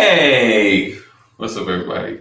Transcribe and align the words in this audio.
Hey, 0.00 0.96
what's 1.38 1.56
up, 1.56 1.66
everybody? 1.66 2.20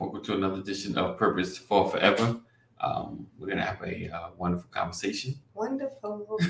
Welcome 0.00 0.24
to 0.24 0.34
another 0.34 0.60
edition 0.60 0.98
of 0.98 1.16
Purposed 1.16 1.60
4 1.60 1.90
Forever. 1.92 2.40
Um, 2.80 3.28
we're 3.38 3.46
gonna 3.46 3.64
have 3.64 3.80
a 3.80 4.10
uh, 4.10 4.30
wonderful 4.36 4.68
conversation. 4.72 5.36
Wonderful. 5.54 6.40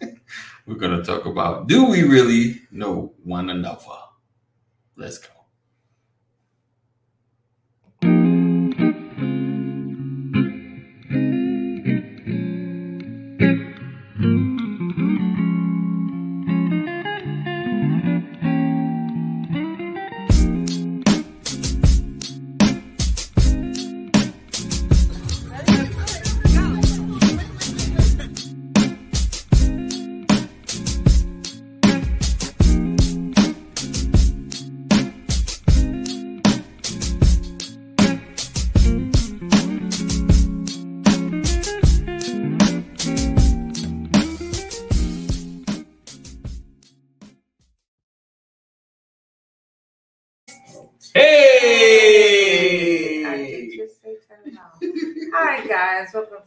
We're 0.66 0.74
gonna 0.74 1.04
talk 1.04 1.24
about 1.26 1.68
do 1.68 1.84
we 1.84 2.02
really 2.02 2.62
know 2.72 3.14
one 3.22 3.48
another? 3.48 3.94
Let's 4.96 5.18
go. 5.18 5.35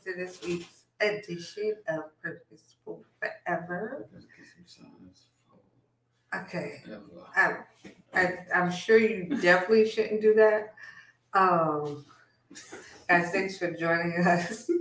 To 0.09 0.15
this 0.15 0.41
week's 0.41 0.85
edition 0.99 1.75
of 1.87 2.05
Purposed 2.23 2.77
4 2.83 2.99
Forever. 3.45 4.09
Okay, 6.33 6.81
I'm, 7.35 7.57
I, 8.15 8.37
I'm 8.55 8.71
sure 8.71 8.97
you 8.97 9.25
definitely 9.39 9.87
shouldn't 9.87 10.21
do 10.21 10.33
that. 10.33 10.73
Um, 11.35 12.05
guys, 13.07 13.29
thanks 13.29 13.59
for 13.59 13.71
joining 13.71 14.13
us. 14.25 14.71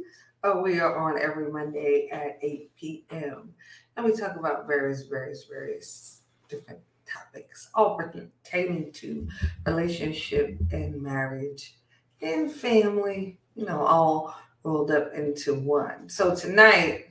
Oh, 0.43 0.63
we 0.63 0.81
are 0.81 0.97
on 0.97 1.21
every 1.21 1.53
Monday 1.53 2.09
at 2.11 2.39
8 2.41 2.71
p.m. 2.75 3.53
and 3.99 4.07
we 4.07 4.17
talk 4.17 4.37
about 4.37 4.67
various, 4.67 5.03
various, 5.09 5.45
various 5.45 6.23
different 6.49 6.81
topics, 7.07 7.69
all 7.75 7.99
pertaining 7.99 8.93
to 8.93 9.29
relationship 9.67 10.57
and 10.73 11.03
marriage 11.03 11.77
and 12.23 12.51
family, 12.51 13.39
you 13.55 13.67
know, 13.67 13.85
all 13.85 14.35
rolled 14.69 14.91
up 14.91 15.15
into 15.15 15.55
one. 15.55 16.09
So 16.09 16.35
tonight, 16.35 17.07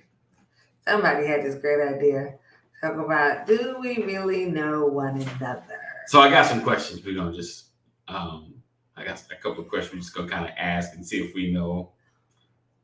somebody 0.88 1.26
had 1.26 1.44
this 1.44 1.56
great 1.56 1.82
idea. 1.96 2.36
Talk 2.82 2.98
about 2.98 3.48
do 3.48 3.78
we 3.82 3.98
really 4.04 4.46
know 4.46 4.86
one 4.86 5.22
another? 5.22 5.80
So 6.08 6.22
I 6.22 6.30
got 6.30 6.46
some 6.46 6.62
questions. 6.62 7.04
We're 7.04 7.16
gonna 7.16 7.34
just 7.34 7.70
um 8.08 8.54
I 8.96 9.04
got 9.04 9.24
a 9.32 9.36
couple 9.36 9.64
of 9.64 9.70
questions 9.70 9.94
we're 9.94 10.00
just 10.02 10.14
gonna 10.14 10.30
kind 10.30 10.46
of 10.46 10.52
ask 10.58 10.94
and 10.94 11.06
see 11.06 11.18
if 11.18 11.34
we 11.34 11.52
know 11.52 11.92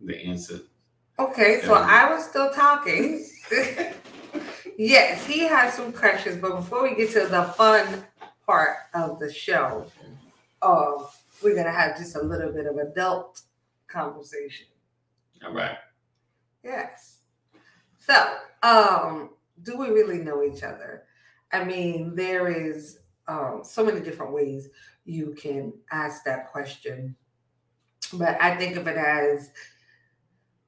the 0.01 0.17
answer. 0.17 0.59
Okay, 1.19 1.61
so 1.63 1.75
I 1.75 2.11
was 2.11 2.25
still 2.25 2.51
talking. 2.51 3.23
yes, 4.77 5.25
he 5.27 5.41
has 5.41 5.75
some 5.75 5.94
questions, 5.94 6.41
but 6.41 6.55
before 6.55 6.81
we 6.81 6.95
get 6.95 7.11
to 7.11 7.27
the 7.27 7.44
fun 7.55 8.03
part 8.47 8.77
of 8.95 9.19
the 9.19 9.31
show, 9.31 9.85
uh, 10.63 10.94
we're 11.44 11.55
gonna 11.55 11.71
have 11.71 11.95
just 11.95 12.16
a 12.16 12.21
little 12.21 12.51
bit 12.51 12.66
of 12.66 12.77
adult 12.77 13.44
conversation. 13.93 14.67
All 15.45 15.53
right. 15.53 15.77
Yes. 16.63 17.19
So, 17.97 18.37
um, 18.63 19.29
do 19.61 19.77
we 19.77 19.89
really 19.89 20.17
know 20.17 20.43
each 20.43 20.63
other? 20.63 21.03
I 21.51 21.63
mean, 21.63 22.15
there 22.15 22.47
is 22.47 22.99
um, 23.27 23.61
so 23.63 23.85
many 23.85 24.01
different 24.01 24.33
ways 24.33 24.69
you 25.05 25.35
can 25.37 25.73
ask 25.91 26.23
that 26.23 26.51
question, 26.51 27.15
but 28.13 28.41
I 28.41 28.55
think 28.57 28.75
of 28.75 28.87
it 28.87 28.97
as, 28.97 29.51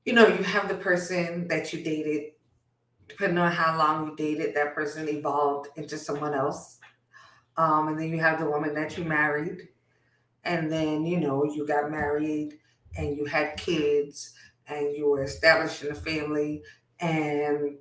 you 0.06 0.14
know, 0.14 0.28
you 0.28 0.44
have 0.44 0.70
the 0.70 0.76
person 0.76 1.48
that 1.48 1.74
you 1.74 1.84
dated. 1.84 2.32
Depending 3.08 3.38
on 3.38 3.52
how 3.52 3.78
long 3.78 4.08
you 4.08 4.16
dated, 4.16 4.56
that 4.56 4.74
person 4.74 5.08
evolved 5.08 5.70
into 5.76 5.96
someone 5.98 6.34
else. 6.34 6.80
Um, 7.56 7.88
and 7.88 8.00
then 8.00 8.10
you 8.10 8.20
have 8.20 8.40
the 8.40 8.50
woman 8.50 8.74
that 8.74 8.98
you 8.98 9.04
married, 9.04 9.70
and 10.44 10.72
then 10.72 11.06
you 11.06 11.20
know 11.20 11.44
you 11.46 11.66
got 11.68 11.92
married 11.92 12.58
and 12.98 13.18
you 13.18 13.26
had 13.26 13.58
kids 13.58 14.34
and 14.68 14.96
you 14.96 15.10
were 15.10 15.24
establishing 15.24 15.92
a 15.92 15.96
family 15.96 16.64
and 17.00 17.78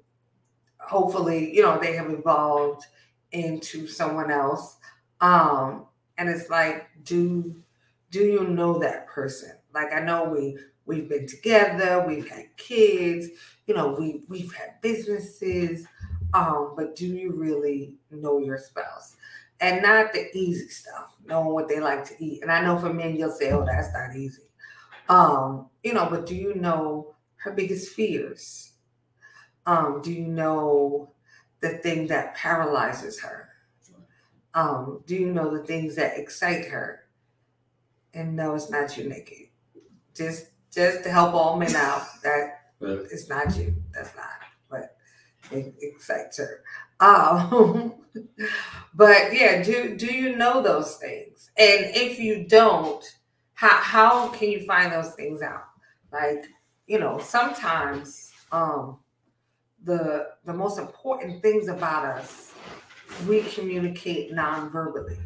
hopefully 0.78 1.54
you 1.54 1.62
know 1.62 1.78
they 1.78 1.94
have 1.94 2.10
evolved 2.10 2.84
into 3.32 3.86
someone 3.86 4.30
else. 4.30 4.76
Um 5.20 5.86
and 6.18 6.28
it's 6.28 6.50
like 6.50 6.88
do 7.04 7.54
do 8.10 8.20
you 8.20 8.44
know 8.48 8.78
that 8.78 9.06
person? 9.06 9.52
Like 9.72 9.92
i 9.92 10.00
know 10.00 10.24
we 10.24 10.58
we've 10.86 11.08
been 11.08 11.26
together 11.26 12.04
we've 12.06 12.28
had 12.28 12.54
kids 12.58 13.28
you 13.66 13.74
know 13.74 13.96
we 13.98 14.22
we've 14.28 14.54
had 14.54 14.80
businesses 14.82 15.86
um 16.34 16.74
but 16.76 16.94
do 16.94 17.06
you 17.06 17.32
really 17.32 17.94
know 18.10 18.38
your 18.38 18.58
spouse? 18.58 19.16
And 19.60 19.82
not 19.82 20.12
the 20.12 20.36
easy 20.36 20.68
stuff 20.68 21.14
knowing 21.24 21.54
what 21.54 21.68
they 21.68 21.80
like 21.80 22.04
to 22.04 22.14
eat. 22.22 22.42
And 22.42 22.52
i 22.52 22.60
know 22.60 22.78
for 22.78 22.92
men 22.92 23.16
you'll 23.16 23.30
say 23.30 23.50
oh 23.52 23.64
that's 23.64 23.92
not 23.92 24.14
easy 24.16 24.42
um 25.08 25.68
you 25.82 25.92
know 25.92 26.08
but 26.08 26.26
do 26.26 26.34
you 26.34 26.54
know 26.54 27.14
her 27.36 27.52
biggest 27.52 27.92
fears? 27.92 28.72
Um 29.66 30.00
do 30.02 30.12
you 30.12 30.26
know 30.26 31.10
the 31.60 31.78
thing 31.78 32.06
that 32.08 32.34
paralyzes 32.34 33.20
her? 33.20 33.48
Um 34.54 35.02
do 35.06 35.14
you 35.14 35.32
know 35.32 35.56
the 35.56 35.64
things 35.64 35.96
that 35.96 36.18
excite 36.18 36.66
her? 36.66 37.04
And 38.12 38.36
no 38.36 38.54
it's 38.54 38.70
not 38.70 38.96
you 38.96 39.08
nikki. 39.08 39.52
Just 40.14 40.46
just 40.72 41.02
to 41.04 41.10
help 41.10 41.34
all 41.34 41.56
men 41.56 41.74
out 41.76 42.06
that 42.22 42.60
it's 42.80 43.28
not 43.28 43.56
you. 43.56 43.74
That's 43.92 44.14
not 44.16 44.26
what 44.68 44.96
it 45.50 45.74
excites 45.80 46.38
her. 46.38 46.62
Um 47.00 47.94
but 48.94 49.34
yeah 49.34 49.62
do 49.62 49.96
do 49.96 50.06
you 50.06 50.36
know 50.36 50.62
those 50.62 50.96
things? 50.96 51.50
And 51.58 51.86
if 51.94 52.18
you 52.18 52.46
don't 52.46 53.04
how 53.54 53.80
how 53.80 54.28
can 54.28 54.50
you 54.50 54.64
find 54.66 54.92
those 54.92 55.14
things 55.14 55.42
out? 55.42 55.64
Like 56.12 56.46
you 56.86 56.98
know 56.98 57.18
sometimes 57.18 58.32
um 58.52 58.98
the 59.84 60.30
the 60.44 60.52
most 60.52 60.78
important 60.78 61.42
things 61.42 61.68
about 61.68 62.04
us 62.04 62.52
we 63.28 63.42
communicate 63.42 64.32
non-verbally. 64.32 65.18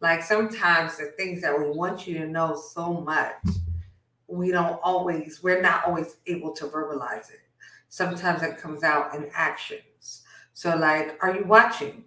Like 0.00 0.22
sometimes 0.22 0.98
the 0.98 1.12
things 1.16 1.40
that 1.42 1.58
we 1.58 1.70
want 1.70 2.06
you 2.06 2.18
to 2.18 2.26
know 2.26 2.56
so 2.56 3.00
much 3.00 3.36
we 4.26 4.50
don't 4.50 4.80
always 4.82 5.42
we're 5.42 5.62
not 5.62 5.84
always 5.84 6.16
able 6.26 6.52
to 6.52 6.66
verbalize 6.66 7.30
it. 7.30 7.40
Sometimes 7.88 8.42
it 8.42 8.58
comes 8.58 8.82
out 8.82 9.14
in 9.14 9.30
actions. 9.34 10.22
So 10.52 10.76
like 10.76 11.18
are 11.22 11.34
you 11.34 11.44
watching? 11.44 12.04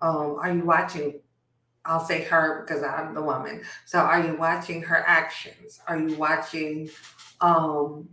Um 0.00 0.36
are 0.40 0.52
you 0.52 0.64
watching 0.64 1.20
I'll 1.84 2.04
say 2.04 2.22
her 2.24 2.64
because 2.66 2.82
I'm 2.82 3.14
the 3.14 3.22
woman. 3.22 3.62
So 3.86 3.98
are 3.98 4.24
you 4.24 4.36
watching 4.36 4.82
her 4.82 5.02
actions? 5.06 5.80
Are 5.86 5.98
you 5.98 6.14
watching 6.16 6.90
um 7.40 8.08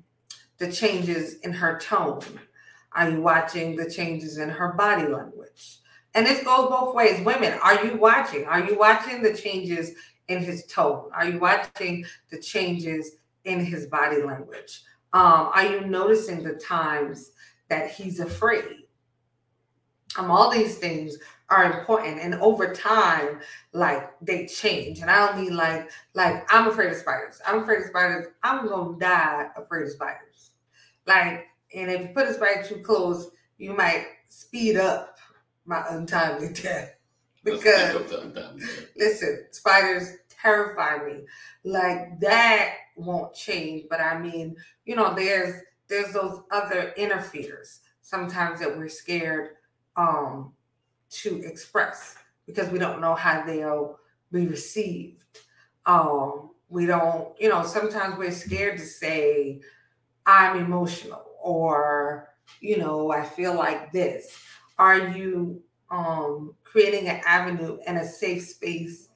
the 0.58 0.72
changes 0.72 1.36
in 1.40 1.54
her 1.54 1.80
tone? 1.80 2.22
Are 2.94 3.10
you 3.10 3.22
watching 3.22 3.76
the 3.76 3.90
changes 3.90 4.38
in 4.38 4.50
her 4.50 4.74
body 4.74 5.08
language? 5.08 5.80
And 6.16 6.26
this 6.26 6.44
goes 6.44 6.70
both 6.70 6.96
ways. 6.96 7.24
Women, 7.24 7.60
are 7.62 7.86
you 7.86 7.98
watching? 7.98 8.46
Are 8.46 8.64
you 8.64 8.78
watching 8.78 9.22
the 9.22 9.36
changes 9.36 9.92
in 10.28 10.40
his 10.40 10.66
tone? 10.66 11.10
Are 11.14 11.28
you 11.28 11.40
watching 11.40 12.06
the 12.32 12.40
changes 12.40 13.18
in 13.44 13.64
his 13.64 13.86
body 13.86 14.24
language? 14.24 14.82
Um, 15.14 15.52
are 15.54 15.66
you 15.66 15.82
noticing 15.82 16.44
the 16.44 16.56
times 16.56 17.32
that 17.70 17.92
he's 17.92 18.20
afraid? 18.20 18.88
Um, 20.18 20.32
all 20.32 20.50
these 20.50 20.78
things 20.78 21.18
are 21.50 21.80
important, 21.80 22.20
and 22.20 22.36
over 22.36 22.74
time, 22.74 23.40
like 23.74 24.12
they 24.22 24.46
change. 24.48 25.00
And 25.00 25.10
I 25.10 25.26
don't 25.26 25.42
mean 25.42 25.56
like 25.56 25.90
like 26.14 26.46
I'm 26.54 26.68
afraid 26.68 26.92
of 26.92 26.98
spiders. 26.98 27.40
I'm 27.46 27.62
afraid 27.64 27.82
of 27.82 27.86
spiders. 27.88 28.28
I'm 28.44 28.68
gonna 28.68 28.98
die 29.00 29.48
afraid 29.56 29.84
of 29.84 29.92
spiders. 29.92 30.52
Like, 31.06 31.48
and 31.74 31.90
if 31.90 32.02
you 32.02 32.08
put 32.10 32.28
a 32.28 32.34
spider 32.34 32.64
too 32.64 32.82
close, 32.82 33.32
you 33.58 33.74
might 33.74 34.06
speed 34.28 34.76
up 34.78 35.18
my 35.66 35.84
untimely 35.90 36.54
death. 36.54 36.94
Because 37.44 38.12
listen, 38.98 39.46
spiders 39.52 40.18
terrify 40.28 40.98
me. 40.98 41.22
Like 41.64 42.20
that 42.20 42.74
won't 42.98 43.34
change. 43.34 43.86
But 43.90 44.02
I 44.02 44.20
mean, 44.20 44.58
you 44.86 44.98
know, 44.98 45.14
there's 45.16 45.62
there's 45.88 46.12
those 46.12 46.42
other 46.52 46.94
interferes 46.98 47.80
sometimes 48.02 48.60
that 48.60 48.78
we're 48.78 48.90
scared 48.90 49.52
um 49.96 50.54
to 51.10 51.42
express. 51.44 52.16
because 52.48 52.70
we 52.70 52.80
don't 52.80 53.02
know 53.02 53.14
how 53.14 53.46
they'll 53.46 54.00
be 54.32 54.48
received. 54.48 55.24
Um, 55.86 56.52
we 56.70 56.86
don't, 56.86 57.30
you 57.40 57.50
know, 57.50 57.64
sometimes 57.64 58.18
we're 58.18 58.32
scared 58.32 58.78
to 58.80 58.86
say, 58.86 59.62
I'm 60.26 60.58
emotional 60.58 61.26
or, 61.42 62.30
you 62.62 62.78
know, 62.78 63.12
I 63.12 63.24
feel 63.24 63.54
like 63.54 63.92
this. 63.92 64.38
Are 64.80 65.10
you 65.10 65.62
um, 65.92 66.56
creating 66.64 67.08
an 67.10 67.22
avenue 67.26 67.78
and 67.86 67.98
a 67.98 68.06
safe 68.06 68.44
space 68.48 69.10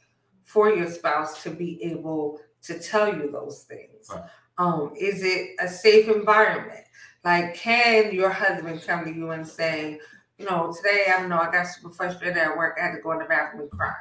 for 0.44 0.70
your 0.70 0.90
spouse 0.90 1.42
to 1.44 1.50
be 1.50 1.82
able 1.84 2.40
to 2.64 2.80
tell 2.80 3.08
you 3.16 3.32
those 3.32 3.64
things? 3.64 4.10
Right. 4.10 4.24
Um, 4.58 4.94
is 5.00 5.24
it 5.24 5.52
a 5.60 5.68
safe 5.68 6.08
environment? 6.08 6.86
Like, 7.24 7.56
can 7.56 8.14
your 8.14 8.30
husband 8.30 8.82
come 8.86 9.06
to 9.06 9.14
you 9.14 9.32
and 9.32 9.48
say, 9.48 10.00
you 10.42 10.50
know, 10.50 10.74
today 10.76 11.06
I 11.08 11.20
don't 11.20 11.30
know, 11.30 11.40
I 11.40 11.52
got 11.52 11.68
super 11.68 11.92
frustrated 11.92 12.38
at 12.38 12.58
work, 12.58 12.78
I 12.80 12.88
had 12.88 12.96
to 12.96 13.02
go 13.02 13.12
in 13.12 13.20
the 13.20 13.26
bathroom 13.26 13.62
and 13.62 13.72
cry. 13.72 13.94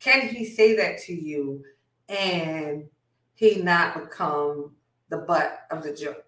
Can 0.00 0.28
he 0.28 0.44
say 0.44 0.74
that 0.76 0.98
to 1.02 1.14
you 1.14 1.64
and 2.08 2.84
he 3.34 3.62
not 3.62 3.94
become 3.94 4.72
the 5.08 5.18
butt 5.18 5.66
of 5.70 5.84
the 5.84 5.94
joke? 5.94 6.24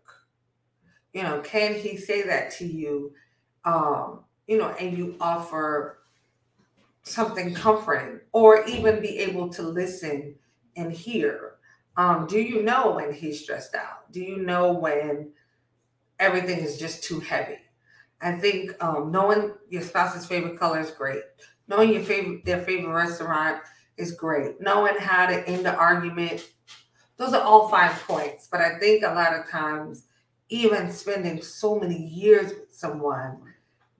You 1.12 1.24
know, 1.24 1.40
can 1.40 1.74
he 1.74 1.96
say 1.96 2.22
that 2.22 2.52
to 2.52 2.66
you? 2.66 3.12
Um, 3.64 4.20
you 4.46 4.58
know, 4.58 4.68
and 4.78 4.96
you 4.96 5.16
offer 5.20 5.98
something 7.02 7.52
comforting 7.52 8.20
or 8.32 8.64
even 8.66 9.00
be 9.00 9.18
able 9.18 9.48
to 9.48 9.62
listen 9.62 10.36
and 10.76 10.92
hear. 10.92 11.54
Um, 11.96 12.26
do 12.26 12.40
you 12.40 12.62
know 12.62 12.92
when 12.92 13.12
he's 13.12 13.42
stressed 13.42 13.74
out? 13.74 14.12
Do 14.12 14.20
you 14.20 14.38
know 14.38 14.72
when 14.72 15.32
everything 16.20 16.60
is 16.60 16.78
just 16.78 17.02
too 17.02 17.18
heavy? 17.20 17.58
I 18.26 18.38
think 18.38 18.72
um, 18.82 19.12
knowing 19.12 19.52
your 19.68 19.82
spouse's 19.82 20.26
favorite 20.26 20.58
color 20.58 20.80
is 20.80 20.90
great. 20.90 21.22
Knowing 21.68 21.92
your 21.92 22.02
favorite 22.02 22.44
their 22.44 22.62
favorite 22.62 22.92
restaurant 22.92 23.62
is 23.96 24.12
great. 24.12 24.60
Knowing 24.60 24.96
how 24.98 25.26
to 25.26 25.48
end 25.48 25.64
the 25.64 25.74
argument, 25.76 26.48
those 27.16 27.32
are 27.34 27.42
all 27.42 27.68
fine 27.68 27.92
points. 28.06 28.48
But 28.50 28.60
I 28.60 28.78
think 28.78 29.04
a 29.04 29.14
lot 29.14 29.34
of 29.34 29.48
times, 29.48 30.04
even 30.48 30.90
spending 30.90 31.40
so 31.40 31.78
many 31.78 31.96
years 31.96 32.50
with 32.50 32.74
someone, 32.74 33.38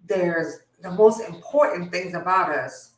there's 0.05 0.59
the 0.81 0.91
most 0.91 1.21
important 1.21 1.93
things 1.93 2.15
about 2.15 2.51
us 2.51 2.93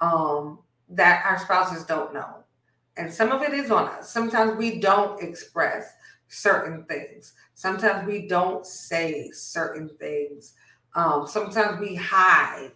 um, 0.00 0.60
that 0.88 1.24
our 1.26 1.38
spouses 1.38 1.84
don't 1.84 2.14
know. 2.14 2.44
And 2.96 3.12
some 3.12 3.32
of 3.32 3.42
it 3.42 3.52
is 3.52 3.70
on 3.70 3.88
us. 3.88 4.10
Sometimes 4.10 4.56
we 4.56 4.80
don't 4.80 5.22
express 5.22 5.92
certain 6.28 6.84
things. 6.84 7.34
Sometimes 7.54 8.06
we 8.06 8.26
don't 8.26 8.64
say 8.64 9.30
certain 9.32 9.90
things. 9.98 10.54
Um, 10.94 11.26
sometimes 11.26 11.80
we 11.80 11.94
hide 11.94 12.72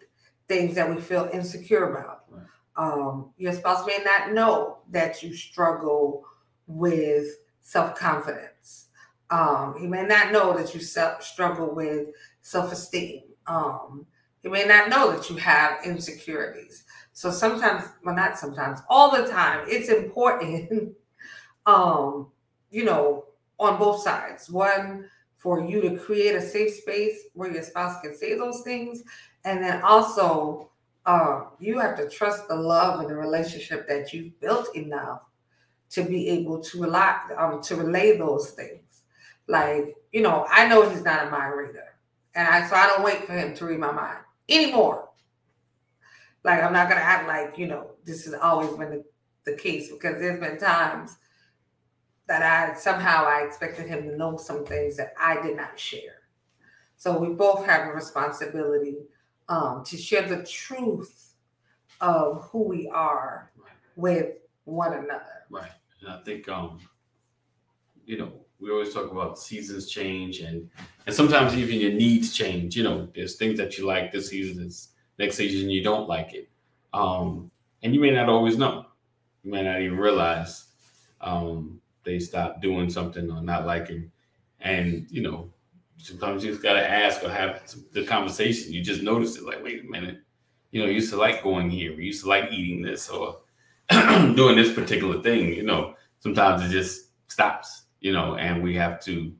things 0.48 0.74
that 0.74 0.88
we 0.94 1.00
feel 1.00 1.28
insecure 1.32 1.90
about. 1.92 2.24
Right. 2.30 2.44
Um, 2.76 3.30
your 3.36 3.52
spouse 3.52 3.86
may 3.86 3.98
not 4.04 4.32
know 4.32 4.78
that 4.90 5.22
you 5.22 5.34
struggle 5.34 6.24
with 6.66 7.26
self 7.62 7.94
confidence. 7.96 8.88
Um, 9.30 9.76
he 9.80 9.86
may 9.86 10.04
not 10.04 10.32
know 10.32 10.56
that 10.56 10.74
you 10.74 10.80
self- 10.80 11.22
struggle 11.24 11.74
with 11.74 12.08
self 12.42 12.72
esteem. 12.72 13.22
Um, 13.46 14.06
he 14.42 14.48
may 14.48 14.64
not 14.66 14.90
know 14.90 15.12
that 15.12 15.30
you 15.30 15.36
have 15.36 15.84
insecurities. 15.84 16.84
So 17.12 17.30
sometimes, 17.30 17.84
well, 18.04 18.14
not 18.14 18.38
sometimes, 18.38 18.80
all 18.88 19.10
the 19.10 19.26
time, 19.28 19.64
it's 19.68 19.88
important, 19.88 20.94
um, 21.66 22.28
you 22.70 22.84
know, 22.84 23.24
on 23.58 23.78
both 23.78 24.02
sides. 24.02 24.50
One, 24.50 25.08
for 25.44 25.62
you 25.62 25.82
to 25.82 25.98
create 25.98 26.34
a 26.34 26.40
safe 26.40 26.72
space 26.74 27.24
where 27.34 27.52
your 27.52 27.62
spouse 27.62 28.00
can 28.00 28.16
say 28.16 28.34
those 28.34 28.62
things. 28.62 29.02
And 29.44 29.62
then 29.62 29.82
also, 29.82 30.70
um, 31.04 31.48
you 31.60 31.78
have 31.78 31.98
to 31.98 32.08
trust 32.08 32.48
the 32.48 32.56
love 32.56 33.00
and 33.00 33.10
the 33.10 33.14
relationship 33.14 33.86
that 33.86 34.10
you've 34.14 34.40
built 34.40 34.74
enough 34.74 35.20
to 35.90 36.02
be 36.02 36.30
able 36.30 36.60
to 36.60 36.80
rely 36.80 37.20
um, 37.36 37.60
to 37.60 37.76
relay 37.76 38.16
those 38.16 38.52
things. 38.52 39.02
Like, 39.46 39.94
you 40.12 40.22
know, 40.22 40.46
I 40.48 40.66
know 40.66 40.88
he's 40.88 41.04
not 41.04 41.26
a 41.26 41.30
mind 41.30 41.54
reader. 41.54 41.88
And 42.34 42.48
I 42.48 42.66
so 42.66 42.74
I 42.74 42.86
don't 42.86 43.04
wait 43.04 43.26
for 43.26 43.34
him 43.34 43.54
to 43.54 43.66
read 43.66 43.78
my 43.78 43.92
mind 43.92 44.20
anymore. 44.48 45.10
Like 46.42 46.62
I'm 46.62 46.72
not 46.72 46.88
gonna 46.88 47.02
act 47.02 47.28
like, 47.28 47.58
you 47.58 47.66
know, 47.66 47.90
this 48.06 48.24
has 48.24 48.32
always 48.32 48.70
been 48.70 48.88
the, 48.88 49.04
the 49.44 49.58
case 49.58 49.90
because 49.90 50.18
there's 50.18 50.40
been 50.40 50.58
times 50.58 51.18
that 52.26 52.42
I 52.42 52.74
somehow 52.74 53.24
I 53.26 53.44
expected 53.46 53.86
him 53.86 54.08
to 54.08 54.16
know 54.16 54.36
some 54.36 54.64
things 54.64 54.96
that 54.96 55.14
I 55.20 55.40
did 55.42 55.56
not 55.56 55.78
share. 55.78 56.22
So 56.96 57.18
we 57.18 57.34
both 57.34 57.66
have 57.66 57.88
a 57.88 57.92
responsibility 57.92 58.96
um, 59.48 59.84
to 59.84 59.96
share 59.96 60.26
the 60.26 60.42
truth 60.44 61.34
of 62.00 62.48
who 62.50 62.62
we 62.62 62.88
are 62.88 63.50
right. 63.56 63.72
with 63.96 64.26
one 64.64 64.92
another. 64.92 65.44
Right. 65.50 65.70
And 66.00 66.10
I 66.10 66.22
think 66.22 66.48
um, 66.48 66.78
you 68.06 68.18
know, 68.18 68.32
we 68.58 68.70
always 68.70 68.94
talk 68.94 69.10
about 69.10 69.38
seasons 69.38 69.90
change 69.90 70.40
and 70.40 70.70
and 71.06 71.14
sometimes 71.14 71.56
even 71.56 71.78
your 71.78 71.92
needs 71.92 72.32
change. 72.32 72.76
You 72.76 72.84
know, 72.84 73.08
there's 73.14 73.36
things 73.36 73.58
that 73.58 73.76
you 73.76 73.86
like 73.86 74.12
this 74.12 74.28
season, 74.28 74.64
this 74.64 74.88
next 75.18 75.36
season 75.36 75.70
you 75.70 75.82
don't 75.82 76.08
like 76.08 76.32
it. 76.34 76.48
Um, 76.92 77.50
and 77.82 77.94
you 77.94 78.00
may 78.00 78.10
not 78.10 78.28
always 78.28 78.56
know. 78.56 78.86
You 79.42 79.52
may 79.52 79.62
not 79.62 79.80
even 79.82 79.98
realize 79.98 80.64
um, 81.20 81.80
they 82.04 82.18
stop 82.18 82.60
doing 82.60 82.90
something 82.90 83.30
or 83.30 83.42
not 83.42 83.66
liking. 83.66 84.10
And 84.60 85.06
you 85.10 85.22
know, 85.22 85.52
sometimes 85.98 86.44
you 86.44 86.50
just 86.50 86.62
gotta 86.62 86.88
ask 86.88 87.22
or 87.22 87.30
have 87.30 87.62
the 87.92 88.04
conversation. 88.04 88.72
You 88.72 88.82
just 88.82 89.02
notice 89.02 89.36
it, 89.36 89.44
like, 89.44 89.62
wait 89.62 89.84
a 89.84 89.90
minute, 89.90 90.18
you 90.70 90.80
know, 90.80 90.86
you 90.86 90.94
used 90.94 91.10
to 91.10 91.16
like 91.16 91.42
going 91.42 91.70
here, 91.70 91.92
you 91.92 92.02
used 92.02 92.22
to 92.22 92.28
like 92.28 92.50
eating 92.52 92.82
this 92.82 93.08
or 93.08 93.38
doing 93.90 94.56
this 94.56 94.72
particular 94.72 95.22
thing. 95.22 95.54
You 95.54 95.62
know, 95.62 95.94
sometimes 96.18 96.62
it 96.62 96.70
just 96.70 97.10
stops, 97.28 97.84
you 98.00 98.12
know, 98.12 98.36
and 98.36 98.62
we 98.62 98.74
have 98.76 99.00
to 99.04 99.32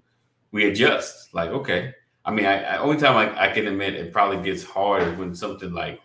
we 0.52 0.70
adjust. 0.70 1.34
Like, 1.34 1.50
okay. 1.50 1.93
I 2.25 2.31
mean, 2.31 2.46
I, 2.46 2.62
I 2.62 2.78
only 2.78 2.96
time 2.96 3.16
I, 3.16 3.49
I 3.49 3.52
can 3.52 3.66
admit 3.66 3.94
it 3.94 4.12
probably 4.12 4.43
gets 4.43 4.62
harder 4.62 5.12
when 5.16 5.34
something 5.34 5.72
like 5.72 6.00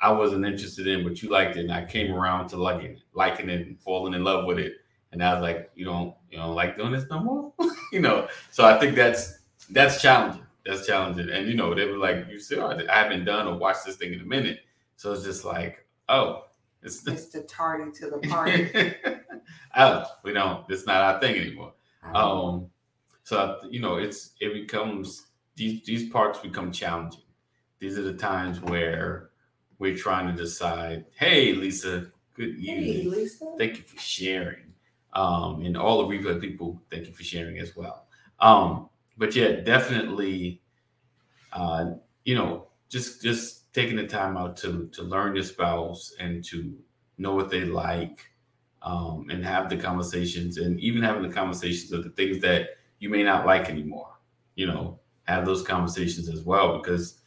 I 0.00 0.10
wasn't 0.12 0.46
interested 0.46 0.86
in, 0.86 1.04
but 1.04 1.22
you 1.22 1.28
liked 1.28 1.56
it, 1.56 1.60
and 1.60 1.72
I 1.72 1.84
came 1.84 2.12
around 2.12 2.48
to 2.48 2.56
liking 2.56 2.92
it, 2.92 3.02
liking 3.12 3.48
it, 3.48 3.66
and 3.66 3.80
falling 3.80 4.14
in 4.14 4.24
love 4.24 4.46
with 4.46 4.58
it 4.58 4.74
and 5.12 5.22
I 5.22 5.34
was 5.34 5.42
like, 5.42 5.70
you 5.74 5.84
don't 5.84 6.14
you 6.30 6.38
don't 6.38 6.54
like 6.54 6.76
doing 6.76 6.92
this 6.92 7.04
no 7.10 7.20
more, 7.20 7.52
you 7.92 8.00
know. 8.00 8.28
So 8.50 8.64
I 8.64 8.78
think 8.78 8.94
that's 8.94 9.38
that's 9.70 10.00
challenging. 10.00 10.42
That's 10.64 10.86
challenging, 10.86 11.30
and 11.30 11.48
you 11.48 11.54
know 11.54 11.74
they 11.74 11.86
were 11.86 11.96
like, 11.96 12.26
you 12.28 12.40
oh, 12.58 12.78
I 12.90 13.02
haven't 13.02 13.24
done 13.24 13.46
or 13.46 13.56
watched 13.56 13.86
this 13.86 13.96
thing 13.96 14.12
in 14.12 14.20
a 14.20 14.24
minute, 14.24 14.60
so 14.96 15.12
it's 15.12 15.24
just 15.24 15.44
like, 15.44 15.86
oh, 16.08 16.44
it's, 16.82 17.06
it's 17.06 17.26
the 17.32 17.42
tardy 17.42 17.90
to 17.92 18.10
the 18.10 18.18
party. 18.28 18.70
oh, 19.76 20.04
we 20.24 20.32
don't. 20.32 20.64
It's 20.68 20.86
not 20.86 21.02
our 21.02 21.20
thing 21.20 21.36
anymore. 21.36 21.72
Um, 22.14 22.68
so 23.24 23.58
you 23.70 23.80
know, 23.80 23.96
it's 23.96 24.32
it 24.40 24.52
becomes 24.52 25.26
these 25.56 25.82
these 25.84 26.10
parts 26.10 26.38
become 26.38 26.70
challenging. 26.70 27.22
These 27.78 27.98
are 27.98 28.02
the 28.02 28.14
times 28.14 28.60
where 28.60 29.30
we're 29.78 29.96
trying 29.96 30.26
to 30.26 30.34
decide. 30.34 31.06
Hey, 31.16 31.54
Lisa. 31.54 32.10
Good 32.34 32.56
evening. 32.58 32.84
Hey, 32.84 33.02
Lisa. 33.04 33.54
Thank 33.56 33.78
you 33.78 33.82
for 33.82 33.98
sharing 33.98 34.67
um, 35.18 35.62
and 35.62 35.76
all 35.76 36.06
the 36.06 36.16
replay 36.16 36.40
people, 36.40 36.80
thank 36.92 37.08
you 37.08 37.12
for 37.12 37.24
sharing 37.24 37.58
as 37.58 37.74
well. 37.74 38.06
Um, 38.38 38.88
but 39.16 39.34
yeah, 39.34 39.56
definitely, 39.56 40.62
uh, 41.52 41.94
you 42.24 42.36
know, 42.36 42.68
just 42.88 43.20
just 43.20 43.72
taking 43.74 43.96
the 43.96 44.06
time 44.06 44.36
out 44.36 44.56
to 44.58 44.88
to 44.92 45.02
learn 45.02 45.34
your 45.34 45.42
spouse 45.42 46.14
and 46.20 46.44
to 46.44 46.72
know 47.18 47.34
what 47.34 47.50
they 47.50 47.64
like, 47.64 48.30
um, 48.82 49.26
and 49.28 49.44
have 49.44 49.68
the 49.68 49.76
conversations, 49.76 50.56
and 50.58 50.78
even 50.78 51.02
having 51.02 51.22
the 51.22 51.34
conversations 51.34 51.90
of 51.90 52.04
the 52.04 52.10
things 52.10 52.40
that 52.42 52.76
you 53.00 53.08
may 53.08 53.24
not 53.24 53.44
like 53.44 53.68
anymore. 53.68 54.14
You 54.54 54.68
know, 54.68 55.00
have 55.24 55.44
those 55.44 55.62
conversations 55.62 56.28
as 56.28 56.42
well 56.44 56.78
because 56.78 57.18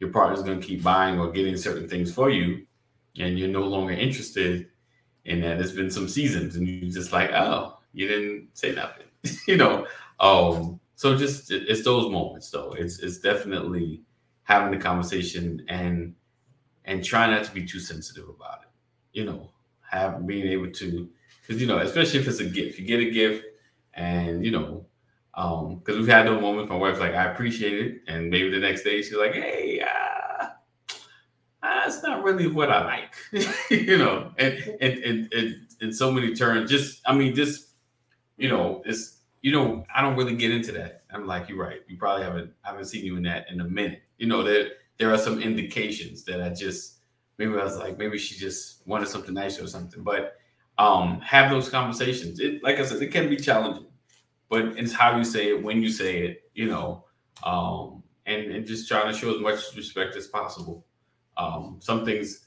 your 0.00 0.10
partner's 0.10 0.42
going 0.42 0.60
to 0.60 0.66
keep 0.66 0.82
buying 0.82 1.18
or 1.18 1.32
getting 1.32 1.56
certain 1.56 1.88
things 1.88 2.12
for 2.12 2.28
you, 2.28 2.66
and 3.18 3.38
you're 3.38 3.48
no 3.48 3.64
longer 3.64 3.94
interested 3.94 4.68
and 5.28 5.42
then 5.42 5.58
there's 5.58 5.72
been 5.72 5.90
some 5.90 6.08
seasons 6.08 6.56
and 6.56 6.66
you're 6.66 6.90
just 6.90 7.12
like 7.12 7.30
oh 7.32 7.78
you 7.92 8.08
didn't 8.08 8.48
say 8.54 8.74
nothing 8.74 9.06
you 9.46 9.56
know? 9.56 9.86
Um 10.20 10.80
so 10.96 11.16
just 11.16 11.52
it's 11.52 11.84
those 11.84 12.10
moments 12.10 12.50
though. 12.50 12.72
It's 12.76 12.98
it's 12.98 13.18
definitely 13.18 14.02
having 14.42 14.76
the 14.76 14.82
conversation 14.82 15.64
and 15.68 16.14
and 16.86 17.04
trying 17.04 17.30
not 17.30 17.44
to 17.44 17.52
be 17.52 17.64
too 17.64 17.78
sensitive 17.78 18.28
about 18.28 18.62
it 18.62 18.68
you 19.12 19.24
know? 19.24 19.50
Have 19.90 20.26
being 20.26 20.48
able 20.48 20.70
to 20.70 21.08
because 21.40 21.60
you 21.60 21.66
know 21.66 21.78
especially 21.78 22.20
if 22.20 22.28
it's 22.28 22.40
a 22.40 22.44
gift 22.44 22.78
you 22.78 22.84
get 22.84 23.00
a 23.00 23.10
gift 23.10 23.44
and 23.94 24.44
you 24.44 24.50
know 24.50 24.84
um 25.34 25.76
because 25.76 25.96
we've 25.96 26.06
had 26.06 26.26
those 26.26 26.42
moments 26.42 26.68
my 26.68 26.76
wife's 26.76 27.00
like 27.00 27.14
i 27.14 27.24
appreciate 27.24 27.78
it. 27.78 28.02
And 28.06 28.28
maybe 28.28 28.50
the 28.50 28.58
next 28.58 28.82
day 28.82 29.00
she's 29.00 29.14
like 29.14 29.32
hey 29.32 29.80
uh, 29.80 30.17
that's 31.88 32.02
not 32.02 32.22
really 32.22 32.46
what 32.46 32.70
I 32.70 32.84
like, 32.84 33.14
you 33.70 33.98
know, 33.98 34.30
and, 34.36 34.54
and, 34.80 34.98
and, 34.98 35.32
and, 35.32 35.54
in 35.80 35.92
so 35.92 36.10
many 36.10 36.34
terms, 36.34 36.68
just, 36.68 37.00
I 37.06 37.14
mean, 37.14 37.34
just, 37.34 37.68
you 38.36 38.48
know, 38.48 38.82
it's, 38.84 39.20
you 39.42 39.52
know, 39.52 39.84
I 39.94 40.02
don't 40.02 40.16
really 40.16 40.34
get 40.34 40.50
into 40.50 40.72
that. 40.72 41.02
I'm 41.12 41.26
like, 41.26 41.48
you're 41.48 41.58
right. 41.58 41.80
You 41.86 41.96
probably 41.96 42.24
haven't, 42.24 42.52
I 42.64 42.70
haven't 42.70 42.86
seen 42.86 43.04
you 43.04 43.16
in 43.16 43.22
that 43.22 43.46
in 43.48 43.60
a 43.60 43.64
minute. 43.64 44.02
You 44.18 44.26
know, 44.26 44.42
there, 44.42 44.70
there 44.98 45.14
are 45.14 45.18
some 45.18 45.40
indications 45.40 46.24
that 46.24 46.42
I 46.42 46.48
just, 46.48 46.98
maybe 47.38 47.52
I 47.52 47.62
was 47.62 47.76
like, 47.76 47.96
maybe 47.96 48.18
she 48.18 48.34
just 48.34 48.84
wanted 48.88 49.06
something 49.06 49.32
nice 49.32 49.60
or 49.60 49.68
something. 49.68 50.02
But 50.02 50.36
um, 50.78 51.20
have 51.20 51.48
those 51.48 51.68
conversations. 51.68 52.40
It, 52.40 52.62
like 52.64 52.78
I 52.80 52.84
said, 52.84 53.00
it 53.00 53.12
can 53.12 53.28
be 53.28 53.36
challenging, 53.36 53.86
but 54.48 54.64
it's 54.76 54.92
how 54.92 55.16
you 55.16 55.24
say 55.24 55.50
it, 55.50 55.62
when 55.62 55.80
you 55.80 55.90
say 55.90 56.24
it, 56.24 56.50
you 56.54 56.66
know, 56.66 57.04
um, 57.44 58.02
and 58.26 58.50
and 58.50 58.66
just 58.66 58.88
trying 58.88 59.12
to 59.12 59.16
show 59.16 59.34
as 59.34 59.40
much 59.40 59.76
respect 59.76 60.16
as 60.16 60.26
possible. 60.26 60.84
Um, 61.38 61.76
some 61.80 62.04
things, 62.04 62.46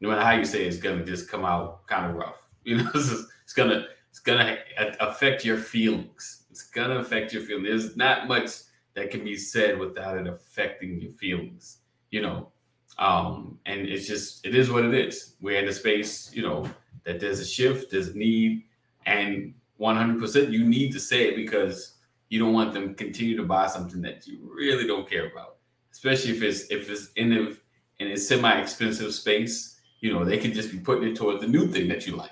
no 0.00 0.10
matter 0.10 0.22
how 0.22 0.32
you 0.32 0.44
say 0.44 0.64
it, 0.64 0.68
it's 0.68 0.76
gonna 0.76 1.04
just 1.04 1.30
come 1.30 1.44
out 1.44 1.86
kind 1.86 2.10
of 2.10 2.16
rough. 2.16 2.42
You 2.66 2.78
know, 2.78 2.90
it's, 2.96 3.08
just, 3.08 3.28
it's 3.44 3.52
gonna 3.52 3.86
it's 4.10 4.18
gonna 4.18 4.58
affect 4.98 5.44
your 5.44 5.56
feelings. 5.56 6.46
It's 6.50 6.64
gonna 6.64 6.98
affect 6.98 7.32
your 7.32 7.42
feelings. 7.42 7.68
There's 7.68 7.96
not 7.96 8.26
much 8.26 8.50
that 8.94 9.12
can 9.12 9.22
be 9.22 9.36
said 9.36 9.78
without 9.78 10.18
it 10.18 10.26
affecting 10.26 11.00
your 11.00 11.12
feelings. 11.12 11.78
You 12.10 12.22
know, 12.22 12.50
um, 12.98 13.58
and 13.66 13.82
it's 13.82 14.08
just 14.08 14.44
it 14.44 14.54
is 14.54 14.70
what 14.70 14.84
it 14.84 14.94
is. 14.94 15.36
We're 15.40 15.60
in 15.60 15.68
a 15.68 15.72
space, 15.72 16.30
you 16.34 16.42
know, 16.42 16.68
that 17.04 17.20
there's 17.20 17.40
a 17.40 17.44
shift, 17.44 17.90
there's 17.90 18.08
a 18.08 18.18
need, 18.18 18.64
and 19.06 19.54
100% 19.80 20.50
you 20.50 20.64
need 20.64 20.92
to 20.92 21.00
say 21.00 21.28
it 21.28 21.36
because 21.36 21.98
you 22.28 22.38
don't 22.38 22.52
want 22.52 22.72
them 22.72 22.88
to 22.88 22.94
continue 22.94 23.36
to 23.36 23.44
buy 23.44 23.66
something 23.66 24.02
that 24.02 24.26
you 24.26 24.38
really 24.42 24.86
don't 24.86 25.08
care 25.08 25.30
about, 25.30 25.56
especially 25.92 26.32
if 26.32 26.42
it's 26.42 26.70
if 26.70 26.90
it's 26.90 27.12
in 27.16 27.32
a 27.32 27.52
in 27.98 28.08
a 28.08 28.16
semi-expensive 28.16 29.12
space. 29.12 29.80
You 30.00 30.12
know, 30.12 30.24
they 30.24 30.38
could 30.38 30.52
just 30.52 30.70
be 30.70 30.78
putting 30.78 31.08
it 31.08 31.16
towards 31.16 31.40
the 31.40 31.48
new 31.48 31.66
thing 31.68 31.88
that 31.88 32.06
you 32.06 32.16
like. 32.16 32.30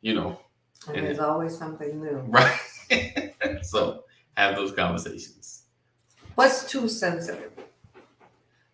You 0.00 0.14
know, 0.14 0.40
and, 0.86 0.96
and 0.96 1.06
there's 1.06 1.18
it, 1.18 1.24
always 1.24 1.56
something 1.56 2.00
new, 2.00 2.18
right? 2.28 2.60
so 3.62 4.04
have 4.36 4.54
those 4.54 4.72
conversations. 4.72 5.64
What's 6.34 6.70
too 6.70 6.88
sensitive? 6.88 7.50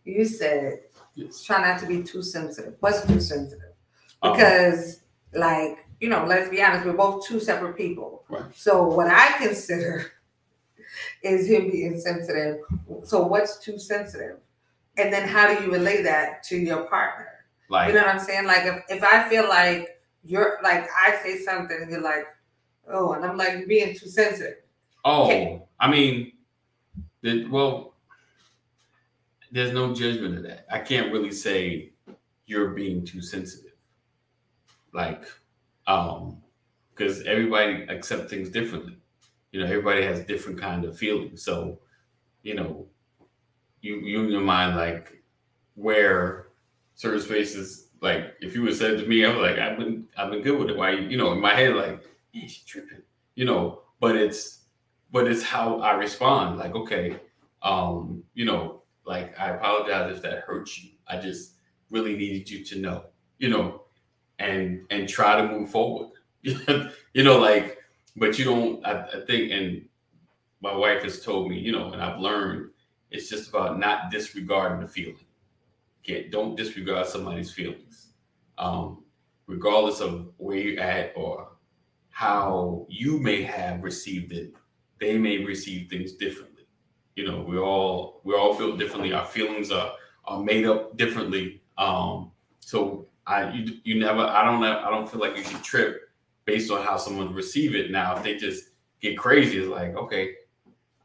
You 0.05 0.25
said 0.27 0.81
yes. 1.15 1.43
try 1.43 1.63
not 1.63 1.81
to 1.81 1.87
be 1.87 2.03
too 2.03 2.23
sensitive. 2.23 2.75
What's 2.81 3.07
too 3.07 3.21
sensitive? 3.21 3.73
Um, 4.23 4.33
because, 4.33 5.01
um, 5.35 5.41
like, 5.41 5.79
you 6.01 6.09
know, 6.09 6.25
let's 6.27 6.51
be 6.51 6.63
honest, 6.63 6.85
we're 6.85 6.93
both 6.93 7.27
two 7.27 7.41
separate 7.41 7.77
people. 7.77 8.25
Right. 8.29 8.45
So 8.55 8.85
what 8.85 9.07
I 9.09 9.39
consider 9.39 10.13
is 11.23 11.49
him 11.49 11.71
being 11.71 11.99
sensitive. 11.99 12.59
So 13.05 13.27
what's 13.27 13.59
too 13.59 13.79
sensitive? 13.79 14.37
And 14.97 15.13
then 15.13 15.29
how 15.29 15.49
do 15.49 15.63
you 15.63 15.73
relay 15.73 16.03
that 16.03 16.43
to 16.45 16.57
your 16.57 16.85
partner? 16.85 17.29
Like, 17.69 17.89
you 17.89 17.95
know 17.95 18.03
what 18.03 18.15
I'm 18.15 18.21
saying? 18.21 18.47
Like 18.47 18.65
if, 18.65 18.83
if 18.89 19.03
I 19.03 19.29
feel 19.29 19.49
like 19.49 20.01
you're 20.25 20.59
like 20.63 20.87
I 20.97 21.17
say 21.23 21.39
something 21.39 21.77
and 21.81 21.91
you're 21.91 22.01
like, 22.01 22.27
oh, 22.89 23.13
and 23.15 23.25
I'm 23.25 23.37
like 23.37 23.67
being 23.67 23.97
too 23.97 24.09
sensitive. 24.09 24.59
Oh, 25.05 25.25
okay. 25.25 25.63
I 25.81 25.91
mean, 25.91 26.33
the, 27.23 27.47
well, 27.47 27.95
there's 29.51 29.73
no 29.73 29.95
judgment 29.95 30.37
of 30.37 30.43
that. 30.45 30.67
I 30.71 30.79
can't 30.79 31.13
really 31.13 31.33
say 31.33 31.93
you're 32.47 32.71
being 32.71 33.05
too 33.05 33.21
sensitive. 33.21 33.73
Like, 34.93 35.25
um, 35.87 36.39
because 36.95 37.23
everybody 37.23 37.83
accept 37.89 38.31
things 38.31 38.49
differently 38.49 38.97
you 39.55 39.61
know 39.61 39.67
everybody 39.67 40.03
has 40.03 40.25
different 40.25 40.61
kind 40.61 40.85
of 40.85 40.99
feelings 40.99 41.43
so 41.43 41.79
you 42.43 42.55
know 42.55 42.87
you 43.85 43.97
you 44.01 44.25
in 44.25 44.31
your 44.31 44.41
mind 44.41 44.77
like 44.77 45.23
where 45.75 46.49
certain 46.95 47.21
spaces 47.21 47.89
like 48.01 48.35
if 48.41 48.55
you 48.55 48.63
would 48.63 48.75
said 48.75 48.99
to 48.99 49.07
me 49.07 49.25
I'm 49.25 49.39
like 49.39 49.59
i've 49.59 49.79
been 49.79 50.07
i've 50.17 50.31
been 50.31 50.43
good 50.43 50.59
with 50.59 50.71
it 50.71 50.77
why 50.77 50.91
you 50.93 51.17
know 51.17 51.33
in 51.33 51.41
my 51.41 51.55
head 51.55 51.75
like 51.75 52.03
yeah 52.33 52.43
she's 52.43 52.65
tripping 52.65 53.03
you 53.35 53.45
know 53.45 53.81
but 54.01 54.17
it's 54.17 54.63
but 55.11 55.27
it's 55.27 55.43
how 55.43 55.81
i 55.81 55.93
respond 55.93 56.59
like 56.59 56.75
okay 56.75 57.19
um 57.63 58.23
you 58.35 58.45
know 58.45 58.83
like 59.05 59.39
i 59.39 59.51
apologize 59.51 60.17
if 60.17 60.23
that 60.23 60.41
hurts 60.41 60.83
you 60.83 60.91
i 61.09 61.17
just 61.17 61.55
really 61.91 62.17
needed 62.17 62.49
you 62.49 62.65
to 62.65 62.79
know 62.79 63.05
you 63.39 63.49
know 63.49 63.83
and 64.39 64.81
and 64.91 65.09
try 65.09 65.41
to 65.41 65.49
move 65.49 65.71
forward 65.71 66.11
you 66.43 67.23
know 67.23 67.39
like 67.39 67.79
but 68.17 68.39
you 68.39 68.45
don't. 68.45 68.85
I, 68.87 69.03
I 69.03 69.25
think, 69.27 69.51
and 69.51 69.85
my 70.61 70.75
wife 70.75 71.03
has 71.03 71.23
told 71.23 71.51
me, 71.51 71.59
you 71.59 71.73
know, 71.73 71.93
and 71.93 72.03
I've 72.03 72.21
learned 72.21 72.71
it's 73.15 73.29
just 73.29 73.49
about 73.49 73.79
not 73.79 74.11
disregarding 74.11 74.81
the 74.81 74.89
feeling. 74.89 75.25
Okay, 76.03 76.29
don't 76.29 76.57
disregard 76.57 77.07
somebody's 77.07 77.53
feelings, 77.53 78.09
um, 78.59 79.05
regardless 79.47 80.01
of 80.01 80.33
where 80.37 80.57
you're 80.59 80.81
at 80.81 81.13
or 81.15 81.49
how 82.11 82.87
you 82.89 83.19
may 83.19 83.43
have 83.43 83.83
received 83.83 84.33
it. 84.33 84.53
They 85.01 85.17
may 85.17 85.39
receive 85.39 85.89
things 85.89 86.13
differently. 86.13 86.67
You 87.15 87.27
know, 87.27 87.45
we're 87.47 87.63
all 87.63 88.21
we're 88.25 88.39
all 88.39 88.59
built 88.59 88.79
differently. 88.79 89.13
Our 89.13 89.25
feelings 89.25 89.71
are 89.71 89.93
are 90.25 90.43
made 90.43 90.67
up 90.67 90.97
differently. 90.97 91.63
Um, 91.79 92.33
so 92.59 93.07
I 93.27 93.53
you 93.53 93.79
you 93.85 94.01
never 94.01 94.23
I 94.23 94.45
don't 94.45 94.63
I 94.63 94.91
don't 94.91 95.09
feel 95.09 95.21
like 95.21 95.37
you 95.37 95.45
should 95.45 95.63
trip 95.63 96.01
based 96.45 96.71
on 96.71 96.83
how 96.83 96.97
someone 96.97 97.33
receive 97.33 97.77
it. 97.77 97.91
Now, 97.93 98.17
if 98.17 98.25
they 98.25 98.37
just 98.37 98.71
get 99.01 99.17
crazy, 99.17 99.59
it's 99.59 99.69
like, 99.69 99.95
okay, 99.97 100.35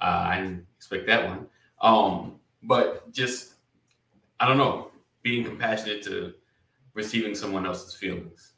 uh, 0.01 0.25
I 0.27 0.41
didn't 0.41 0.65
expect 0.77 1.05
that 1.07 1.27
one. 1.27 1.48
Um, 1.81 2.39
but 2.63 3.11
just, 3.11 3.55
I 4.39 4.47
don't 4.47 4.57
know, 4.57 4.91
being 5.21 5.43
compassionate 5.43 6.03
to 6.03 6.33
receiving 6.93 7.35
someone 7.35 7.65
else's 7.65 7.93
feelings. 7.93 8.53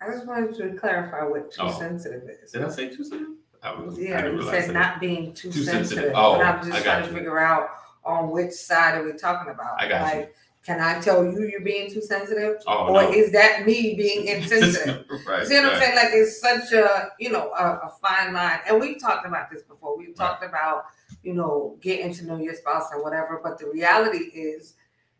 I 0.00 0.10
just 0.10 0.26
wanted 0.26 0.56
to 0.56 0.78
clarify 0.78 1.24
what 1.24 1.50
too 1.50 1.62
oh. 1.62 1.78
sensitive 1.78 2.22
is. 2.28 2.52
Did 2.52 2.64
I 2.64 2.68
say 2.68 2.88
too 2.88 3.04
sensitive? 3.04 3.28
I 3.62 3.72
Was, 3.72 3.98
yeah, 3.98 4.24
you 4.26 4.42
said 4.42 4.72
not 4.72 5.00
being 5.00 5.34
too, 5.34 5.50
too 5.50 5.64
sensitive. 5.64 5.88
sensitive. 5.88 6.12
Oh, 6.14 6.34
and 6.34 6.42
I'm 6.44 6.64
just 6.64 6.84
trying 6.84 7.02
you. 7.02 7.08
to 7.08 7.14
figure 7.16 7.38
out 7.40 7.70
on 8.04 8.30
which 8.30 8.52
side 8.52 8.94
are 8.94 9.04
we 9.04 9.12
talking 9.18 9.52
about. 9.52 9.80
I 9.80 9.88
got 9.88 10.02
like, 10.02 10.26
you 10.26 10.32
can 10.68 10.80
I 10.80 11.00
tell 11.00 11.24
you 11.24 11.48
you're 11.48 11.62
being 11.62 11.90
too 11.90 12.02
sensitive? 12.02 12.56
Oh, 12.66 12.88
or 12.88 13.02
no. 13.02 13.10
is 13.10 13.32
that 13.32 13.64
me 13.64 13.94
being 13.94 14.26
insensitive? 14.36 15.06
right, 15.26 15.46
See 15.46 15.54
what 15.54 15.64
right. 15.64 15.72
I'm 15.72 15.80
saying? 15.80 15.96
Like 15.96 16.10
it's 16.12 16.40
such 16.40 16.72
a 16.72 17.10
you 17.18 17.30
know 17.30 17.50
a, 17.52 17.86
a, 17.86 17.92
fine 18.02 18.34
line, 18.34 18.60
and 18.68 18.78
we've 18.80 19.00
talked 19.00 19.26
about 19.26 19.50
this 19.50 19.62
before. 19.62 19.96
We've 19.96 20.14
talked 20.14 20.44
about 20.44 20.84
you 21.28 21.34
know 21.34 21.76
getting 21.82 22.14
to 22.14 22.24
know 22.24 22.38
your 22.38 22.54
spouse 22.54 22.90
and 22.90 23.02
whatever. 23.02 23.38
But 23.44 23.58
the 23.58 23.66
reality 23.66 24.24
is, 24.32 24.74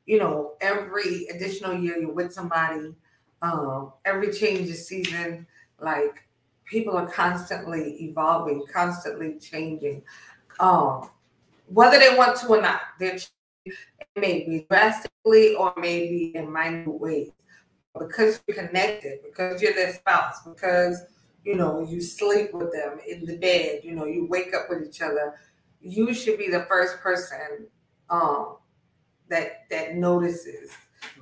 you 0.06 0.18
know, 0.18 0.54
every 0.62 1.26
additional 1.26 1.74
year 1.74 1.98
you're 1.98 2.10
with 2.10 2.32
somebody, 2.32 2.94
um, 3.42 3.92
every 4.06 4.32
change 4.32 4.70
of 4.70 4.76
season, 4.76 5.46
like 5.82 6.26
people 6.64 6.96
are 6.96 7.10
constantly 7.10 8.02
evolving, 8.02 8.64
constantly 8.72 9.38
changing. 9.38 10.02
Um, 10.60 11.10
whether 11.66 11.98
they 11.98 12.16
want 12.16 12.38
to 12.38 12.48
or 12.48 12.62
not, 12.62 12.80
they're 12.98 13.18
maybe 14.16 14.66
drastically 14.70 15.54
or 15.56 15.74
maybe 15.76 16.32
in 16.34 16.50
minute 16.50 16.88
ways. 16.88 17.32
Because 17.98 18.40
you're 18.46 18.56
connected, 18.56 19.18
because 19.22 19.60
you're 19.60 19.74
their 19.74 19.92
spouse, 19.92 20.40
because 20.42 21.02
you 21.44 21.54
know 21.54 21.86
you 21.86 22.00
sleep 22.00 22.54
with 22.54 22.72
them 22.72 22.98
in 23.06 23.26
the 23.26 23.36
bed, 23.36 23.80
you 23.82 23.94
know 23.94 24.06
you 24.06 24.26
wake 24.26 24.54
up 24.54 24.70
with 24.70 24.88
each 24.88 25.02
other. 25.02 25.34
You 25.80 26.12
should 26.14 26.38
be 26.38 26.50
the 26.50 26.64
first 26.68 26.98
person 26.98 27.68
um, 28.10 28.56
that 29.28 29.68
that 29.70 29.96
notices 29.96 30.70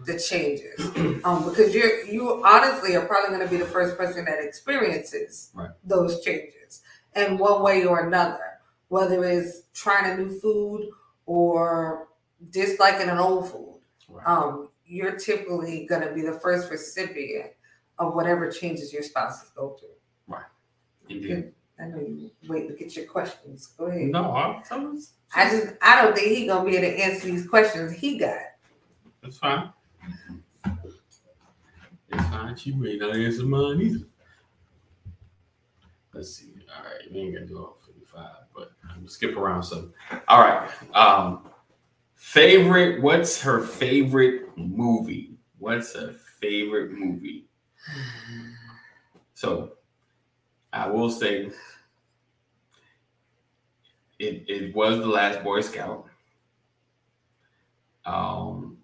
the 0.04 0.18
changes, 0.18 0.80
um, 1.24 1.48
because 1.48 1.74
you're 1.74 2.04
you 2.04 2.42
honestly 2.44 2.96
are 2.96 3.06
probably 3.06 3.36
going 3.36 3.46
to 3.46 3.52
be 3.52 3.58
the 3.58 3.70
first 3.70 3.96
person 3.96 4.24
that 4.24 4.42
experiences 4.42 5.50
right. 5.54 5.70
those 5.84 6.24
changes 6.24 6.82
in 7.14 7.38
one 7.38 7.62
way 7.62 7.84
or 7.84 8.06
another, 8.06 8.60
whether 8.88 9.24
it's 9.24 9.62
trying 9.74 10.10
a 10.10 10.16
new 10.16 10.38
food 10.40 10.90
or 11.24 12.08
disliking 12.50 13.08
an 13.08 13.18
old 13.18 13.50
food, 13.50 13.80
right. 14.08 14.26
um, 14.26 14.68
you're 14.86 15.16
typically 15.16 15.86
going 15.86 16.06
to 16.06 16.14
be 16.14 16.22
the 16.22 16.38
first 16.40 16.70
recipient 16.70 17.50
of 17.98 18.14
whatever 18.14 18.50
changes 18.50 18.92
your 18.92 19.02
spouses 19.02 19.50
go 19.56 19.76
through. 19.80 19.88
Right. 20.26 20.44
Indeed. 21.08 21.52
I 21.78 21.84
know 21.86 21.98
you 21.98 22.30
wait 22.48 22.68
to 22.68 22.74
get 22.74 22.96
your 22.96 23.04
questions. 23.04 23.66
Go 23.78 23.86
ahead. 23.86 24.08
No, 24.08 24.32
I'm, 24.34 24.62
I 25.34 25.50
just 25.50 25.74
I 25.82 26.02
don't 26.02 26.14
think 26.14 26.28
he's 26.28 26.48
gonna 26.48 26.68
be 26.68 26.76
able 26.76 26.88
to 26.88 27.02
answer 27.02 27.26
these 27.26 27.46
questions 27.46 27.92
he 27.92 28.18
got. 28.18 28.38
That's 29.22 29.38
fine. 29.38 29.70
It's 30.64 32.24
fine. 32.28 32.56
She 32.56 32.72
may 32.72 32.96
not 32.96 33.14
answer 33.14 33.44
mine 33.44 33.80
either. 33.80 34.06
Let's 36.14 36.34
see. 36.34 36.54
All 36.76 36.84
right, 36.84 37.12
we 37.12 37.20
ain't 37.20 37.34
gonna 37.34 37.46
do 37.46 37.58
all 37.58 37.78
55, 37.86 38.26
but 38.54 38.72
I'm 38.88 38.96
gonna 38.96 39.08
skip 39.08 39.36
around 39.36 39.62
some. 39.62 39.92
All 40.28 40.40
right. 40.40 40.70
Um, 40.94 41.50
Favorite, 42.16 43.02
what's 43.02 43.40
her 43.42 43.60
favorite 43.60 44.48
movie? 44.56 45.36
What's 45.58 45.94
a 45.94 46.14
favorite 46.40 46.92
movie? 46.92 47.46
So 49.34 49.74
I 50.72 50.88
will 50.88 51.10
say 51.10 51.50
it, 54.18 54.44
it 54.48 54.74
was 54.74 54.98
the 54.98 55.06
last 55.06 55.42
Boy 55.42 55.60
Scout. 55.60 56.06
Um 58.04 58.78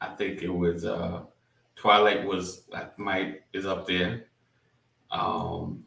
I 0.00 0.08
think 0.14 0.42
it 0.42 0.50
was 0.50 0.84
uh 0.84 1.22
Twilight 1.74 2.24
was 2.24 2.68
might 2.96 3.42
is 3.52 3.66
up 3.66 3.86
there. 3.86 4.26
Um 5.10 5.84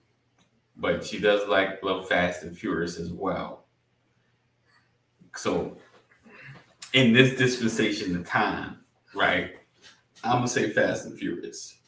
but 0.77 1.03
she 1.05 1.19
does 1.19 1.47
like 1.47 1.83
Love 1.83 2.07
Fast 2.07 2.43
and 2.43 2.57
Furious 2.57 2.97
as 2.97 3.11
well. 3.11 3.65
So 5.35 5.77
in 6.93 7.13
this 7.13 7.37
dispensation 7.37 8.15
of 8.15 8.25
time, 8.25 8.79
right? 9.13 9.55
I'm 10.23 10.37
gonna 10.37 10.47
say 10.47 10.69
Fast 10.69 11.05
and 11.05 11.17
Furious. 11.17 11.78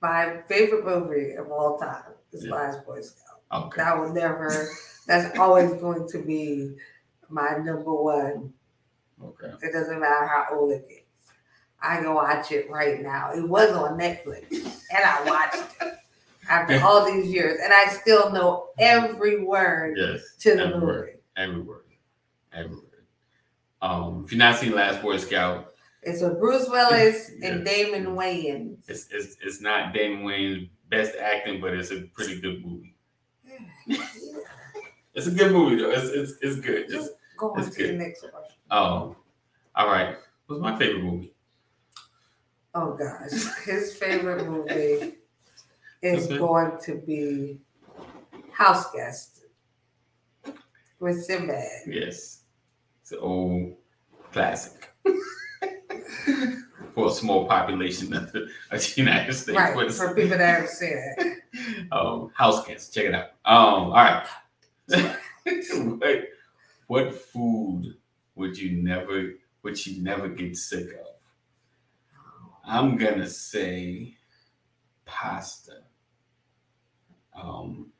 My 0.00 0.38
favorite 0.48 0.84
movie 0.84 1.32
of 1.32 1.50
all 1.50 1.78
time 1.78 2.12
is 2.32 2.44
Yeah. 2.44 2.54
Last 2.54 2.86
Boy 2.86 3.00
Scout. 3.00 3.40
Okay. 3.52 3.76
That 3.82 3.98
will 3.98 4.12
never. 4.12 4.68
That's 5.06 5.38
always 5.38 5.72
going 5.80 6.08
to 6.08 6.18
be 6.18 6.76
my 7.28 7.56
number 7.58 7.92
one. 7.94 8.52
Okay. 9.22 9.52
It 9.62 9.72
doesn't 9.72 9.98
matter 10.00 10.26
how 10.26 10.46
old 10.52 10.72
it 10.72 10.88
gets. 10.88 11.02
I 11.80 11.96
can 11.96 12.12
watch 12.14 12.50
it 12.52 12.68
right 12.70 13.00
now. 13.02 13.32
It 13.32 13.48
was 13.48 13.70
on 13.70 13.98
Netflix, 13.98 14.50
and 14.52 15.04
I 15.04 15.24
watched 15.24 15.64
it 15.80 15.94
after 16.48 16.80
all 16.84 17.04
these 17.06 17.26
years, 17.32 17.60
and 17.62 17.72
I 17.72 17.86
still 17.88 18.30
know 18.32 18.68
every 18.78 19.44
word 19.44 19.96
Yes. 19.96 20.34
to 20.40 20.56
the 20.56 20.62
every 20.62 20.74
movie. 20.74 20.86
word. 20.86 21.18
Every 21.36 21.60
word. 21.60 21.84
Every 22.52 22.76
word. 22.76 22.84
Um, 23.80 24.22
if 24.24 24.32
you're 24.32 24.38
not 24.40 24.58
seen 24.58 24.72
Last 24.72 25.02
Boy 25.02 25.16
Scout, 25.18 25.72
It's 26.02 26.22
with 26.22 26.38
Bruce 26.38 26.68
Willis 26.68 27.30
Yeah. 27.38 27.48
and 27.48 27.64
Damon 27.64 28.06
Wayans. 28.16 28.78
it's 28.88 29.08
it's 29.10 29.36
it's 29.42 29.60
not 29.60 29.92
Damon 29.92 30.24
Wayans' 30.24 30.70
best 30.90 31.16
acting, 31.16 31.60
but 31.60 31.74
it's 31.74 31.90
a 31.90 32.02
pretty 32.14 32.40
good 32.40 32.64
movie. 32.64 32.94
It's 35.14 35.26
a 35.26 35.32
good 35.32 35.50
movie 35.50 35.82
though. 35.82 35.90
It's 35.90 36.10
it's 36.10 36.32
it's 36.42 36.60
good. 36.64 36.88
Just 36.88 37.08
Just 37.08 37.12
go 37.36 37.50
on 37.50 37.60
it's 37.60 37.74
to 37.76 37.86
the 37.88 37.92
next 37.94 38.20
question. 38.20 38.56
um, 38.70 39.16
all 39.74 39.86
right. 39.88 40.16
What's 40.46 40.62
my 40.62 40.78
favorite 40.78 41.02
movie? 41.02 41.34
Oh 42.74 42.92
gosh, 42.92 43.32
his 43.64 43.94
favorite 43.96 44.46
movie 44.48 45.14
is 46.02 46.28
going 46.28 46.78
to 46.84 46.94
be 47.04 47.58
House 48.52 48.92
Guest 48.92 49.40
with 51.00 51.24
Sinbad. 51.24 51.64
Yes, 51.88 52.42
it's 53.02 53.10
an 53.10 53.18
old 53.20 53.74
classic 54.30 54.88
for 56.94 57.08
a 57.08 57.10
small 57.10 57.46
population 57.46 58.12
of 58.14 58.32
the, 58.32 58.48
of 58.70 58.80
the 58.80 58.92
United 58.96 59.32
States. 59.34 59.56
Right, 59.56 59.74
but 59.74 59.92
for 59.92 60.14
people 60.14 60.36
that 60.36 60.40
haven't 60.40 60.70
seen 60.70 60.92
it. 60.94 61.38
um, 61.92 62.30
house 62.34 62.66
guests. 62.66 62.92
Check 62.92 63.06
it 63.06 63.14
out. 63.14 63.30
Um, 63.44 63.92
all 63.92 63.92
right. 63.92 64.26
what, 65.98 66.24
what 66.86 67.14
food 67.14 67.94
would 68.34 68.58
you 68.58 68.82
never 68.82 69.34
would 69.62 69.86
you 69.86 70.02
never 70.02 70.28
get 70.28 70.56
sick 70.56 70.88
of? 70.94 71.06
I'm 72.64 72.96
gonna 72.96 73.28
say 73.28 74.16
pasta. 75.04 75.82
Um, 77.34 77.90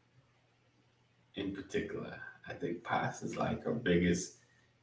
in 1.35 1.55
particular, 1.55 2.21
I 2.49 2.55
think 2.55 2.83
pasta 2.83 3.27
is 3.27 3.37
like 3.37 3.67
our 3.67 3.73
biggest. 3.73 4.37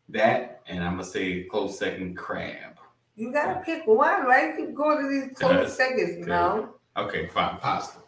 That 0.09 0.61
and 0.67 0.83
I'm 0.83 0.91
gonna 0.93 1.03
say 1.03 1.43
close 1.43 1.77
second 1.79 2.15
crab. 2.15 2.77
You 3.15 3.31
gotta 3.31 3.61
pick 3.61 3.87
one, 3.87 4.25
right? 4.25 4.55
Keep 4.57 4.75
going 4.75 5.01
to 5.03 5.09
these 5.09 5.37
close 5.37 5.53
Yes. 5.53 5.77
seconds, 5.77 6.17
you 6.19 6.25
know. 6.25 6.75
Okay, 6.97 7.27
fine, 7.27 7.57
pasta. 7.59 7.99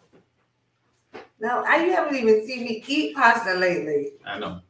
No, 1.40 1.64
I 1.68 1.86
you 1.86 1.92
haven't 1.92 2.16
even 2.16 2.46
seen 2.48 2.64
me 2.64 2.84
eat 2.88 3.16
pasta 3.16 3.54
lately. 3.54 4.14
I 4.26 4.40
know. 4.40 4.62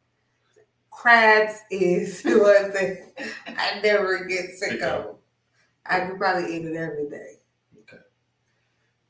Crabs 0.90 1.54
is 1.70 2.22
one 2.24 2.72
thing 2.72 3.12
I 3.46 3.80
never 3.82 4.24
get 4.24 4.50
sick 4.58 4.82
of. 4.82 5.16
I 5.86 6.00
could 6.00 6.18
probably 6.18 6.54
eat 6.56 6.64
it 6.66 6.76
every 6.76 7.08
day. 7.08 7.36
Okay. 7.80 8.02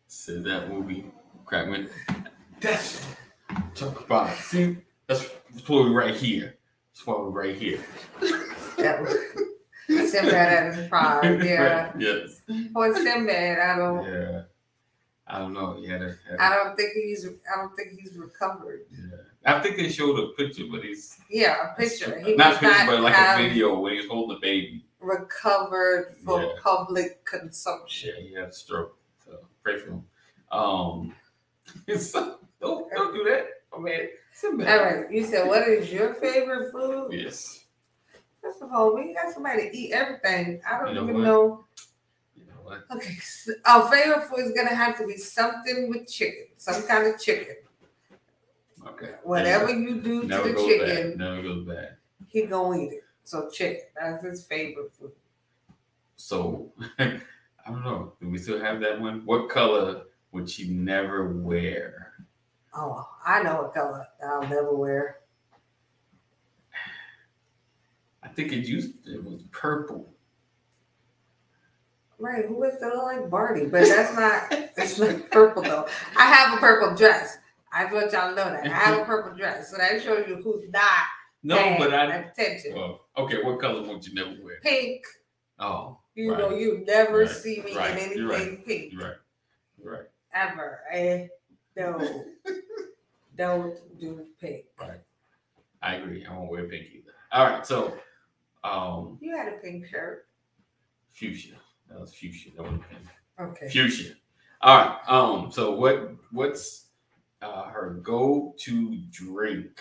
So 0.07 0.41
that 0.43 0.69
movie, 0.71 1.05
Crackman. 1.47 1.89
That's 2.61 3.05
talk 3.75 4.05
about. 4.05 4.31
it. 4.31 4.37
See, 4.39 4.77
that's 5.07 5.27
we're 5.69 5.91
right 5.93 6.15
here. 6.15 6.58
Why 7.05 7.15
we're 7.15 7.31
right 7.31 7.57
here. 7.57 7.81
That 8.79 9.01
was 9.01 10.11
Sinbad 10.11 10.35
at 10.35 10.75
his 10.75 10.89
prime. 10.89 11.43
Yeah. 11.43 11.93
yes. 11.99 12.43
For 12.73 12.95
Sinbad, 12.95 13.59
I 13.59 13.77
don't 13.77 14.05
Yeah. 14.05 14.43
I 15.27 15.39
don't 15.39 15.53
know. 15.53 15.77
Yeah. 15.81 15.99
That, 15.99 16.17
that- 16.31 16.41
I 16.41 16.55
don't 16.55 16.77
think 16.77 16.93
he's 16.95 17.27
I 17.27 17.57
don't 17.61 17.75
think 17.77 17.99
he's 17.99 18.17
recovered. 18.17 18.83
yeah. 18.91 19.17
I 19.47 19.61
think 19.63 19.77
they 19.77 19.89
showed 19.89 20.19
a 20.19 20.29
picture, 20.37 20.65
but 20.71 20.83
he's 20.83 21.19
Yeah, 21.31 21.73
a 21.73 21.77
picture. 21.81 22.19
He 22.21 22.35
not 22.35 22.59
picture, 22.61 22.67
not 22.69 22.87
but 22.87 23.01
like 23.01 23.19
um, 23.19 23.41
a 23.41 23.49
video 23.49 23.79
when 23.79 23.95
he's 23.95 24.07
holding 24.09 24.35
the 24.37 24.41
baby. 24.41 24.85
recovered 25.01 26.17
for 26.25 26.43
Yeah. 26.43 26.49
public 26.63 27.25
consumption. 27.25 28.15
Yeah, 28.17 28.23
he 28.29 28.35
had 28.35 28.49
a 28.49 28.53
stroke. 28.53 28.99
So 29.25 29.39
pray 29.63 29.79
for 29.79 29.91
him. 29.91 30.05
Um, 30.51 31.15
so, 31.99 32.39
don't 32.61 32.91
don't 32.91 33.15
do 33.15 33.25
that. 33.25 33.47
Sinbad. 34.33 34.69
All 34.69 34.85
right, 34.85 35.11
you 35.13 35.25
said 35.25 35.47
what 35.47 35.67
is 35.69 35.93
your 35.93 36.15
favorite 36.15 36.73
food? 36.73 37.13
Yes. 37.13 37.65
First 38.43 38.63
of 38.63 38.73
all, 38.73 38.95
we 38.95 39.15
got 39.15 39.33
somebody 39.33 39.69
to 39.71 39.77
eat 39.77 39.93
everything. 39.93 40.61
I 40.69 40.79
don't 40.79 40.89
You 40.89 40.95
know 40.95 41.03
even 41.05 41.15
what? 41.17 41.23
know. 41.25 41.65
You 42.37 42.47
know 42.47 42.61
what? 42.63 42.85
Okay, 42.91 43.15
so 43.17 43.53
our 43.67 43.91
favorite 43.91 44.25
food 44.29 44.41
is 44.41 44.53
gonna 44.53 44.75
have 44.75 44.97
to 44.99 45.07
be 45.07 45.17
something 45.17 45.89
with 45.91 46.09
chicken, 46.11 46.47
some 46.57 46.83
kind 46.85 47.07
of 47.07 47.21
chicken. 47.21 47.57
Okay. 48.87 49.15
Whatever 49.23 49.71
you 49.71 50.01
do 50.01 50.23
to 50.23 50.29
the 50.29 50.55
chicken, 50.55 51.11
bad. 51.11 51.19
Never 51.19 51.43
goes 51.43 51.67
bad. 51.67 51.97
he 52.29 52.43
gonna 52.47 52.79
eat 52.81 52.93
it. 52.93 53.05
So 53.25 53.51
chicken, 53.51 53.83
that's 54.01 54.25
his 54.25 54.47
favorite 54.47 54.93
food. 54.95 55.13
So 56.17 56.73
I 56.99 57.21
don't 57.67 57.85
know. 57.85 58.13
Do 58.21 58.29
we 58.31 58.39
still 58.39 58.61
have 58.61 58.81
that 58.81 59.01
one? 59.01 59.23
What 59.27 59.49
color 59.51 60.03
would 60.33 60.49
she 60.49 60.71
never 60.71 61.29
wear? 61.33 62.08
Oh, 62.81 63.09
I 63.27 63.43
know 63.43 63.63
what 63.63 63.75
color 63.75 64.07
I'll 64.25 64.43
never 64.49 64.73
wear. 64.75 65.17
I 68.23 68.29
think 68.29 68.53
it 68.53 68.67
used 68.67 68.95
it 69.07 69.23
was 69.25 69.43
purple. 69.51 70.13
Right, 72.21 72.45
who 72.47 72.63
is 72.65 72.79
that 72.81 72.97
like 72.97 73.29
Barney? 73.31 73.67
But 73.67 73.89
that's 73.89 74.15
not 74.15 74.47
it's 74.77 74.99
not 74.99 75.29
purple 75.33 75.63
though. 75.63 75.87
I 76.17 76.27
have 76.33 76.57
a 76.57 76.61
purple 76.61 76.95
dress. 76.97 77.39
I 77.73 77.93
want 77.93 78.13
y'all 78.13 78.31
to 78.31 78.37
know 78.37 78.51
that. 78.51 78.65
I 78.65 78.69
have 78.69 79.01
a 79.01 79.05
purple 79.05 79.37
dress. 79.37 79.71
So 79.71 79.77
that 79.77 80.01
shows 80.03 80.27
you 80.29 80.37
who's 80.37 80.71
not 80.73 80.85
No, 81.43 81.75
but 81.79 81.93
I. 81.93 82.05
attention. 82.17 82.75
Well, 82.75 83.07
okay, 83.17 83.43
what 83.43 83.61
color 83.61 83.83
would 83.83 84.07
you 84.07 84.15
never 84.15 84.37
wear? 84.43 84.59
Pink. 84.63 85.03
Oh, 85.59 85.99
You 86.15 86.31
Right. 86.33 86.39
know, 86.39 86.51
you 86.57 86.85
never 86.87 87.21
Right. 87.21 87.29
see 87.29 87.61
me 87.63 87.77
Right. 87.77 87.91
in 87.93 87.99
anything 87.99 88.63
pink. 88.65 88.95
right. 89.01 89.17
Right. 89.83 90.07
Ever. 90.33 90.81
Eh, 90.93 91.27
no. 91.79 92.25
Don't 93.37 93.77
do 94.01 94.27
pink. 94.41 94.65
Right. 94.81 95.01
I 95.81 95.95
agree. 95.95 96.27
I 96.27 96.37
won't 96.37 96.51
wear 96.51 96.65
pink 96.65 96.87
either. 96.93 97.13
All 97.33 97.45
right, 97.47 97.65
so 97.65 97.97
um, 98.65 99.19
You 99.21 99.37
had 99.37 99.49
a 99.53 99.57
pink 99.59 99.87
shirt. 99.87 100.27
fuchsia. 101.13 101.55
That 101.89 102.01
was 102.01 102.13
fuchsia. 102.15 102.51
That 102.57 102.63
was 102.65 102.81
pink. 102.91 103.03
Okay. 103.41 103.69
Fuchsia. 103.69 104.15
All 104.61 104.77
right. 104.77 104.99
Um. 105.07 105.53
So 105.53 105.77
what? 105.77 106.11
What's 106.33 106.87
uh, 107.43 107.67
her 107.67 108.01
go-to 108.03 108.97
drink? 109.11 109.81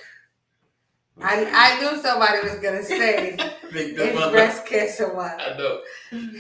I, 1.20 1.50
I 1.52 1.80
knew 1.82 2.00
somebody 2.00 2.48
was 2.48 2.60
gonna 2.60 2.84
say 2.84 3.36
it's 3.64 4.30
breast 4.32 4.68
cancer 4.68 5.12
month. 5.16 5.42
I 5.42 5.58
know. 5.58 5.82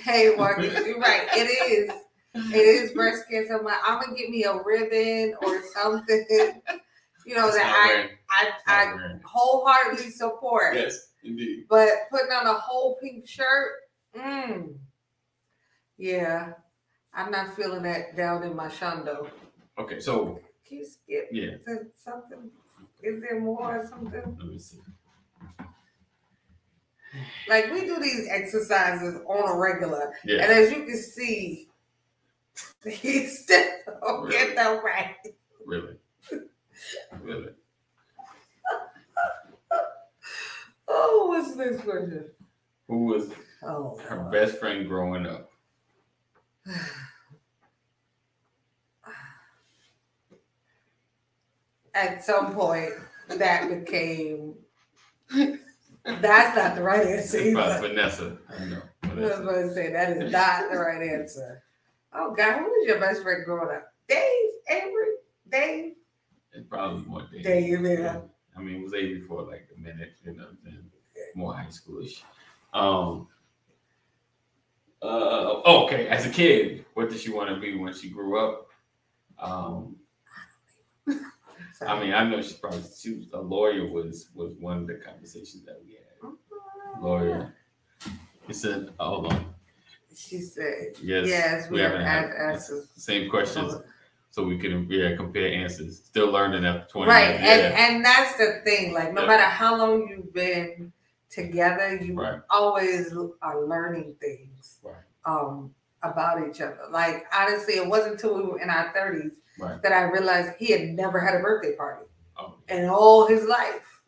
Hey 0.04 0.36
Marcus, 0.38 0.86
you're 0.86 1.00
right. 1.00 1.28
It 1.34 1.50
is. 1.72 1.92
It 2.54 2.58
is 2.58 2.92
breast 2.94 3.24
cancer 3.30 3.62
month. 3.62 3.78
I'm 3.86 4.00
gonna 4.02 4.16
get 4.16 4.30
me 4.30 4.44
a 4.44 4.54
ribbon 4.64 5.36
or 5.42 5.62
something. 5.74 6.62
You 7.26 7.36
know 7.36 7.48
It's 7.48 7.58
that 7.58 8.10
I 8.30 8.52
I, 8.68 8.84
I 8.86 9.16
wholeheartedly 9.26 10.12
support. 10.12 10.76
Yes, 10.76 11.10
indeed. 11.26 11.66
But 11.70 11.90
putting 12.10 12.32
on 12.32 12.48
a 12.48 12.54
whole 12.54 12.98
pink 13.02 13.28
shirt, 13.28 13.72
mm, 14.16 14.78
yeah, 15.98 16.54
I'm 17.14 17.30
not 17.30 17.54
feeling 17.54 17.84
that 17.84 18.16
down 18.16 18.44
in 18.44 18.56
my 18.56 18.68
shondo. 18.70 19.30
Okay, 19.78 20.00
so 20.00 20.40
Can 20.66 20.78
you 20.78 20.86
skip 20.86 21.28
yeah, 21.34 21.58
something? 21.96 22.50
Is 23.04 23.22
there 23.22 23.42
more 23.42 23.78
or 23.78 23.86
something? 23.86 24.38
let 24.40 24.48
me 24.48 24.58
see. 24.58 24.80
Like 27.50 27.72
we 27.74 27.82
do 27.82 28.00
these 28.00 28.28
exercises 28.30 29.20
on 29.28 29.50
a 29.50 29.60
regular, 29.60 30.14
Yeah, 30.24 30.44
and 30.44 30.52
as 30.54 30.72
you 30.72 30.86
can 30.86 30.98
see, 30.98 31.68
he 32.92 33.26
still 33.28 33.64
don't 34.02 34.30
get 34.30 34.56
the 34.56 34.82
right. 34.84 35.16
really, 35.66 35.96
really. 37.22 37.50
Oh, 40.88 41.26
what's 41.30 41.56
this 41.56 41.82
question? 41.82 42.26
Who 42.88 43.06
was 43.06 43.30
Oh, 43.64 43.98
her 44.08 44.18
Lord. 44.18 44.32
best 44.32 44.58
friend 44.60 44.88
growing 44.88 45.26
up? 45.26 45.52
At 51.94 52.24
some 52.24 52.54
point, 52.54 52.92
that 53.30 53.70
became. 53.70 54.56
That's 56.06 56.56
not 56.56 56.76
the 56.76 56.84
right 56.84 57.06
answer. 57.06 57.50
About 57.52 57.72
Either. 57.72 57.88
Vanessa. 57.88 58.38
I 58.50 58.66
know. 58.66 58.82
I 59.04 59.14
was 59.16 59.40
going 59.40 59.68
to 59.68 59.74
say 59.74 59.92
that 59.92 60.12
is 60.18 60.32
not 60.32 60.72
the 60.72 60.78
right 60.78 61.02
answer. 61.02 61.64
Oh 62.20 62.34
God, 62.34 62.60
who 62.60 62.64
was 62.66 62.88
your 62.88 63.00
best 63.00 63.22
friend 63.22 63.46
growing 63.46 63.76
up? 63.76 63.94
Dave, 64.10 64.50
Avery, 64.72 65.08
Dave, 65.52 65.94
It's 66.52 66.68
probably 66.68 67.06
more 67.06 67.22
Dave. 67.32 67.44
Dave. 67.44 67.82
Yeah. 67.86 68.22
I 68.58 68.62
mean, 68.62 68.82
it 68.82 68.84
was 68.84 68.94
Avery 68.96 69.22
for 69.22 69.44
like 69.44 69.68
a 69.76 69.80
minute, 69.80 70.14
you 70.24 70.36
know. 70.36 70.48
Then 70.64 70.90
more 71.36 71.54
high 71.54 71.68
schoolish. 71.68 72.22
Um. 72.74 73.28
Uh. 75.02 75.62
Oh, 75.64 75.86
okay. 75.86 76.08
As 76.08 76.26
a 76.26 76.30
kid, 76.30 76.86
what 76.96 77.10
did 77.10 77.20
she 77.20 77.32
want 77.32 77.50
to 77.50 77.60
be 77.60 77.76
when 77.78 77.94
she 77.94 78.10
grew 78.10 78.40
up? 78.40 78.68
Um. 79.40 79.98
I 81.86 82.00
mean, 82.00 82.14
I 82.14 82.28
know 82.28 82.42
she 82.42 82.56
probably 82.56 82.82
she 83.00 83.14
was 83.14 83.28
a 83.34 83.40
lawyer 83.40 83.86
was 83.86 84.30
was 84.34 84.56
one 84.60 84.78
of 84.78 84.88
the 84.88 84.96
conversations 84.96 85.64
that 85.66 85.80
we 85.86 85.94
had. 85.94 87.04
Lawyer. 87.04 87.54
He 88.48 88.54
said, 88.54 88.90
"Hold 89.00 89.32
on." 89.32 89.54
She 90.18 90.40
said, 90.40 90.96
Yes. 91.02 91.28
"Yes, 91.28 91.70
we, 91.70 91.76
we 91.76 91.82
have 91.82 91.92
haven't 91.94 92.06
had 92.36 92.52
answers." 92.54 92.88
Same 92.96 93.30
questions, 93.30 93.76
so 94.32 94.44
we 94.44 94.58
can 94.58 94.88
yeah 94.90 95.16
compare 95.16 95.52
answers. 95.54 96.00
Still 96.04 96.32
learning 96.32 96.66
after 96.66 96.88
twenty. 96.92 97.10
Right, 97.12 97.40
years. 97.40 97.42
and 97.42 97.62
Yeah. 97.62 97.86
and 97.88 98.06
that's 98.06 98.36
the 98.38 98.62
thing. 98.66 98.94
Like, 98.94 99.14
no 99.14 99.22
Yeah. 99.22 99.28
matter 99.28 99.44
how 99.44 99.78
long 99.78 100.08
you've 100.08 100.34
been 100.34 100.92
together, 101.30 101.96
you 101.98 102.16
Right. 102.20 102.42
always 102.50 103.14
are 103.42 103.64
learning 103.66 104.16
things 104.20 104.80
Right. 104.84 104.96
um 105.26 105.74
about 106.04 106.48
each 106.48 106.62
other. 106.62 106.80
Like, 106.90 107.26
honestly, 107.34 107.76
it 107.76 107.88
wasn't 107.88 108.14
until 108.14 108.36
we 108.38 108.44
were 108.44 108.60
in 108.60 108.70
our 108.70 108.92
thirties 108.94 109.40
Right. 109.60 109.82
that 109.84 109.92
I 109.92 110.04
realized 110.04 110.54
he 110.58 110.72
had 110.72 110.90
never 110.90 111.20
had 111.20 111.36
a 111.36 111.40
birthday 111.40 111.76
party 111.76 112.06
Oh, 112.38 112.56
in 112.70 112.86
all 112.88 113.28
his 113.28 113.44
life. 113.46 114.02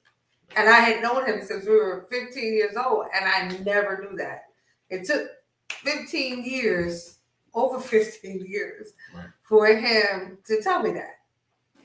And 0.56 0.68
I 0.70 0.80
had 0.80 1.02
known 1.04 1.26
him 1.26 1.42
since 1.46 1.66
we 1.66 1.76
were 1.76 2.08
15 2.10 2.54
years 2.54 2.76
old, 2.76 3.06
and 3.14 3.26
I 3.26 3.58
never 3.64 4.00
knew 4.04 4.18
that. 4.18 4.46
It 4.90 5.06
took 5.06 5.30
15 5.70 6.44
years, 6.44 7.20
over 7.54 7.80
15 7.82 8.46
years, 8.48 8.94
Right. 9.16 9.28
for 9.44 9.68
him 9.68 10.38
to 10.46 10.62
tell 10.62 10.82
me 10.84 10.92
that. 10.92 11.20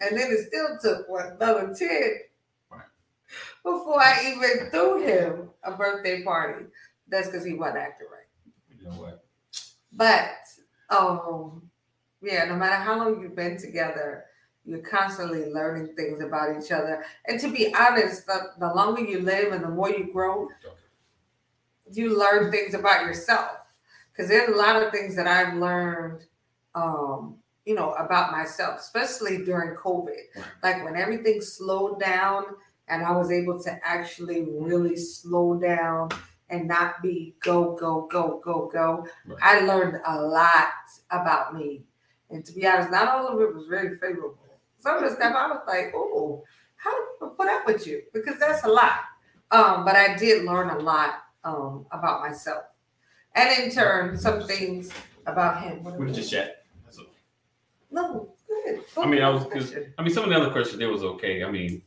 And 0.01 0.18
then 0.18 0.31
it 0.33 0.47
still 0.49 0.79
took 0.83 1.09
what 1.09 1.33
another 1.37 1.75
10 1.75 1.88
Right. 2.70 2.83
before 3.62 4.01
I 4.01 4.35
even 4.35 4.70
threw 4.70 5.03
him 5.03 5.51
a 5.62 5.73
birthday 5.73 6.23
party. 6.23 6.66
That's 7.09 7.29
because 7.29 7.44
he 7.44 7.55
wasn't 7.55 7.79
acting 7.79 8.09
right. 8.11 8.27
you 8.79 8.88
know 8.88 9.01
what? 9.01 9.25
But 9.92 10.31
um, 10.90 11.70
yeah, 12.23 12.44
no 12.47 12.57
matter 12.57 12.77
how 12.77 12.99
long 12.99 13.20
you've 13.20 13.37
been 13.37 13.57
together, 13.59 14.25
you're 14.64 14.81
constantly 14.81 15.53
learning 15.53 15.94
things 15.94 16.20
about 16.23 16.57
each 16.62 16.73
other. 16.73 17.05
And 17.27 17.38
to 17.40 17.49
be 17.53 17.73
honest, 17.75 18.27
the, 18.27 18.53
the 18.59 18.73
longer 18.75 19.03
you 19.03 19.20
live 19.20 19.53
and 19.53 19.62
the 19.62 19.68
more 19.68 19.90
you 19.90 20.11
grow, 20.12 20.49
you 21.92 22.18
learn 22.18 22.51
things 22.51 22.75
about 22.75 23.05
yourself. 23.05 23.51
Because 24.14 24.31
there's 24.31 24.48
a 24.48 24.57
lot 24.57 24.81
of 24.81 24.92
things 24.92 25.16
that 25.16 25.27
I've 25.27 25.55
learned, 25.55 26.24
um, 26.74 27.37
you 27.64 27.74
know, 27.74 27.92
about 27.94 28.31
myself, 28.31 28.79
especially 28.79 29.44
during 29.44 29.74
COVID. 29.74 30.20
Like 30.62 30.85
when 30.85 30.96
everything 30.96 31.40
slowed 31.40 32.00
down 32.00 32.44
and 32.88 33.03
I 33.03 33.11
was 33.12 33.33
able 33.33 33.61
to 33.64 33.81
actually 33.83 34.46
really 34.48 34.96
slow 34.96 35.59
down 35.59 36.11
and 36.50 36.68
not 36.68 37.03
be 37.03 37.35
go, 37.40 37.74
go, 37.74 38.07
go, 38.11 38.40
go, 38.44 38.70
go. 38.72 39.07
Right. 39.27 39.38
I 39.42 39.61
learned 39.61 40.00
a 40.07 40.20
lot 40.20 40.68
about 41.11 41.55
me. 41.55 41.83
And 42.31 42.44
to 42.44 42.53
be 42.53 42.66
honest, 42.66 42.90
not 42.90 43.09
all 43.09 43.29
of 43.29 43.40
it 43.40 43.55
was 43.55 43.66
very 43.66 43.98
favorable. 43.98 44.38
Some 44.79 44.96
of 44.96 45.03
the 45.03 45.16
stuff 45.16 45.35
I 45.35 45.48
was 45.48 45.62
like, 45.66 45.92
oh, 45.94 46.44
how 46.77 46.90
do 46.90 47.07
people 47.14 47.31
put 47.31 47.48
up 47.48 47.66
with 47.66 47.87
you? 47.87 48.03
Because 48.12 48.38
that's 48.38 48.64
a 48.64 48.68
lot. 48.68 49.00
Um, 49.50 49.85
but 49.85 49.96
I 49.96 50.16
did 50.16 50.44
learn 50.44 50.70
a 50.70 50.79
lot 50.79 51.22
um, 51.42 51.87
about 51.90 52.20
myself. 52.20 52.64
And 53.35 53.64
in 53.64 53.70
turn, 53.70 54.16
some 54.16 54.42
things 54.47 54.92
about 55.27 55.62
him. 55.62 55.83
What 55.83 55.99
We 55.99 56.12
just 56.12 56.31
chat. 56.31 56.64
That's 56.85 56.99
all. 56.99 57.07
No, 57.90 58.33
good. 58.49 58.81
I 58.97 59.07
mean, 59.07 59.23
I 59.23 59.29
was 59.31 59.44
Question. 59.44 59.92
I 59.99 60.03
mean, 60.03 60.12
some 60.12 60.25
of 60.25 60.31
the 60.31 60.37
other 60.37 60.51
questions 60.51 60.79
there 60.79 60.88
was 60.90 61.03
okay. 61.03 61.42
I 61.42 61.51
mean, 61.51 61.83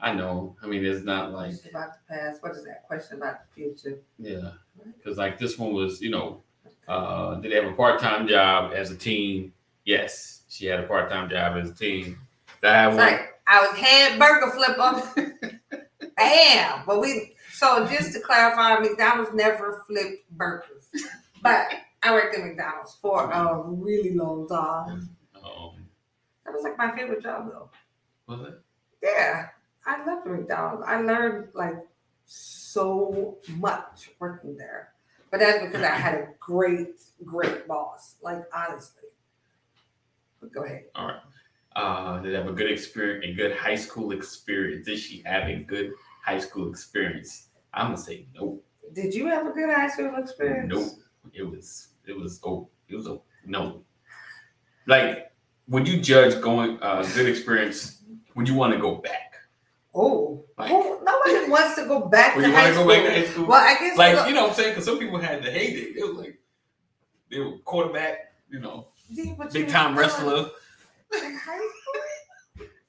I 0.00 0.12
know. 0.12 0.56
I 0.62 0.66
mean, 0.66 0.84
it's 0.84 1.04
not 1.04 1.32
like 1.32 1.50
Question 1.50 1.70
about 1.70 1.90
the 1.94 2.14
past. 2.14 2.42
What 2.42 2.52
is 2.52 2.64
that? 2.64 2.86
Question 2.86 3.18
about 3.18 3.38
the 3.40 3.54
future. 3.54 3.98
yeah, 4.18 4.50
because 4.96 5.18
like 5.18 5.38
this 5.38 5.58
one 5.58 5.72
was, 5.72 6.00
you 6.00 6.10
know, 6.10 6.42
uh, 6.86 7.34
did 7.36 7.50
they 7.50 7.56
have 7.56 7.66
a 7.72 7.74
part 7.74 8.00
time 8.00 8.28
job 8.28 8.72
as 8.74 8.90
a 8.92 8.96
teen? 8.96 9.52
Yes, 9.84 10.42
she 10.48 10.66
had 10.66 10.78
a 10.80 10.86
part 10.86 11.10
time 11.10 11.28
job 11.28 11.56
as 11.56 11.70
a 11.70 11.74
teen. 11.74 12.16
Did 12.62 12.70
I 12.70 12.74
have 12.82 12.92
It's 12.92 12.98
one? 12.98 13.06
like 13.12 13.40
I 13.48 13.66
was 13.66 13.76
head 13.76 14.18
burger 14.18 14.50
flipper. 14.52 15.60
Bam. 16.16 16.82
But 16.86 17.00
we 17.00 17.34
so 17.58 17.86
just 17.86 18.12
to 18.14 18.20
clarify, 18.20 18.78
McDonald's 18.78 19.32
never 19.34 19.82
flipped 19.86 20.30
burgers. 20.30 20.88
But 21.42 21.66
I 22.02 22.12
worked 22.12 22.34
at 22.36 22.44
McDonald's 22.44 22.94
for 23.02 23.30
a 23.30 23.62
really 23.66 24.14
long 24.14 24.48
time. 24.48 25.08
Um, 25.36 25.86
That 26.44 26.54
was 26.54 26.62
like 26.62 26.78
my 26.78 26.94
favorite 26.96 27.22
job 27.22 27.50
though. 27.50 27.70
was 28.26 28.48
it? 28.48 28.60
Yeah. 29.02 29.48
I 29.86 30.04
loved 30.04 30.26
McDonald's. 30.26 30.84
I 30.86 31.00
learned 31.00 31.48
like 31.54 31.76
so 32.26 33.38
much 33.56 34.10
working 34.20 34.56
there. 34.56 34.92
But 35.30 35.40
that's 35.40 35.64
because 35.64 35.82
I 35.82 35.94
had 35.94 36.14
a 36.14 36.28
great, 36.40 37.00
great 37.24 37.66
boss. 37.66 38.16
Like 38.22 38.44
honestly. 38.54 39.08
But 40.40 40.52
go 40.52 40.62
ahead. 40.64 40.84
All 40.94 41.06
right. 41.08 41.20
Uh, 41.76 42.18
did 42.20 42.34
have 42.34 42.48
a 42.48 42.52
good 42.52 42.70
experience, 42.70 43.24
a 43.28 43.32
good 43.34 43.56
high 43.56 43.76
school 43.76 44.10
experience? 44.12 44.86
Did 44.86 44.98
she 44.98 45.22
have 45.26 45.48
a 45.48 45.56
good 45.56 45.92
high 46.24 46.38
school 46.38 46.68
experience? 46.70 47.47
I'm 47.74 47.86
gonna 47.88 47.98
say 47.98 48.26
nope. 48.34 48.64
Did 48.92 49.14
you 49.14 49.26
have 49.26 49.46
a 49.46 49.50
good 49.50 49.70
high 49.70 49.88
school 49.88 50.14
experience? 50.16 50.72
Nope. 50.72 50.92
It 51.32 51.42
was 51.42 51.88
it 52.06 52.16
was 52.16 52.40
oh 52.44 52.68
it 52.88 52.96
was 52.96 53.06
a 53.06 53.18
no. 53.44 53.82
Like 54.86 55.30
would 55.68 55.86
you 55.86 56.00
judge 56.00 56.40
going 56.40 56.78
uh 56.82 57.06
good 57.14 57.28
experience? 57.28 58.02
Would 58.34 58.48
you 58.48 58.54
want 58.54 58.72
to 58.74 58.78
go 58.80 58.96
back? 58.96 59.34
Oh, 59.94 60.44
Like- 60.56 60.70
who- 60.70 61.00
nobody 61.04 61.50
wants 61.50 61.74
to 61.76 61.86
go 61.86 62.06
back 62.08 62.36
Would 62.36 62.42
to 62.42 62.48
you 62.48 62.54
want 62.54 62.64
high 62.66 62.70
to 62.72 62.76
go 62.76 62.88
back 62.88 63.04
to 63.04 63.10
high 63.20 63.26
school? 63.26 63.46
Well, 63.46 63.60
I 63.60 63.78
guess 63.80 63.98
like 63.98 64.28
you 64.28 64.34
know 64.34 64.42
what 64.42 64.50
I'm 64.50 64.56
saying? 64.56 64.70
Because 64.70 64.84
some 64.84 64.98
people 64.98 65.18
had 65.18 65.42
the 65.42 65.50
heyday. 65.50 65.92
They 65.92 66.02
was 66.02 66.16
like 66.16 66.38
they 67.30 67.40
were 67.40 67.58
quarterback, 67.64 68.32
you 68.50 68.60
know, 68.60 68.88
Yeah, 69.10 69.34
big 69.52 69.68
time 69.68 69.98
wrestler. 69.98 70.50
In 71.12 71.34
high 71.36 71.68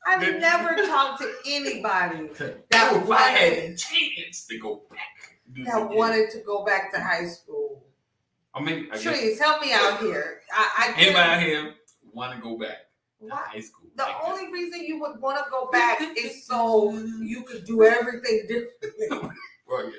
I've 0.09 0.39
never 0.39 0.75
talked 0.87 1.21
to 1.21 1.31
anybody 1.45 2.27
That 2.37 2.69
That 2.71 2.95
if 3.03 3.09
I 3.11 3.21
had 3.21 3.51
wanted- 3.53 3.73
a 3.73 3.75
chance 3.77 4.45
to 4.47 4.57
go 4.59 4.81
back. 4.89 5.39
that 5.65 5.89
wanted 5.89 6.29
to 6.31 6.39
go 6.39 6.63
back 6.65 6.91
to 6.93 6.99
high 7.01 7.25
school. 7.27 7.85
I 8.53 8.61
mean, 8.61 8.87
I 8.91 8.97
guess 8.97 9.39
help 9.39 9.61
me 9.61 9.71
out 9.73 9.99
here. 9.99 10.41
I, 10.51 10.71
I 10.77 10.93
anybody 11.01 11.19
out 11.19 11.41
here 11.41 11.73
want 12.11 12.35
to 12.35 12.41
go 12.41 12.57
back 12.57 12.77
to 13.21 13.35
high 13.35 13.59
school? 13.59 13.89
The 13.95 14.03
like 14.03 14.11
that? 14.13 14.27
only 14.29 14.51
reason 14.51 14.81
you 14.85 14.99
would 15.01 15.19
want 15.21 15.37
to 15.37 15.49
go 15.51 15.69
back 15.71 16.01
is 16.17 16.45
so 16.45 16.91
you 17.21 17.43
could 17.43 17.65
do 17.65 17.83
everything 17.83 18.45
differently. 18.47 19.07
right, 19.67 19.91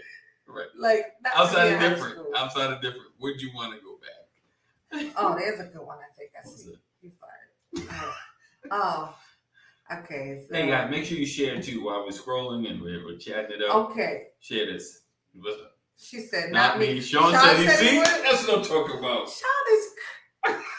right. 0.48 0.66
Like 0.78 1.06
Outside 1.34 1.72
of 1.74 1.80
different, 1.80 2.14
school. 2.16 2.32
outside 2.36 2.72
of 2.72 2.80
different. 2.82 3.06
Would 3.20 3.40
you 3.40 3.50
want 3.54 3.72
to 3.74 3.80
go 3.84 3.98
back? 4.00 5.12
Oh, 5.16 5.36
there's 5.38 5.60
a 5.60 5.64
good 5.64 5.86
one. 5.86 5.98
I 5.98 6.12
think 6.18 6.30
I 6.36 6.46
What's 6.46 6.64
see. 6.64 6.70
it? 6.70 6.78
You 7.02 7.12
fired. 7.20 7.88
Oh, 7.92 8.14
oh. 8.72 9.14
Okay. 9.92 10.44
So, 10.48 10.54
Hey 10.54 10.68
guys, 10.68 10.90
make 10.90 11.04
sure 11.04 11.18
you 11.18 11.26
share 11.26 11.54
it 11.54 11.64
too 11.64 11.84
while 11.84 12.02
we're 12.04 12.10
scrolling 12.10 12.70
and 12.70 12.80
we're, 12.80 13.04
we're 13.04 13.16
chatting 13.18 13.52
it 13.60 13.62
up. 13.62 13.90
okay. 13.90 14.28
Share 14.40 14.66
this. 14.66 15.02
What's 15.34 15.60
up? 15.60 15.76
She 15.98 16.20
said, 16.20 16.50
Not, 16.50 16.78
not, 16.78 16.78
me. 16.78 17.00
Sean, 17.00 17.32
said 17.32 17.56
he 17.58 17.68
see. 17.68 17.98
would. 17.98 18.06
That's 18.06 18.46
what 18.48 18.58
I'm 18.58 18.64
talking 18.64 18.98
about. 18.98 19.28
Sean 19.28 19.66
is 19.72 19.86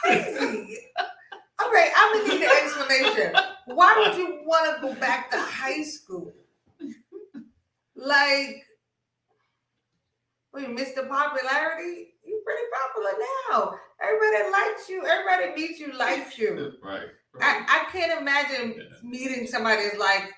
crazy. 0.02 0.78
okay, 1.66 1.90
I'm 1.96 2.18
gonna 2.18 2.34
need 2.34 2.44
an 2.44 2.50
explanation. 2.64 3.34
Why 3.68 3.96
would 4.00 4.18
you 4.18 4.42
want 4.46 4.76
to 4.76 4.82
go 4.88 4.96
back 5.00 5.30
to 5.32 5.38
high 5.38 5.84
school? 5.84 6.34
Like, 7.96 8.66
we 10.54 10.66
missed 10.68 10.96
the 10.96 11.04
popularity. 11.04 12.16
You're 12.26 12.42
pretty 12.44 12.64
popular 12.82 13.12
now. 13.52 13.76
Everybody 14.04 14.52
likes 14.52 14.90
you. 14.90 15.06
Everybody 15.06 15.62
meets 15.62 15.80
you, 15.80 15.94
likes 15.94 16.38
you. 16.38 16.72
Right. 16.84 17.08
I, 17.40 17.40
right. 17.60 17.66
I 17.70 17.86
can't 17.92 18.20
imagine 18.22 18.76
Yeah. 18.78 18.84
meeting 19.04 19.48
somebody 19.48 19.84
that's 19.84 19.98
like, 19.98 20.32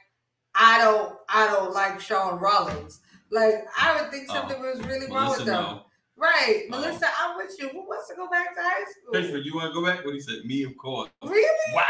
I 0.55 0.77
don't, 0.79 1.15
I 1.29 1.47
don't 1.47 1.73
like 1.73 1.99
Sean 1.99 2.39
Rollins. 2.39 2.99
Like, 3.31 3.65
I 3.79 3.99
would 4.01 4.11
think 4.11 4.27
Oh, 4.29 4.33
something 4.33 4.61
was 4.61 4.79
really 4.81 5.07
wrong 5.07 5.25
Melissa, 5.25 5.39
with 5.39 5.45
them. 5.47 5.63
no. 5.63 5.85
Right, 6.15 6.65
Oh. 6.71 6.79
Melissa, 6.79 7.07
I'm 7.19 7.37
with 7.37 7.55
you. 7.59 7.69
Who 7.69 7.87
wants 7.87 8.07
to 8.09 8.15
go 8.15 8.29
back 8.29 8.53
to 8.55 8.61
high 8.61 8.83
school? 8.91 9.13
Pittsburgh, 9.13 9.43
you 9.45 9.55
want 9.55 9.73
to 9.73 9.79
go 9.79 9.83
back? 9.85 10.05
What 10.05 10.13
he 10.13 10.19
said? 10.21 10.45
Me, 10.45 10.63
of 10.63 10.77
course. 10.77 11.09
Really? 11.23 11.73
Wow. 11.75 11.83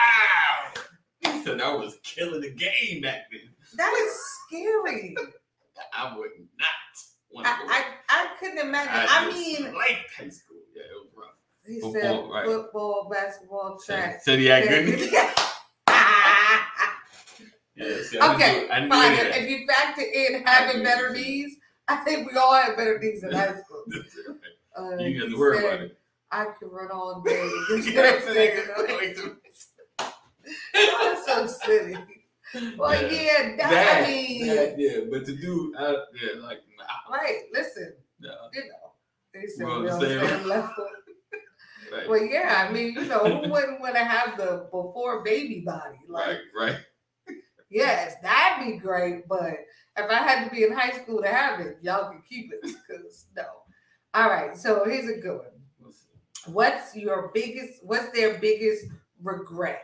He 1.25 1.41
said 1.43 1.61
I 1.61 1.73
was 1.73 1.97
killing 2.03 2.41
the 2.41 2.51
game 2.51 3.01
back 3.01 3.31
then. 3.31 3.49
That 3.77 3.93
is 3.93 4.13
scary. 4.45 5.15
I 5.93 6.15
would 6.17 6.31
not 6.59 6.67
want 7.31 7.45
to 7.47 7.51
I, 7.51 7.83
I. 8.09 8.23
I 8.23 8.27
couldn't 8.39 8.59
imagine. 8.59 8.91
I, 8.93 9.25
just 9.31 9.37
mean, 9.37 9.73
like 9.73 10.05
high 10.17 10.27
school. 10.29 10.57
Yeah, 10.75 10.83
it 10.83 10.95
was 10.95 11.07
rough. 11.15 11.32
He 11.65 11.79
football, 11.79 11.93
said 12.01 12.29
right. 12.31 12.45
football, 12.45 13.09
basketball, 13.11 13.79
track. 13.85 14.21
Said 14.21 14.39
he 14.39 14.45
had 14.45 14.65
Yeah. 14.65 14.81
good. 14.81 14.99
Yeah, 17.75 18.03
see, 18.03 18.19
okay, 18.19 18.67
do- 18.67 18.71
I 18.71 18.79
didn't 18.81 18.89
do 18.91 18.95
fine. 18.95 19.13
If, 19.43 19.49
you 19.49 19.65
factor 19.67 20.01
in 20.03 20.43
having 20.45 20.83
better 20.83 21.11
knees, 21.11 21.57
I 21.87 21.95
think 21.97 22.31
we 22.31 22.37
all 22.37 22.53
had 22.53 22.75
better 22.77 22.99
knees 22.99 23.23
in 23.23 23.31
high 23.31 23.55
school. 23.55 23.83
Uh, 24.75 24.89
you 24.97 25.13
didn't 25.13 25.21
have 25.21 25.29
to 25.29 25.37
worry 25.37 25.57
said, 25.57 25.65
about 25.67 25.81
it. 25.81 25.97
I 26.31 26.45
could 26.45 26.71
run 26.71 26.89
all 26.91 27.21
day. 27.21 27.43
You 27.69 27.93
know 27.93 28.01
what 28.01 28.15
I'm 28.15 28.21
saying? 28.33 29.35
That's 30.73 31.25
so 31.27 31.45
silly. 31.45 31.95
Well, 32.75 32.99
Yeah. 33.03 33.07
yeah, 33.11 33.55
that, 33.57 33.69
That, 33.69 34.03
I 34.03 34.07
mean, 34.07 34.47
that, 34.47 34.79
yeah, 34.79 34.97
but 35.11 35.27
to 35.27 35.35
do, 35.35 35.75
uh, 35.77 35.93
yeah, 36.19 36.41
like, 36.41 36.61
nah, 36.75 37.15
right. 37.15 37.41
Listen, 37.53 37.93
nah, 38.19 38.29
you 38.51 38.61
know, 38.61 38.93
they 39.31 39.45
said 39.45 39.67
we 39.67 39.73
the 39.73 39.91
on 39.91 39.99
the 39.99 40.09
same- 40.09 40.27
same 40.39 40.47
level. 40.47 40.87
Right, 41.93 42.09
Well, 42.09 42.23
yeah, 42.23 42.67
I 42.67 42.71
mean, 42.71 42.93
you 42.93 43.05
know, 43.05 43.19
who 43.19 43.49
wouldn't 43.49 43.79
want 43.79 43.95
to 43.95 44.03
have 44.03 44.37
the 44.37 44.67
before 44.71 45.23
baby 45.23 45.63
body? 45.65 45.99
Like, 46.07 46.39
right, 46.57 46.77
right. 47.27 47.37
yes, 47.69 48.15
that'd 48.21 48.65
be 48.65 48.77
great. 48.77 49.27
But 49.27 49.53
if 49.97 50.09
I 50.09 50.15
had 50.15 50.45
to 50.45 50.51
be 50.53 50.63
in 50.63 50.73
high 50.73 50.91
school 50.91 51.21
to 51.21 51.27
have 51.27 51.59
it, 51.59 51.77
y'all 51.81 52.11
can 52.11 52.21
keep 52.27 52.51
it 52.51 52.61
because 52.61 53.27
no. 53.35 53.43
All 54.13 54.29
right, 54.29 54.55
so 54.55 54.85
here's 54.85 55.09
a 55.09 55.19
good 55.19 55.39
one. 55.39 55.47
What's 56.53 56.95
your 56.95 57.31
biggest? 57.33 57.79
What's 57.83 58.11
their 58.11 58.37
biggest 58.39 58.85
regret? 59.21 59.83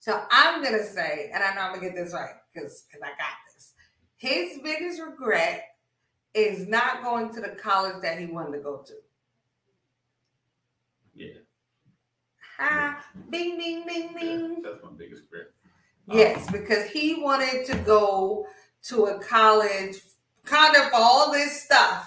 So 0.00 0.24
I'm 0.30 0.62
gonna 0.62 0.84
say, 0.84 1.30
and 1.32 1.42
I 1.42 1.54
know 1.54 1.60
I'm 1.60 1.74
gonna 1.74 1.86
get 1.86 1.94
this 1.94 2.12
right 2.12 2.34
because 2.52 2.84
because 2.88 3.02
I 3.02 3.10
got 3.10 3.36
this. 3.54 3.74
His 4.16 4.58
biggest 4.62 5.00
regret 5.00 5.64
is 6.34 6.66
not 6.66 7.02
going 7.02 7.32
to 7.34 7.40
the 7.40 7.50
college 7.50 8.02
that 8.02 8.18
he 8.18 8.26
wanted 8.26 8.56
to 8.56 8.62
go 8.62 8.78
to. 8.86 8.94
Yeah, 11.14 11.40
Ha! 12.60 13.02
Bing, 13.30 13.56
bing, 13.56 13.86
bing, 13.86 14.10
yeah, 14.12 14.20
bing. 14.20 14.62
that's 14.62 14.82
my 14.84 14.90
biggest 14.96 15.22
regret. 15.30 15.48
Yes, 16.06 16.50
because 16.50 16.90
he 16.90 17.22
wanted 17.22 17.64
to 17.66 17.76
go 17.78 18.46
to 18.82 19.04
a 19.06 19.18
college, 19.20 19.96
kind 20.44 20.76
of 20.76 20.88
for 20.90 20.96
all 20.96 21.32
this 21.32 21.62
stuff 21.62 22.06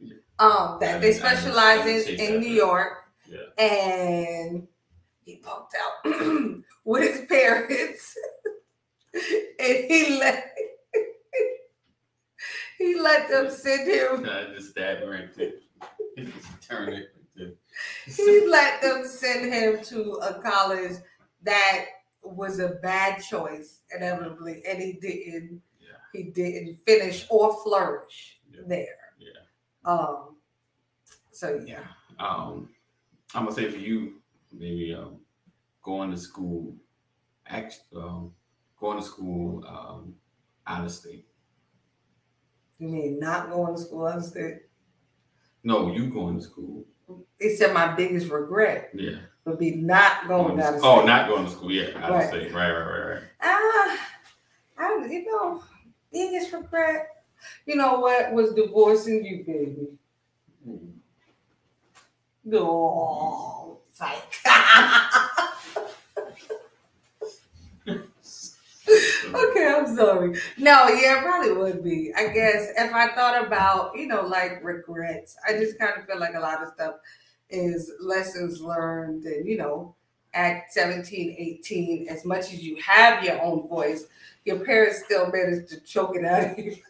Yeah. 0.00 0.14
um, 0.40 0.78
that 0.80 0.96
I 0.96 0.98
they 0.98 1.12
didn't- 1.12 1.24
I 1.24 1.34
specialize 1.34 1.86
in 2.08 2.20
in 2.34 2.40
New. 2.40 2.48
York, 2.48 3.04
Yeah, 3.28 3.64
and 3.64 4.66
he 5.20 5.40
punked 5.40 5.74
out 5.80 6.62
with 6.84 7.02
his 7.18 7.26
parents, 7.28 8.16
and 9.14 9.84
he 9.90 10.18
let 10.18 10.52
he 12.78 12.98
let 13.00 13.28
them 13.28 13.50
send 13.50 13.88
him. 13.88 14.24
I 14.28 14.52
just 14.54 14.74
him 15.02 15.08
right 15.10 15.34
there. 15.34 15.52
Just 16.18 16.62
turn 16.68 16.92
it. 16.92 17.12
He 18.06 18.46
let 18.46 18.80
them 18.82 19.06
send 19.06 19.52
him 19.52 19.82
to 19.84 20.12
a 20.22 20.40
college 20.42 20.96
that 21.42 21.86
was 22.22 22.58
a 22.58 22.70
bad 22.82 23.22
choice, 23.22 23.80
inevitably, 23.94 24.62
and 24.68 24.82
he 24.82 24.94
didn't. 24.94 25.62
Yeah, 25.80 25.96
he 26.12 26.24
didn't 26.24 26.74
finish 26.86 27.26
or 27.30 27.62
flourish 27.62 28.40
Yeah. 28.50 28.62
there. 28.66 28.98
yeah. 29.18 29.40
Um. 29.84 30.36
So 31.32 31.62
yeah. 31.66 31.84
Um, 32.18 32.70
I'm 33.34 33.44
gonna 33.44 33.54
say 33.54 33.70
for 33.70 33.76
you, 33.78 34.22
maybe 34.52 34.94
um, 34.94 35.20
going 35.82 36.10
to 36.10 36.16
school, 36.16 36.74
act, 37.46 37.80
um, 37.94 38.32
going 38.80 38.98
to 38.98 39.04
school 39.04 39.64
um, 39.66 40.14
out 40.66 40.84
of 40.84 40.90
state. 40.90 41.26
You 42.78 42.88
mean 42.88 43.18
not 43.18 43.50
going 43.50 43.74
to 43.76 43.80
school 43.80 44.06
out 44.06 44.18
of 44.18 44.24
state? 44.24 44.62
No, 45.64 45.92
you 45.92 46.08
going 46.10 46.36
to 46.38 46.42
school. 46.42 46.84
He 47.40 47.54
said 47.56 47.72
my 47.74 47.94
biggest 47.94 48.30
regret 48.30 48.90
Yeah. 48.94 49.18
would 49.44 49.58
be 49.58 49.76
not 49.76 50.26
going 50.28 50.56
to 50.56 50.78
school. 50.78 50.80
oh, 50.84 51.04
not 51.06 51.28
going 51.28 51.44
to 51.44 51.50
school. 51.50 51.70
Yeah, 51.70 51.90
out 52.02 52.10
Right. 52.12 52.28
state. 52.28 52.52
Right, 52.52 52.70
right, 52.72 52.86
right, 52.86 53.08
right. 53.14 53.22
Ah, 53.42 54.08
I 54.78 55.06
you 55.08 55.24
know 55.24 55.62
biggest 56.12 56.52
regret. 56.52 57.08
You 57.66 57.76
know 57.76 58.00
what 58.00 58.32
was 58.32 58.54
divorcing 58.54 59.24
you, 59.24 59.44
baby? 59.44 59.88
Mm. 60.66 60.92
No, 62.44 63.78
psych. 63.92 64.34
okay, 69.34 69.74
I'm 69.76 69.96
sorry. 69.96 70.38
No, 70.58 70.88
yeah, 70.88 71.18
it 71.18 71.22
probably 71.22 71.52
would 71.52 71.82
be. 71.82 72.12
I 72.16 72.28
guess 72.28 72.72
if 72.76 72.92
I 72.92 73.14
thought 73.14 73.46
about, 73.46 73.96
you 73.96 74.06
know, 74.06 74.22
like 74.22 74.62
regrets, 74.62 75.36
I 75.46 75.52
just 75.52 75.78
kind 75.78 75.92
of 75.98 76.06
feel 76.06 76.20
like 76.20 76.34
a 76.34 76.40
lot 76.40 76.62
of 76.62 76.72
stuff 76.74 76.96
is 77.50 77.92
lessons 78.00 78.60
learned 78.60 79.24
and, 79.24 79.46
you 79.48 79.58
know, 79.58 79.94
at 80.34 80.72
17, 80.72 81.34
18, 81.38 82.08
as 82.08 82.24
much 82.24 82.52
as 82.52 82.62
you 82.62 82.76
have 82.76 83.24
your 83.24 83.42
own 83.42 83.66
voice, 83.68 84.06
your 84.44 84.60
parents 84.60 85.02
still 85.04 85.30
manage 85.32 85.68
to 85.70 85.80
choke 85.80 86.14
it 86.16 86.24
out 86.24 86.52
of 86.52 86.58
you. 86.58 86.76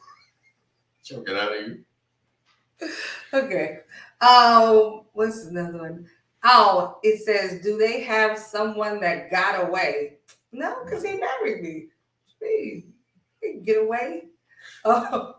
Choke 1.04 1.28
it 1.28 1.36
out 1.36 1.56
of 1.56 1.68
you. 1.68 1.84
Okay. 3.32 3.78
Um, 4.20 5.02
what's 5.12 5.44
another 5.46 5.78
one? 5.78 6.06
Oh, 6.42 6.98
it 7.04 7.24
says, 7.24 7.62
do 7.62 7.78
they 7.78 8.02
have 8.02 8.36
someone 8.38 8.98
that 9.00 9.30
got 9.30 9.68
away? 9.68 10.15
No, 10.56 10.82
because 10.84 11.04
he 11.04 11.18
married 11.18 11.62
me. 11.62 11.86
Gee, 12.40 12.86
he 13.42 13.52
can 13.52 13.62
get 13.62 13.82
away. 13.82 14.22
Oh. 14.84 15.34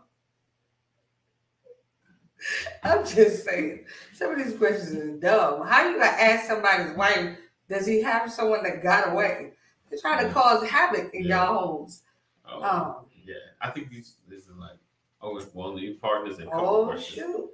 I'm 2.84 3.04
just 3.04 3.44
saying, 3.44 3.84
some 4.14 4.30
of 4.32 4.38
these 4.38 4.56
questions 4.56 4.94
are 4.94 5.18
dumb. 5.18 5.66
How 5.66 5.88
you 5.88 5.94
gonna 5.98 6.06
ask 6.06 6.46
somebody's 6.46 6.96
wife, 6.96 7.36
does 7.68 7.84
he 7.84 8.00
have 8.02 8.32
someone 8.32 8.62
that 8.62 8.82
got 8.82 9.12
away? 9.12 9.52
They're 9.90 9.98
trying 9.98 10.24
to 10.26 10.32
cause 10.32 10.66
havoc 10.68 11.12
in 11.12 11.24
Yeah. 11.24 11.44
y'all 11.46 11.58
homes. 11.58 12.02
Oh, 12.48 12.62
Um, 12.62 12.94
yeah. 13.26 13.34
I 13.60 13.70
think 13.70 13.90
these 13.90 14.14
this 14.28 14.42
is 14.44 14.56
like 14.56 14.78
oh, 15.20 15.36
it's 15.36 15.52
one 15.52 15.74
of 15.74 15.80
these 15.80 15.96
partners 15.96 16.38
and 16.38 16.48
oh 16.52 16.86
questions. 16.86 17.14
shoot. 17.26 17.50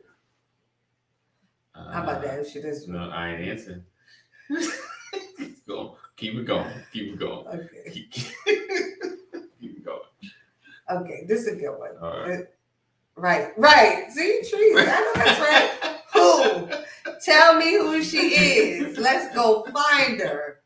Uh, 1.74 1.90
How 1.92 2.02
about 2.02 2.22
that? 2.22 2.46
Shit 2.46 2.64
is 2.66 2.86
No, 2.86 3.08
I 3.10 3.30
ain't 3.30 3.48
answering. 3.48 3.84
It's 5.38 5.60
Go, 5.66 5.93
keep 6.16 6.34
it 6.34 6.44
going. 6.44 6.70
Keep 6.92 7.14
it 7.14 7.18
going. 7.18 7.46
okay. 7.46 7.90
Keep, 7.92 8.12
keep 9.60 9.78
it 9.78 9.84
going. 9.84 10.00
Okay, 10.90 11.24
this 11.26 11.42
is 11.42 11.48
a 11.48 11.56
good 11.56 11.78
one. 11.78 11.96
All 12.02 12.20
right. 12.20 12.46
Right, 13.16 13.56
right. 13.56 14.10
See, 14.10 14.42
trees. 14.48 14.76
I 14.76 14.84
know 14.84 15.12
that's 15.14 15.40
right. 15.40 16.00
Who? 16.14 17.12
Tell 17.24 17.56
me 17.56 17.78
who 17.78 18.02
she 18.02 18.18
is. 18.18 18.98
Let's 18.98 19.34
go 19.34 19.64
find 19.72 20.20
her. 20.20 20.60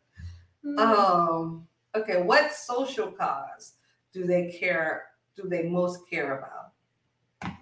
Um. 0.77 1.67
Okay. 1.95 2.23
What 2.23 2.53
social 2.53 3.11
cause 3.13 3.75
do 4.13 4.27
they 4.27 4.51
care? 4.59 5.05
Do 5.37 5.49
they 5.49 5.65
most 5.65 6.09
care 6.11 6.39
about? 6.39 7.55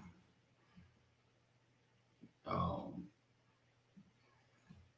Um, 2.46 3.04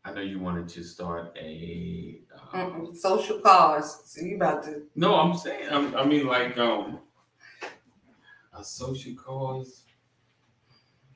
I 0.09 0.15
know 0.15 0.21
you 0.23 0.39
wanted 0.39 0.69
to 0.69 0.83
start 0.83 1.37
a. 1.39 2.21
Um, 2.53 2.95
social 2.95 3.41
cause. 3.41 4.03
So 4.11 4.25
you 4.25 4.37
about 4.37 4.63
to? 4.65 4.83
no, 4.97 5.15
I'm 5.17 5.37
saying. 5.37 5.69
I'm, 5.71 5.95
I 5.97 6.05
mean, 6.05 6.27
like 6.27 6.57
um, 6.57 7.01
a 8.59 8.65
social 8.65 9.15
cause 9.15 9.83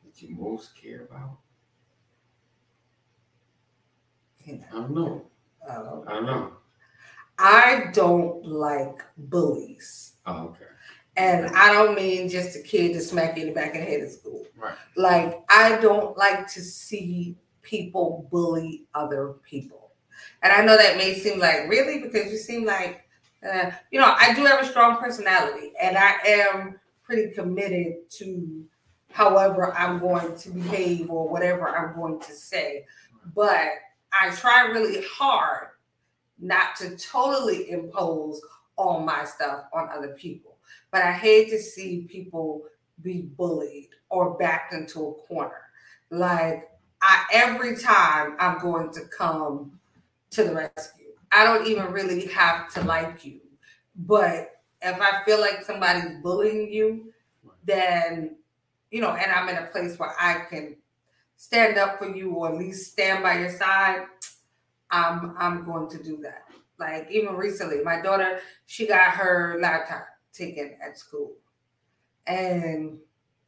that 0.05 0.21
you 0.21 0.37
most 0.37 0.77
care 0.81 1.03
about. 1.11 1.39
You 4.45 4.59
know, 4.59 4.65
I 4.71 4.75
don't 4.75 4.95
know. 4.95 5.23
uh, 5.69 6.01
I 6.07 6.13
don't 6.15 6.27
know. 6.27 6.53
I 7.39 7.85
don't 7.95 8.45
like 8.45 9.03
bullies, 9.17 10.15
Oh, 10.27 10.49
okay. 10.49 10.65
and 11.17 11.47
I 11.57 11.73
don't 11.73 11.95
mean 11.97 12.29
just 12.29 12.57
a 12.57 12.61
kid 12.63 12.93
to 12.93 13.01
smack 13.01 13.37
you 13.37 13.43
in 13.45 13.49
the 13.49 13.55
back 13.55 13.75
of 13.75 13.81
the 13.81 13.87
head 13.87 14.01
at 14.03 14.11
school. 14.11 14.45
Right. 14.57 14.75
like 14.97 15.41
I 15.49 15.79
don't 15.81 16.17
like 16.17 16.47
to 16.53 16.61
see 16.61 17.37
people 17.63 18.29
bully 18.31 18.87
other 18.95 19.35
people. 19.49 19.93
And 20.43 20.53
I 20.53 20.65
know 20.65 20.77
that 20.77 20.97
may 20.97 21.15
seem 21.15 21.39
like 21.39 21.69
really 21.69 22.01
because 22.01 22.31
you 22.31 22.39
seem 22.39 22.65
like 22.65 23.09
uh, 23.49 23.71
you 23.91 24.01
know 24.01 24.15
I 24.19 24.35
do 24.35 24.45
have 24.45 24.61
a 24.61 24.67
strong 24.67 24.99
personality 24.99 25.73
and 25.81 25.97
I 25.97 26.15
am 26.27 26.81
pretty 27.03 27.33
committed 27.33 28.11
to 28.11 28.65
however 29.11 29.75
I'm 29.75 29.99
going 29.99 30.37
to 30.37 30.51
behave 30.51 31.11
or 31.11 31.29
whatever 31.29 31.69
I'm 31.69 31.95
going 31.95 32.21
to 32.21 32.33
say. 32.33 32.87
But 33.35 33.69
I 34.21 34.31
try 34.31 34.67
really 34.67 35.05
hard 35.09 35.69
not 36.39 36.77
to 36.77 36.97
totally 36.97 37.71
impose 37.71 38.41
all 38.77 39.01
my 39.01 39.25
stuff 39.25 39.65
on 39.73 39.89
other 39.95 40.15
people. 40.19 40.57
But 40.91 41.03
I 41.03 41.13
hate 41.13 41.51
to 41.51 41.59
see 41.59 42.07
people 42.11 42.65
be 43.03 43.23
bullied 43.37 43.91
or 44.09 44.37
backed 44.37 44.75
into 44.75 45.01
a 45.01 45.15
corner. 45.27 45.63
Like 46.11 46.69
I 47.03 47.25
every 47.33 47.77
time 47.77 48.37
I'm 48.39 48.59
going 48.61 48.93
to 48.93 49.01
come 49.17 49.79
to 50.31 50.45
the 50.45 50.55
rescue. 50.55 51.07
I 51.31 51.45
don't 51.45 51.67
even 51.67 51.93
really 51.93 52.27
have 52.29 52.73
to 52.75 52.83
like 52.83 53.25
you. 53.25 53.41
But 53.97 54.61
if 54.81 55.01
I 55.01 55.25
feel 55.25 55.41
like 55.41 55.63
somebody's 55.63 56.23
bullying 56.23 56.73
you, 56.73 57.13
then 57.65 58.37
you 58.91 59.01
know, 59.01 59.11
and 59.11 59.33
I'm 59.33 59.49
in 59.49 59.57
a 59.57 59.67
place 59.67 59.99
where 59.99 60.15
I 60.21 60.45
can 60.49 60.77
stand 61.37 61.79
up 61.79 61.99
for 61.99 62.15
you 62.15 62.31
or 62.35 62.53
at 62.53 62.59
least 62.59 62.93
stand 62.93 63.23
by 63.23 63.39
your 63.41 63.51
side, 63.51 64.05
I'm 64.91 65.35
I'm 65.39 65.65
going 65.65 65.89
to 65.91 66.03
do 66.03 66.19
that. 66.23 66.45
Like 66.79 67.09
even 67.11 67.35
recently, 67.35 67.83
my 67.83 68.01
daughter, 68.01 68.41
she 68.67 68.87
got 68.87 69.13
her 69.13 69.59
laptop 69.61 70.07
taken 70.33 70.77
at 70.85 70.99
school. 70.99 71.33
And 72.27 72.99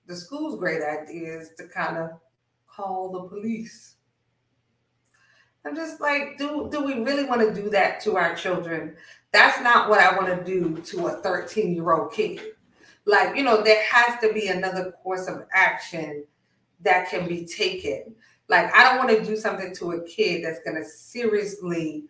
the 0.06 0.16
school's 0.16 0.58
great 0.58 0.82
idea 0.82 1.40
is 1.40 1.50
to 1.58 1.68
kind 1.68 1.96
of 1.98 2.10
call 2.74 3.10
the 3.10 3.28
police. 3.28 3.96
I'm 5.66 5.74
just 5.74 6.00
like, 6.00 6.36
do 6.36 6.68
do 6.70 6.84
we 6.84 6.94
really 6.94 7.24
want 7.24 7.40
to 7.40 7.54
do 7.54 7.70
that 7.70 8.00
to 8.02 8.16
our 8.16 8.34
children? 8.34 8.96
That's 9.32 9.60
not 9.62 9.88
what 9.88 10.00
I 10.00 10.16
want 10.16 10.28
to 10.28 10.44
do 10.44 10.80
to 10.82 11.06
a 11.08 11.12
13 11.22 11.74
year 11.74 11.92
old 11.92 12.12
kid. 12.12 12.40
Like, 13.06 13.36
you 13.36 13.42
know, 13.42 13.62
there 13.62 13.82
has 13.82 14.18
to 14.20 14.32
be 14.32 14.48
another 14.48 14.92
course 15.02 15.26
of 15.26 15.44
action 15.52 16.24
that 16.82 17.08
can 17.10 17.26
be 17.26 17.44
taken. 17.44 18.14
Like, 18.48 18.74
I 18.74 18.84
don't 18.84 18.98
want 18.98 19.10
to 19.10 19.24
do 19.24 19.36
something 19.36 19.74
to 19.76 19.92
a 19.92 20.04
kid 20.04 20.44
that's 20.44 20.60
going 20.64 20.76
to 20.76 20.84
seriously 20.84 22.04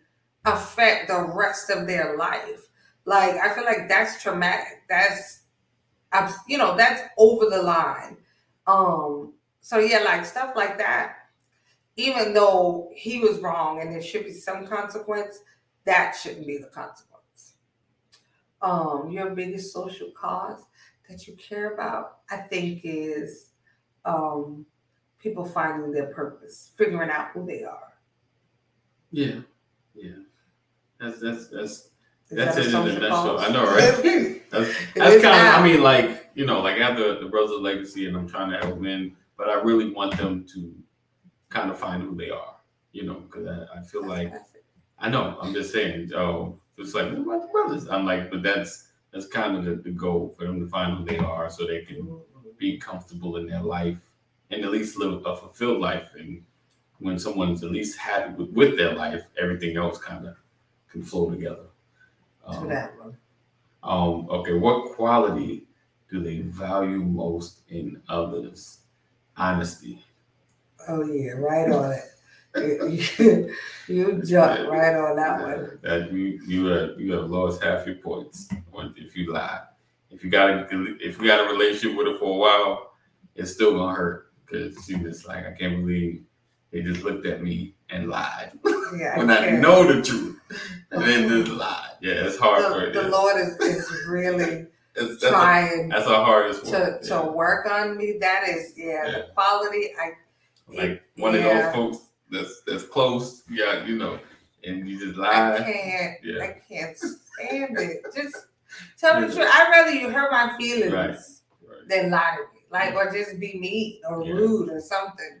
affect 0.45 1.07
the 1.07 1.31
rest 1.33 1.69
of 1.69 1.87
their 1.87 2.17
life. 2.17 2.67
Like, 3.05 3.35
I 3.35 3.53
feel 3.53 3.65
like 3.65 3.87
that's 3.87 4.21
traumatic. 4.21 4.83
That's, 4.89 5.41
you 6.47 6.57
know, 6.57 6.75
that's 6.75 7.01
over 7.17 7.49
the 7.49 7.61
line. 7.61 8.17
Um, 8.67 9.33
so 9.65 9.79
yeah, 9.79 10.01
like 10.01 10.23
stuff 10.25 10.55
like 10.55 10.77
that. 10.77 11.15
Even 11.95 12.35
though 12.35 12.91
he 12.93 13.19
was 13.19 13.39
wrong 13.39 13.81
and 13.81 13.91
there 13.91 14.01
should 14.01 14.23
be 14.23 14.31
some 14.31 14.67
consequence, 14.67 15.39
that 15.85 16.15
shouldn't 16.15 16.45
be 16.45 16.59
the 16.59 16.67
consequence. 16.67 17.53
Um, 18.61 19.09
your 19.09 19.31
biggest 19.31 19.73
social 19.73 20.11
cause 20.11 20.61
that 21.09 21.27
you 21.27 21.33
care 21.37 21.73
about, 21.73 22.19
I 22.29 22.37
think, 22.37 22.81
is 22.83 23.53
um, 24.05 24.67
people 25.17 25.45
finding 25.45 25.91
their 25.91 26.13
purpose, 26.13 26.69
figuring 26.77 27.09
out 27.09 27.29
who 27.29 27.43
they 27.43 27.63
are. 27.63 27.93
Yeah, 29.11 29.39
yeah. 29.95 30.11
That's 30.99 31.19
that's 31.19 31.47
that's 31.47 31.89
that's 32.29 32.57
it 32.57 32.67
in 32.67 32.75
a 32.75 32.99
nutshell. 32.99 33.39
I 33.39 33.47
know, 33.49 33.65
right? 33.65 34.41
that's 34.51 34.75
that's 34.95 35.23
kind 35.23 35.47
of. 35.47 35.55
I 35.55 35.63
mean, 35.63 35.81
like 35.81 36.29
you 36.35 36.45
know, 36.45 36.61
like 36.61 36.79
I 36.79 36.85
have 36.85 36.97
the 36.97 37.17
the 37.19 37.29
Brothers 37.29 37.61
Legacy, 37.61 38.05
and 38.05 38.15
I'm 38.15 38.29
trying 38.29 38.61
to 38.61 38.75
win, 38.75 39.15
but 39.37 39.49
I 39.49 39.61
really 39.61 39.91
want 39.91 40.17
them 40.17 40.45
to 40.53 40.73
kind 41.49 41.69
of 41.69 41.79
find 41.79 42.03
who 42.03 42.15
they 42.15 42.29
are. 42.29 42.55
You 42.91 43.03
know, 43.03 43.15
because 43.15 43.47
I, 43.47 43.79
I 43.79 43.83
feel 43.83 44.01
that's 44.01 44.31
like 44.31 44.33
I 44.99 45.09
know. 45.09 45.37
I'm 45.41 45.53
just 45.53 45.73
saying. 45.73 46.11
Oh, 46.15 46.59
it's 46.77 46.93
like 46.93 47.11
what 47.11 47.21
about 47.21 47.41
the 47.41 47.47
brothers? 47.47 47.87
I'm 47.89 48.05
like, 48.05 48.31
but 48.31 48.43
that's 48.43 48.89
that's 49.11 49.27
kind 49.27 49.57
of 49.57 49.65
the, 49.65 49.75
the 49.75 49.91
goal 49.91 50.33
for 50.37 50.45
them 50.45 50.59
to 50.59 50.67
find 50.67 50.97
who 50.97 51.05
they 51.05 51.17
are, 51.17 51.49
so 51.49 51.65
they 51.65 51.81
can 51.81 52.19
be 52.57 52.77
comfortable 52.77 53.37
in 53.37 53.47
their 53.47 53.61
life 53.61 53.97
and 54.51 54.63
at 54.63 54.71
least 54.71 54.97
live 54.97 55.25
a 55.25 55.35
fulfilled 55.35 55.81
life. 55.81 56.09
And 56.17 56.43
when 56.99 57.19
someone's 57.19 57.63
at 57.63 57.71
least 57.71 57.97
happy 57.97 58.33
with, 58.33 58.49
with 58.51 58.77
their 58.77 58.93
life, 58.93 59.23
everything 59.39 59.77
else 59.77 59.97
kind 59.97 60.27
of 60.27 60.35
can 60.89 61.03
flow 61.03 61.29
together. 61.29 61.65
Um, 62.45 62.71
um, 63.83 64.29
okay, 64.29 64.53
what 64.53 64.93
quality 64.93 65.67
do 66.09 66.21
they 66.21 66.39
value 66.39 66.99
most 66.99 67.61
in 67.69 68.01
others? 68.07 68.79
Honesty. 69.37 70.03
Oh 70.87 71.03
yeah, 71.03 71.31
right 71.31 71.71
on 71.71 71.91
it. 71.91 72.03
you, 73.19 73.53
you 73.87 74.23
jumped 74.23 74.69
right 74.69 74.95
on 74.95 75.15
that 75.17 75.41
one. 75.41 75.79
That 75.81 76.11
you 76.11 76.39
you 76.47 76.65
have 76.67 76.99
you 76.99 77.13
have 77.13 77.29
lost 77.29 77.61
half 77.61 77.85
your 77.85 77.95
points 77.95 78.47
if 78.95 79.15
you 79.15 79.33
lie. 79.33 79.61
If 80.09 80.23
you 80.23 80.29
got 80.29 80.49
a 80.49 80.67
if 81.01 81.19
you 81.19 81.27
got 81.27 81.45
a 81.45 81.51
relationship 81.51 81.97
with 81.97 82.07
her 82.07 82.17
for 82.17 82.35
a 82.35 82.37
while, 82.37 82.91
it's 83.35 83.51
still 83.51 83.77
gonna 83.77 83.93
hurt 83.93 84.31
because 84.45 84.77
she 84.85 84.95
was 84.95 85.25
like, 85.25 85.45
I 85.45 85.51
can't 85.51 85.81
believe 85.81 86.23
they 86.71 86.81
just 86.81 87.03
looked 87.03 87.25
at 87.25 87.43
me 87.43 87.75
and 87.89 88.09
lied 88.09 88.51
yeah, 88.97 89.17
when 89.17 89.29
I, 89.29 89.47
I 89.47 89.51
know 89.51 89.83
the 89.91 90.01
truth 90.01 90.39
and 90.91 91.03
then 91.03 91.29
just 91.29 91.51
lied. 91.51 91.91
Yeah, 92.01 92.25
it's 92.25 92.37
hard 92.37 92.63
the, 92.63 92.93
for 92.93 93.01
the 93.01 93.09
Lord 93.09 93.35
is, 93.41 93.57
is 93.59 93.91
really 94.07 94.67
it's, 94.95 95.21
that's 95.21 95.33
trying. 95.33 95.91
A, 95.91 95.95
that's 95.95 96.07
the 96.07 96.15
hardest 96.15 96.65
to 96.65 96.99
to 97.01 97.09
yeah. 97.09 97.25
work 97.29 97.69
on 97.69 97.97
me. 97.97 98.17
That 98.19 98.47
is 98.47 98.73
yeah, 98.77 98.85
yeah. 98.85 99.11
the 99.11 99.27
quality. 99.33 99.89
I 99.99 100.11
like 100.67 100.89
it, 100.89 101.01
one 101.17 101.35
of 101.35 101.43
those 101.43 101.73
folks 101.73 101.97
that's 102.31 102.61
that's 102.65 102.83
close. 102.83 103.43
Yeah, 103.49 103.85
you 103.85 103.97
know, 103.97 104.19
and 104.63 104.87
you 104.87 104.99
just 104.99 105.17
lie. 105.17 105.55
I 105.55 105.57
can't. 105.57 106.17
Yeah. 106.23 106.43
I 106.43 106.61
can't 106.67 106.97
stand 106.97 107.77
it. 107.79 108.05
Just 108.15 108.47
tell 108.99 109.19
me 109.19 109.27
the 109.27 109.33
truth. 109.33 109.49
I'd 109.51 109.69
rather 109.71 109.91
you 109.91 110.09
hurt 110.09 110.31
my 110.31 110.55
feelings 110.57 110.93
right. 110.93 111.09
Right. 111.09 111.89
than 111.89 112.11
lie 112.11 112.37
to 112.37 112.41
me. 112.41 112.61
Like 112.71 112.95
or 112.95 113.11
just 113.11 113.39
be 113.39 113.57
mean 113.59 114.01
or 114.09 114.23
yeah. 114.25 114.33
rude 114.33 114.69
or 114.69 114.81
something. 114.81 115.39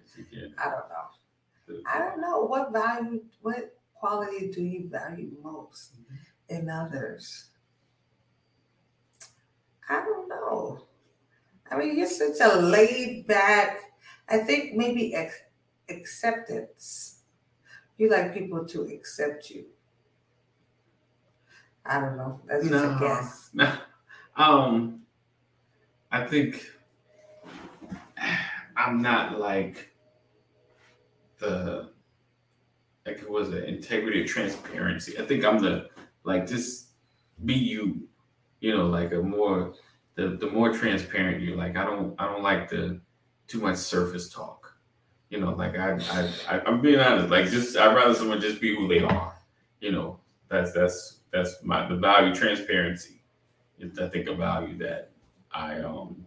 I 0.57 0.65
don't 0.65 0.89
know. 0.89 1.83
I 1.91 1.99
don't 1.99 2.21
know 2.21 2.45
what 2.45 2.71
value, 2.71 3.23
what 3.41 3.75
quality 3.93 4.51
do 4.51 4.61
you 4.61 4.89
value 4.89 5.31
most 5.41 5.95
in 6.49 6.69
others? 6.69 7.49
I 9.89 10.03
don't 10.03 10.29
know. 10.29 10.85
I 11.69 11.77
mean, 11.77 11.97
you're 11.97 12.07
such 12.07 12.39
a 12.41 12.57
laid 12.57 13.27
back. 13.27 13.79
I 14.29 14.39
think 14.39 14.75
maybe 14.75 15.13
ex- 15.15 15.43
acceptance. 15.89 17.21
You 17.97 18.09
like 18.09 18.33
people 18.33 18.65
to 18.65 18.81
accept 18.83 19.49
you. 19.49 19.65
I 21.85 21.99
don't 21.99 22.17
know. 22.17 22.41
That's 22.47 22.65
no, 22.65 22.71
just 22.71 22.83
a 22.83 22.99
guess. 22.99 23.49
No. 23.53 23.77
Um, 24.37 25.01
I 26.11 26.25
think 26.25 26.65
I'm 28.77 29.01
not 29.01 29.39
like 29.39 29.91
the 31.39 31.91
like 33.05 33.17
it 33.19 33.29
was 33.29 33.51
the 33.51 33.65
integrity 33.65 34.23
transparency. 34.23 35.17
I 35.19 35.25
think 35.25 35.45
I'm 35.45 35.59
the 35.59 35.89
like 36.23 36.47
just 36.47 36.87
be 37.45 37.53
you. 37.53 38.07
You 38.59 38.75
know, 38.75 38.87
like 38.87 39.11
a 39.11 39.21
more 39.21 39.73
the 40.15 40.37
the 40.39 40.47
more 40.47 40.71
transparent 40.73 41.41
you 41.41 41.55
like. 41.55 41.77
I 41.77 41.83
don't 41.83 42.15
I 42.19 42.25
don't 42.25 42.43
like 42.43 42.69
the 42.69 42.99
too 43.47 43.59
much 43.59 43.77
surface 43.77 44.29
talk. 44.29 44.73
You 45.29 45.39
know, 45.39 45.51
like 45.51 45.77
I, 45.77 45.97
I, 46.11 46.31
I 46.49 46.61
I'm 46.65 46.81
being 46.81 46.99
honest. 46.99 47.29
Like 47.29 47.49
just 47.49 47.77
I'd 47.77 47.95
rather 47.95 48.13
someone 48.13 48.39
just 48.41 48.61
be 48.61 48.75
who 48.75 48.87
they 48.87 49.01
are. 49.01 49.35
You 49.81 49.91
know, 49.91 50.19
that's 50.49 50.71
that's 50.73 51.19
that's 51.31 51.55
my 51.63 51.87
the 51.87 51.95
value 51.95 52.33
transparency. 52.33 53.21
Is 53.79 53.99
I 53.99 54.07
think 54.07 54.27
a 54.27 54.35
value 54.35 54.77
that 54.77 55.11
I 55.51 55.79
um 55.81 56.25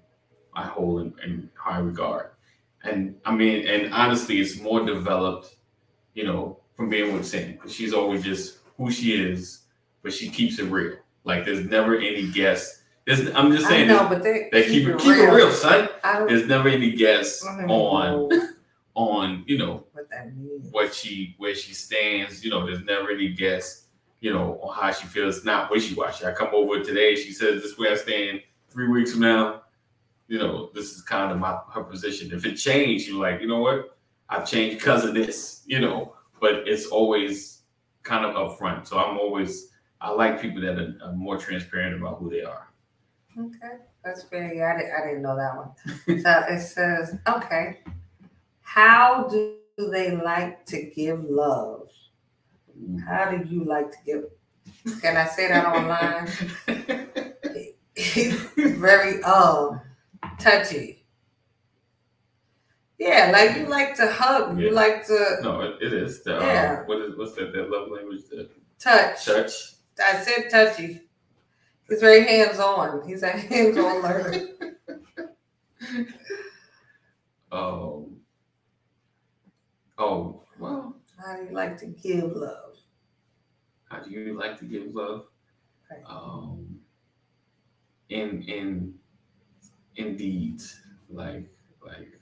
I 0.55 0.65
hold 0.65 1.03
in, 1.03 1.15
in 1.25 1.51
high 1.55 1.79
regard. 1.79 2.31
And 2.85 3.17
I 3.25 3.35
mean, 3.35 3.67
and 3.67 3.93
honestly, 3.93 4.41
it's 4.41 4.61
more 4.61 4.85
developed, 4.85 5.57
you 6.15 6.25
know, 6.25 6.61
from 6.75 6.89
being 6.89 7.13
with 7.13 7.27
Sam 7.27 7.53
because 7.53 7.73
she's 7.73 7.93
always 7.93 8.23
just 8.23 8.59
who 8.77 8.91
she 8.91 9.15
is, 9.15 9.61
but 10.03 10.13
she 10.13 10.29
keeps 10.29 10.59
it 10.59 10.65
real. 10.65 10.97
Like 11.25 11.45
there's 11.45 11.65
never 11.67 11.97
any 11.97 12.29
guess. 12.29 12.83
There's, 13.07 13.35
I'm 13.35 13.51
just 13.53 13.67
saying, 13.67 13.89
know, 13.89 14.07
but 14.07 14.23
they, 14.23 14.51
they 14.53 14.65
keep, 14.65 14.85
keep, 14.85 14.89
it, 14.89 14.99
keep 14.99 15.09
real. 15.09 15.33
it 15.33 15.37
real, 15.37 15.51
son. 15.51 15.89
There's 16.27 16.47
never 16.47 16.69
any 16.69 16.93
guess 16.93 17.43
on 17.45 18.31
on 18.95 19.45
you 19.47 19.57
know 19.57 19.87
what 19.93 20.11
that 20.11 20.37
means, 20.37 20.69
what 20.73 20.95
she 20.95 21.35
where 21.39 21.55
she 21.55 21.73
stands. 21.73 22.45
You 22.45 22.51
know, 22.51 22.67
there's 22.67 22.85
never 22.85 23.11
any 23.11 23.31
guess. 23.31 23.85
You 24.21 24.33
know, 24.33 24.59
on 24.63 24.75
how 24.75 24.91
she 24.91 25.07
feels. 25.07 25.45
Not 25.45 25.71
wishy 25.71 25.95
washy. 25.95 26.27
I 26.27 26.33
come 26.33 26.51
over 26.53 26.83
today. 26.83 27.15
She 27.15 27.33
says 27.33 27.63
this 27.63 27.79
way 27.79 27.91
I 27.91 27.95
stand. 27.95 28.41
Three 28.69 28.89
weeks 28.89 29.13
from 29.13 29.21
now, 29.21 29.63
you 30.27 30.39
know, 30.39 30.71
this 30.75 30.93
is 30.93 31.01
kind 31.01 31.33
of 31.33 31.39
my 31.39 31.59
her 31.73 31.85
position. 31.85 32.31
If 32.33 32.45
it 32.45 32.57
changed, 32.57 33.09
you're 33.09 33.23
like, 33.23 33.41
you 33.41 33.49
know 33.49 33.61
what? 33.61 33.97
I've 34.29 34.47
changed 34.47 34.79
because 34.79 35.05
of 35.05 35.15
this. 35.15 35.63
You 35.67 35.81
know, 35.81 36.15
but 36.41 36.69
it's 36.69 36.87
always 36.87 37.63
kind 38.03 38.27
of 38.27 38.35
upfront. 38.35 38.87
So 38.87 38.99
I'm 38.99 39.19
always 39.19 39.69
I 40.01 40.11
like 40.11 40.41
people 40.41 40.61
that 40.63 40.79
are, 40.79 40.97
are 41.03 41.13
more 41.13 41.37
transparent 41.39 42.01
about 42.01 42.19
who 42.19 42.31
they 42.31 42.43
are. 42.43 42.69
Okay, 43.39 43.77
that's 44.05 44.23
fair. 44.25 44.53
Yeah, 44.55 44.75
I, 44.75 44.79
didn't, 44.79 44.93
I 44.93 45.07
didn't 45.07 45.23
know 45.23 45.37
that 45.37 45.57
one. 45.57 45.71
so 46.23 46.45
it 46.49 46.61
says, 46.61 47.17
okay, 47.29 47.81
how 48.63 49.29
do 49.29 49.57
they 49.79 50.17
like 50.17 50.65
to 50.67 50.91
give 50.95 51.25
love? 51.25 51.89
How 53.07 53.31
do 53.31 53.43
you 53.49 53.65
like 53.65 53.91
to 53.91 53.97
give? 54.05 54.25
Can 55.01 55.17
I 55.17 55.27
say 55.27 55.49
that 55.49 55.67
online? 55.67 56.29
very 58.79 59.23
um 59.25 59.81
touchy. 60.39 61.05
Yeah, 62.99 63.31
like 63.33 63.57
you 63.57 63.67
like 63.67 63.95
to 63.97 64.11
hug. 64.11 64.59
Yeah. 64.59 64.67
You 64.67 64.73
like 64.73 65.07
to. 65.07 65.37
No, 65.43 65.61
it, 65.61 65.77
it 65.81 65.93
is. 65.93 66.23
The, 66.25 66.33
yeah. 66.33 66.79
Um, 66.81 66.87
what 66.87 67.01
is 67.01 67.17
what's 67.17 67.35
that? 67.35 67.53
That 67.53 67.71
love 67.71 67.91
language. 67.91 68.23
The 68.31 68.51
touch. 68.79 69.25
Touch. 69.25 69.53
I 70.01 70.21
said 70.23 70.51
touchy. 70.51 71.03
He's 71.89 72.01
very 72.01 72.27
hands 72.27 72.59
on. 72.59 73.07
He's 73.09 73.23
a 73.23 73.31
hands 73.31 73.79
on 73.79 74.03
learner. 74.03 74.49
um. 77.53 78.21
Oh, 79.99 80.45
well. 80.59 80.97
How 81.19 81.37
do 81.37 81.45
you 81.45 81.51
like 81.53 81.77
to 81.79 81.87
give 81.87 82.33
love? 82.33 82.77
How 83.91 84.01
do 84.03 84.11
you 84.11 84.39
like 84.39 84.59
to 84.59 84.65
give 84.65 84.95
love? 84.95 85.27
Right. 85.91 86.03
Um, 86.07 86.81
in 88.09 88.43
in 88.43 88.99
in 89.97 90.17
deeds, 90.17 90.81
like 91.11 91.49
like 91.85 92.21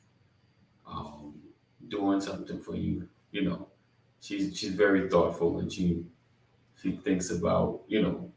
um, 0.86 1.42
doing 1.88 2.20
something 2.20 2.60
for 2.60 2.76
you. 2.76 3.08
You 3.32 3.44
know, 3.44 3.68
she's 4.20 4.58
she's 4.58 4.74
very 4.74 5.08
thoughtful 5.10 5.58
and 5.58 5.72
she 5.72 6.04
she 6.87 6.97
thinks 6.97 7.30
about 7.30 7.80
you 7.89 8.03
know 8.03 8.30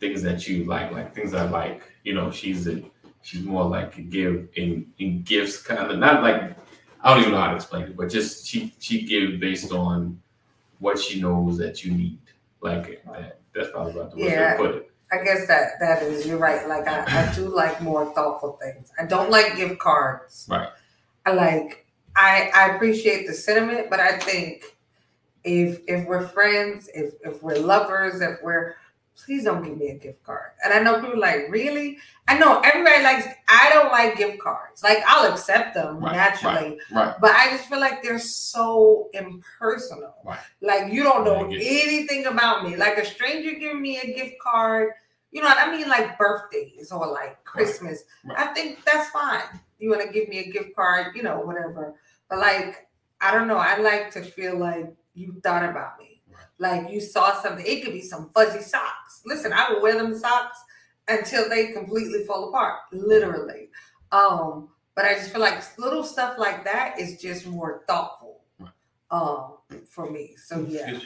things 0.00 0.22
that 0.22 0.46
you 0.46 0.64
like, 0.64 0.92
like 0.92 1.14
things 1.14 1.34
I 1.34 1.48
like. 1.48 1.82
You 2.04 2.14
know, 2.14 2.30
she's 2.30 2.68
a 2.68 2.82
she's 3.22 3.42
more 3.42 3.64
like 3.64 3.96
a 3.98 4.02
give 4.02 4.48
in 4.54 4.86
in 4.98 5.22
gifts 5.22 5.60
kind 5.62 5.90
of 5.90 5.98
not 5.98 6.22
like 6.22 6.56
I 7.02 7.10
don't 7.10 7.20
even 7.20 7.32
know 7.32 7.40
how 7.40 7.50
to 7.50 7.56
explain 7.56 7.84
it, 7.84 7.96
but 7.96 8.08
just 8.10 8.46
she 8.46 8.74
she 8.78 9.02
gives 9.06 9.38
based 9.38 9.72
on 9.72 10.20
what 10.78 10.98
she 10.98 11.20
knows 11.20 11.58
that 11.58 11.84
you 11.84 11.92
need. 11.92 12.18
Like 12.60 13.02
that. 13.06 13.40
That's 13.54 13.70
probably 13.70 13.92
about 13.92 14.10
the 14.10 14.16
way 14.18 14.30
Yeah. 14.30 14.52
to 14.52 14.56
put 14.58 14.74
it. 14.74 14.90
I 15.10 15.24
guess 15.24 15.46
that 15.48 15.80
that 15.80 16.02
is 16.02 16.26
you're 16.26 16.38
right. 16.38 16.68
Like 16.68 16.86
I, 16.86 17.04
I 17.06 17.34
do 17.34 17.48
like 17.48 17.80
more 17.80 18.12
thoughtful 18.14 18.58
things. 18.62 18.90
I 19.00 19.06
don't 19.06 19.30
like 19.30 19.56
gift 19.56 19.78
cards. 19.78 20.46
Right. 20.50 20.68
I 21.24 21.32
like 21.32 21.86
I 22.14 22.50
I 22.54 22.74
appreciate 22.74 23.26
the 23.26 23.32
sentiment, 23.32 23.88
but 23.90 24.00
I 24.00 24.18
think 24.18 24.64
if 25.48 25.80
if 25.86 26.06
we're 26.06 26.28
friends, 26.28 26.88
if 26.94 27.14
if 27.24 27.42
we're 27.42 27.58
lovers, 27.58 28.20
if 28.20 28.38
we're 28.42 28.76
please 29.16 29.42
don't 29.44 29.64
give 29.64 29.76
me 29.76 29.88
a 29.88 29.98
gift 29.98 30.22
card. 30.22 30.52
And 30.64 30.72
I 30.72 30.78
know 30.78 31.00
people 31.00 31.14
are 31.14 31.18
like, 31.18 31.46
really? 31.50 31.98
I 32.28 32.38
know 32.38 32.60
everybody 32.60 33.02
likes 33.02 33.26
I 33.48 33.70
don't 33.72 33.90
like 33.90 34.16
gift 34.16 34.38
cards. 34.38 34.82
Like 34.82 34.98
I'll 35.06 35.32
accept 35.32 35.74
them 35.74 35.98
Right, 35.98 36.14
naturally. 36.14 36.78
Right. 36.92 37.14
But 37.20 37.32
I 37.32 37.50
just 37.50 37.68
feel 37.68 37.80
like 37.80 38.02
they're 38.02 38.18
so 38.18 39.08
impersonal. 39.14 40.14
Right. 40.24 40.38
Like 40.60 40.92
you 40.92 41.02
don't 41.02 41.24
know 41.24 41.46
anything 41.46 42.26
about 42.26 42.64
me. 42.64 42.76
Like 42.76 42.98
a 42.98 43.04
stranger 43.04 43.58
giving 43.58 43.82
me 43.82 43.98
a 43.98 44.14
gift 44.14 44.38
card, 44.40 44.92
you 45.32 45.40
know 45.40 45.48
what 45.48 45.58
I 45.58 45.76
mean? 45.76 45.88
Like 45.88 46.18
birthdays 46.18 46.92
or 46.92 47.06
like 47.10 47.42
Christmas. 47.44 48.04
Right. 48.24 48.38
I 48.38 48.52
think 48.54 48.84
that's 48.84 49.10
fine. 49.10 49.60
You 49.78 49.90
want 49.90 50.02
to 50.02 50.12
give 50.12 50.28
me 50.28 50.38
a 50.40 50.50
gift 50.50 50.76
card, 50.76 51.16
you 51.16 51.22
know, 51.22 51.40
whatever. 51.40 51.94
But 52.28 52.38
like, 52.38 52.88
I 53.20 53.32
don't 53.32 53.48
know. 53.48 53.56
I 53.56 53.78
like 53.78 54.12
to 54.12 54.22
feel 54.22 54.56
like 54.58 54.94
you 55.18 55.40
thought 55.42 55.68
about 55.68 55.98
me. 55.98 56.22
Right. 56.30 56.44
Like 56.58 56.92
you 56.92 57.00
saw 57.00 57.40
something. 57.42 57.64
It 57.66 57.84
could 57.84 57.92
be 57.92 58.02
some 58.02 58.30
fuzzy 58.30 58.60
socks. 58.60 59.22
Listen, 59.26 59.52
I 59.52 59.70
will 59.72 59.82
wear 59.82 59.96
them 59.96 60.16
socks 60.16 60.58
until 61.08 61.48
they 61.48 61.72
completely 61.72 62.24
fall 62.24 62.48
apart, 62.48 62.80
literally. 62.92 63.68
Um, 64.12 64.68
but 64.94 65.04
I 65.04 65.14
just 65.14 65.30
feel 65.30 65.40
like 65.40 65.62
little 65.78 66.02
stuff 66.04 66.38
like 66.38 66.64
that 66.64 66.98
is 66.98 67.20
just 67.20 67.46
more 67.46 67.82
thoughtful 67.88 68.40
Right. 68.58 68.70
um 69.10 69.54
for 69.88 70.10
me. 70.10 70.34
So 70.36 70.60
yeah, 70.68 70.98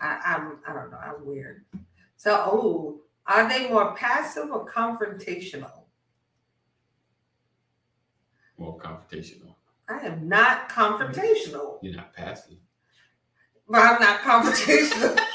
I, 0.00 0.20
I'm 0.24 0.58
I 0.66 0.72
don't 0.72 0.90
know, 0.90 0.98
I'm 0.98 1.24
weird. 1.26 1.64
So 2.16 2.34
oh, 2.46 3.00
are 3.26 3.48
they 3.48 3.68
more 3.68 3.94
passive 3.94 4.50
or 4.50 4.66
confrontational? 4.66 5.84
More 8.58 8.78
confrontational. 8.78 9.54
I 9.88 10.00
am 10.00 10.28
not 10.28 10.68
confrontational, 10.68 11.78
You're 11.80 11.94
not 11.96 12.12
passive. 12.12 12.58
But 13.68 13.80
I'm 13.80 14.00
not 14.00 14.20
confrontational. 14.20 15.18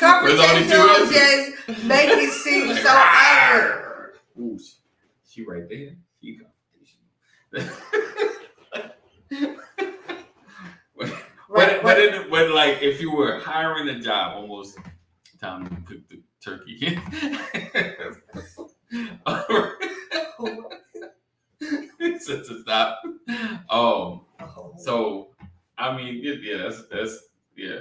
There's 0.00 0.40
only 0.40 0.64
two 0.66 0.74
confrontational 0.74 1.12
just 1.12 1.84
make 1.84 2.10
it 2.10 2.32
seem 2.32 2.76
so 2.76 2.90
angry. 2.90 4.12
Ooh, 4.40 4.58
she, 4.58 4.74
she 5.28 5.44
right 5.44 5.68
there. 5.68 5.96
She 6.20 6.38
confrontational. 7.52 7.72
but 10.96 11.12
Right, 11.52 11.82
but, 11.82 11.98
it, 11.98 12.30
but 12.30 12.50
like 12.50 12.80
if 12.80 12.98
you 12.98 13.14
were 13.14 13.38
hiring 13.38 13.86
a 13.90 14.00
job, 14.00 14.36
almost 14.38 14.78
time 15.38 15.68
to 15.68 15.76
cook 15.82 15.98
the 16.08 16.22
turkey. 16.42 16.98
Since 21.60 22.48
it's 22.48 22.66
not. 22.66 22.96
Um. 23.68 24.22
Oh. 24.40 24.74
So, 24.78 25.28
I 25.78 25.96
mean, 25.96 26.20
yeah, 26.22 26.58
that's 26.58 26.86
that's 26.88 27.18
yeah. 27.56 27.80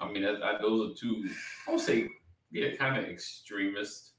I 0.00 0.10
mean, 0.10 0.22
that, 0.22 0.42
I, 0.42 0.60
those 0.60 0.90
are 0.90 0.94
two. 0.94 1.28
I 1.68 1.72
would 1.72 1.80
say, 1.80 2.08
yeah, 2.50 2.74
kind 2.76 2.96
of 2.96 3.08
extremist. 3.08 4.10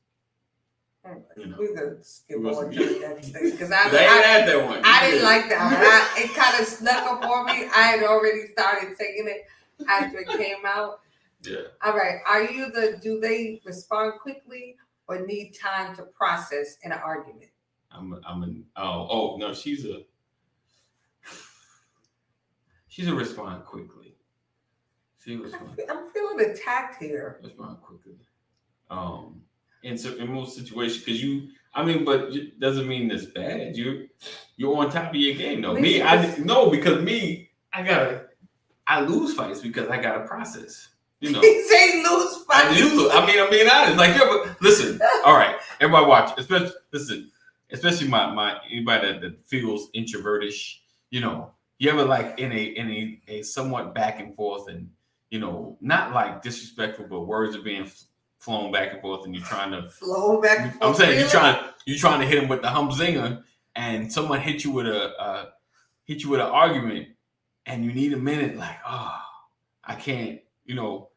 Oh, 1.05 1.22
you 1.36 1.47
know. 1.47 1.57
we 1.59 1.76
could 1.76 2.05
skip 2.05 2.39
We 2.39 2.49
over 2.49 2.68
must- 2.68 2.78
to 2.78 2.86
the 2.86 3.51
because 3.51 3.72
I, 3.72 3.76
I, 3.78 3.82
had 3.82 4.47
that 4.47 4.66
one. 4.66 4.82
I 4.86 5.11
didn't 5.11 5.24
like 5.26 5.49
that 5.49 5.66
one. 5.66 5.76
I, 5.76 6.24
it 6.24 6.34
kind 6.34 6.61
of 6.61 6.66
snuck 6.66 7.03
up 7.03 7.24
on 7.26 7.45
me. 7.47 7.68
I 7.76 7.82
had 7.82 8.03
already 8.03 8.47
started 8.53 8.97
taking 8.97 9.28
it 9.28 9.45
after 9.89 10.20
it 10.20 10.28
came 10.30 10.66
out. 10.66 11.01
Yeah. 11.41 11.57
All 11.84 11.93
right. 11.93 12.20
Are 12.26 12.43
you 12.43 12.72
the 12.72 12.97
do 13.01 13.20
they 13.20 13.61
respond 13.66 14.14
quickly 14.22 14.78
or 15.09 15.26
need 15.26 15.51
time 15.61 15.93
to 15.97 16.03
process 16.03 16.78
an 16.86 16.93
argument? 16.93 17.51
I'm. 17.91 18.18
I'm 18.26 18.43
an. 18.43 18.64
Oh. 18.78 19.07
Oh 19.09 19.38
no. 19.38 19.53
She's 19.53 19.86
a. 19.86 20.03
She's 22.93 23.07
a 23.07 23.15
respond 23.15 23.65
quickly. 23.65 24.13
She 25.17 25.33
I 25.33 25.39
respond. 25.39 25.81
I'm 25.89 26.11
feeling 26.11 26.51
attacked 26.51 27.01
here. 27.01 27.39
respond 27.41 27.81
quickly. 27.81 28.19
Um, 28.91 29.41
in 29.81 29.97
so 29.97 30.15
in 30.17 30.31
most 30.31 30.55
situations, 30.55 31.03
because 31.03 31.23
you, 31.23 31.47
I 31.73 31.83
mean, 31.83 32.05
but 32.05 32.25
it 32.31 32.59
doesn't 32.59 32.87
mean 32.87 33.09
it's 33.09 33.25
bad. 33.25 33.75
You, 33.75 34.09
you're 34.57 34.77
on 34.77 34.91
top 34.91 35.09
of 35.09 35.15
your 35.15 35.33
game, 35.33 35.63
though. 35.63 35.73
Me, 35.73 36.03
I 36.03 36.37
no, 36.37 36.69
because 36.69 37.03
me, 37.03 37.49
I 37.73 37.81
gotta, 37.81 38.25
I 38.85 39.01
lose 39.01 39.33
fights 39.33 39.61
because 39.61 39.89
I 39.89 39.99
gotta 39.99 40.27
process. 40.27 40.89
You 41.19 41.31
know, 41.31 41.41
He 41.41 41.63
say 41.63 42.03
lose 42.03 42.45
I 42.47 42.65
fight. 42.65 42.77
do. 42.77 43.09
I 43.11 43.25
mean, 43.25 43.39
I'm 43.39 43.49
being 43.49 43.69
honest. 43.71 43.97
Like, 43.97 44.15
yeah, 44.15 44.29
but 44.29 44.61
listen. 44.61 45.01
All 45.25 45.35
right, 45.35 45.55
everybody, 45.81 46.05
watch. 46.05 46.37
Especially, 46.37 46.69
listen. 46.91 47.31
Especially 47.71 48.07
my 48.07 48.31
my 48.35 48.57
anybody 48.69 49.13
that, 49.13 49.21
that 49.21 49.47
feels 49.47 49.89
introvertish. 49.93 50.75
You 51.09 51.21
know, 51.21 51.53
you 51.84 51.91
ever 51.91 52.05
like 52.05 52.39
in 52.39 52.51
a 52.51 52.63
in 52.63 52.89
a, 52.89 53.21
a 53.27 53.41
somewhat 53.43 53.93
back 53.93 54.19
and 54.19 54.36
forth 54.36 54.69
and 54.69 54.89
you 55.29 55.39
know 55.39 55.77
not 55.81 56.13
like 56.13 56.41
disrespectful, 56.41 57.07
but 57.09 57.21
words 57.21 57.55
are 57.55 57.61
being 57.61 57.89
flown 58.39 58.71
back 58.71 58.93
and 58.93 59.01
forth, 59.01 59.25
and 59.25 59.36
you're 59.36 59.45
trying 59.45 59.71
to. 59.71 59.89
Flow 59.89 60.41
back. 60.41 60.59
and 60.59 60.71
forth. 60.73 60.84
I'm 60.84 60.95
saying 60.95 61.19
you're 61.19 61.29
trying 61.29 61.63
you're 61.86 61.97
trying 61.97 62.21
to 62.21 62.25
hit 62.25 62.41
him 62.41 62.49
with 62.49 62.61
the 62.61 62.69
humzinger, 62.69 63.43
and 63.75 64.11
someone 64.11 64.39
hit 64.39 64.63
you 64.63 64.71
with 64.71 64.88
a 64.88 65.09
uh, 65.19 65.45
hit 66.05 66.23
you 66.23 66.29
with 66.29 66.39
an 66.39 66.47
argument, 66.47 67.09
and 67.65 67.84
you 67.84 67.91
need 67.91 68.13
a 68.13 68.17
minute. 68.17 68.57
Like, 68.57 68.77
oh, 68.88 69.19
I 69.84 69.95
can't. 69.95 70.39
You 70.65 70.75
know, 70.75 71.09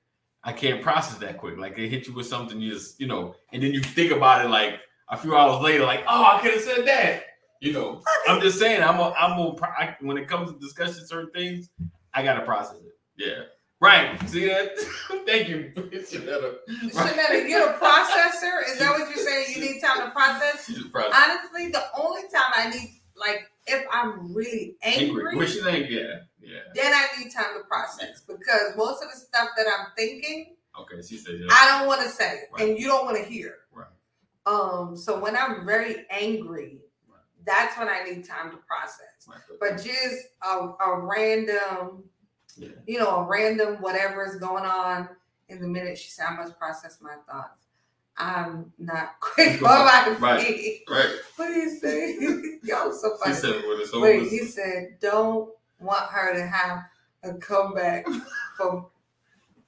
I 0.47 0.53
can't 0.53 0.81
process 0.81 1.19
that 1.19 1.39
quick. 1.39 1.59
Like 1.59 1.77
they 1.77 1.89
hit 1.89 2.07
you 2.07 2.15
with 2.15 2.27
something, 2.27 2.61
you 2.61 2.73
just, 2.73 3.01
you 3.01 3.09
know, 3.09 3.35
and 3.53 3.63
then 3.63 3.73
you 3.73 3.81
think 3.81 4.13
about 4.13 4.45
it 4.45 4.49
like 4.49 4.81
a 5.09 5.17
few 5.17 5.37
hours 5.37 5.63
later, 5.63 5.85
like, 5.85 6.05
oh, 6.09 6.25
I 6.25 6.41
could 6.41 6.53
have 6.53 6.63
said 6.63 6.87
that. 6.87 7.23
You 7.61 7.73
know, 7.73 8.03
I'm 8.29 8.41
just 8.41 8.59
saying, 8.59 8.83
I'm 8.83 8.99
a, 8.99 9.13
I'm 9.19 9.39
a, 9.39 9.57
I, 9.63 9.97
when 10.01 10.19
it 10.19 10.29
comes 10.29 10.53
to 10.53 10.59
discussing 10.59 11.05
certain 11.07 11.31
things, 11.33 11.71
I 12.15 12.23
gotta 12.23 12.45
process 12.45 12.77
it. 12.77 12.93
Yeah, 13.17 13.45
right. 13.81 14.21
See 14.29 14.47
that? 14.47 14.77
Thank 15.27 15.49
you, 15.49 15.73
Shanetta. 15.75 16.57
Shanetta, 16.91 17.49
you're 17.49 17.71
a 17.71 17.79
processor. 17.79 18.69
Is 18.69 18.79
that 18.79 18.91
what 18.91 19.09
you're 19.09 19.25
saying? 19.25 19.47
You 19.55 19.61
need 19.73 19.81
time 19.81 20.01
to 20.07 20.11
process. 20.11 20.71
Process. 20.93 21.15
Honestly, 21.15 21.71
the 21.71 21.85
only 21.99 22.23
time 22.23 22.53
I 22.55 22.71
need, 22.71 23.01
like, 23.17 23.51
if 23.67 23.85
I'm 23.91 24.35
really 24.35 24.77
angry, 24.83 25.37
which 25.37 25.55
you 25.55 25.65
think? 25.65 25.91
Yeah, 25.91 26.01
yeah. 26.41 26.59
then 26.75 26.93
I 26.93 27.07
need 27.19 27.33
time 27.33 27.55
to 27.59 27.65
process 27.67 28.21
because 28.27 28.77
most 28.77 29.03
of 29.03 29.11
the 29.11 29.19
stuff 29.19 29.49
that 29.57 29.67
I'm 29.67 29.87
thinking, 29.97 30.57
Okay, 30.79 31.01
she 31.03 31.17
said 31.17 31.37
yeah. 31.41 31.47
I 31.51 31.79
don't 31.79 31.89
want 31.89 32.03
to 32.03 32.09
say, 32.09 32.43
Right. 32.53 32.69
and 32.69 32.79
you 32.79 32.87
don't 32.87 33.07
want 33.07 33.17
to 33.17 33.25
hear. 33.25 33.55
Right. 33.73 33.87
Um, 34.45 34.97
so 34.97 35.19
when 35.19 35.37
I'm 35.37 35.65
very 35.65 36.05
angry, 36.11 36.79
Right. 36.79 36.86
That's 37.47 37.79
when 37.79 37.89
I 37.89 38.03
need 38.03 38.25
time 38.27 38.51
to 38.51 38.57
process. 38.59 39.29
But 39.61 39.77
just 39.77 40.27
a, 40.43 40.49
a 40.85 41.01
random, 41.01 42.05
Yeah. 42.57 42.69
you 42.87 42.99
know, 42.99 43.21
a 43.21 43.25
random 43.25 43.77
whatever 43.81 44.25
is 44.25 44.37
going 44.37 44.65
on 44.65 45.09
in 45.49 45.61
the 45.61 45.69
minute 45.69 45.97
she 45.97 46.11
said, 46.11 46.27
I 46.29 46.37
must 46.37 46.59
process 46.59 46.99
my 47.01 47.15
thoughts. 47.31 47.67
I'm 48.19 48.73
not 48.79 49.21
quick 49.21 49.63
on 49.63 49.85
my 49.87 50.17
Right. 50.19 50.41
feet. 50.45 50.85
Right. 50.91 51.15
What 51.37 51.49
do 51.49 51.53
you 51.55 51.71
say? 51.79 52.59
Y'all 52.63 52.93
so 52.93 53.17
funny. 53.19 53.35
said 53.35 53.55
when 53.67 53.81
it's 53.81 53.93
over. 53.95 54.05
Wait, 54.07 54.29
he 54.29 54.39
said, 54.45 54.97
don't 55.01 55.51
want 55.79 56.11
her 56.11 56.33
to 56.35 56.47
have 56.47 56.85
a 57.23 57.35
comeback 57.35 58.07
from 58.57 58.87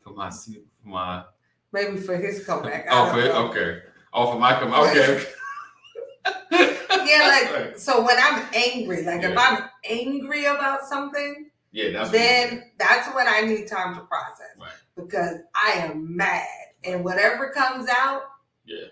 for 0.02 0.10
my 0.14 0.30
for 0.30 0.88
my 0.88 1.24
maybe 1.72 1.98
for 1.98 2.16
his 2.16 2.44
comeback. 2.46 2.86
Oh 2.90 3.10
for 3.10 3.18
okay 3.20 3.80
oh 4.14 4.32
for 4.32 4.38
my 4.38 4.54
come 4.58 4.72
okay. 4.72 5.24
Yeah, 6.90 7.46
like 7.50 7.78
so 7.78 8.02
when 8.04 8.16
I'm 8.18 8.46
angry, 8.54 9.04
like 9.04 9.22
if 9.22 9.36
I'm 9.36 9.64
angry 9.88 10.44
about 10.46 10.84
something, 10.84 11.50
yeah, 11.72 11.90
that's 11.92 12.10
then 12.10 12.70
that's 12.78 13.14
when 13.14 13.26
I 13.28 13.42
need 13.42 13.66
time 13.68 13.94
to 13.96 14.02
process 14.02 14.56
Right. 14.58 14.70
because 14.96 15.36
I 15.54 15.72
am 15.72 16.16
mad 16.16 16.46
and 16.84 17.04
whatever 17.04 17.50
comes 17.50 17.88
out 17.90 18.22
Yeah. 18.64 18.86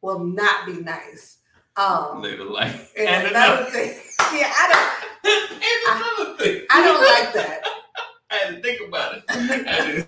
will 0.00 0.20
not 0.20 0.66
be 0.66 0.74
nice. 0.80 1.38
Um, 1.76 2.22
later 2.22 2.44
like 2.44 2.74
and 2.98 3.08
and 3.08 3.26
another 3.28 3.64
thing, 3.70 3.90
yeah, 4.34 4.52
I 4.52 4.98
and 5.24 6.00
another 6.00 6.36
thing. 6.38 6.64
don't, 6.68 6.78
I 6.78 6.84
don't 6.84 7.02
like 7.24 7.32
that. 7.34 7.62
I 8.30 8.34
had 8.34 8.56
to 8.56 8.62
think 8.62 8.80
about 8.88 9.16
it. 9.16 9.24
I 9.28 10.06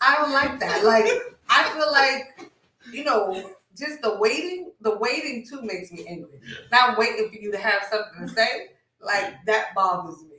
I 0.00 0.16
don't 0.16 0.32
like 0.32 0.58
that. 0.60 0.84
Like 0.84 1.06
I 1.50 1.68
feel 1.72 1.90
like 1.92 2.50
you 2.92 3.04
know, 3.04 3.50
just 3.76 4.02
the 4.02 4.16
waiting, 4.18 4.72
the 4.80 4.96
waiting 4.96 5.46
too 5.48 5.62
makes 5.62 5.92
me 5.92 6.06
angry. 6.08 6.40
Yeah. 6.46 6.56
Not 6.72 6.98
waiting 6.98 7.28
for 7.30 7.36
you 7.36 7.52
to 7.52 7.58
have 7.58 7.82
something 7.90 8.26
to 8.26 8.32
say, 8.32 8.68
like 9.00 9.34
that 9.46 9.74
bothers 9.74 10.22
me. 10.24 10.36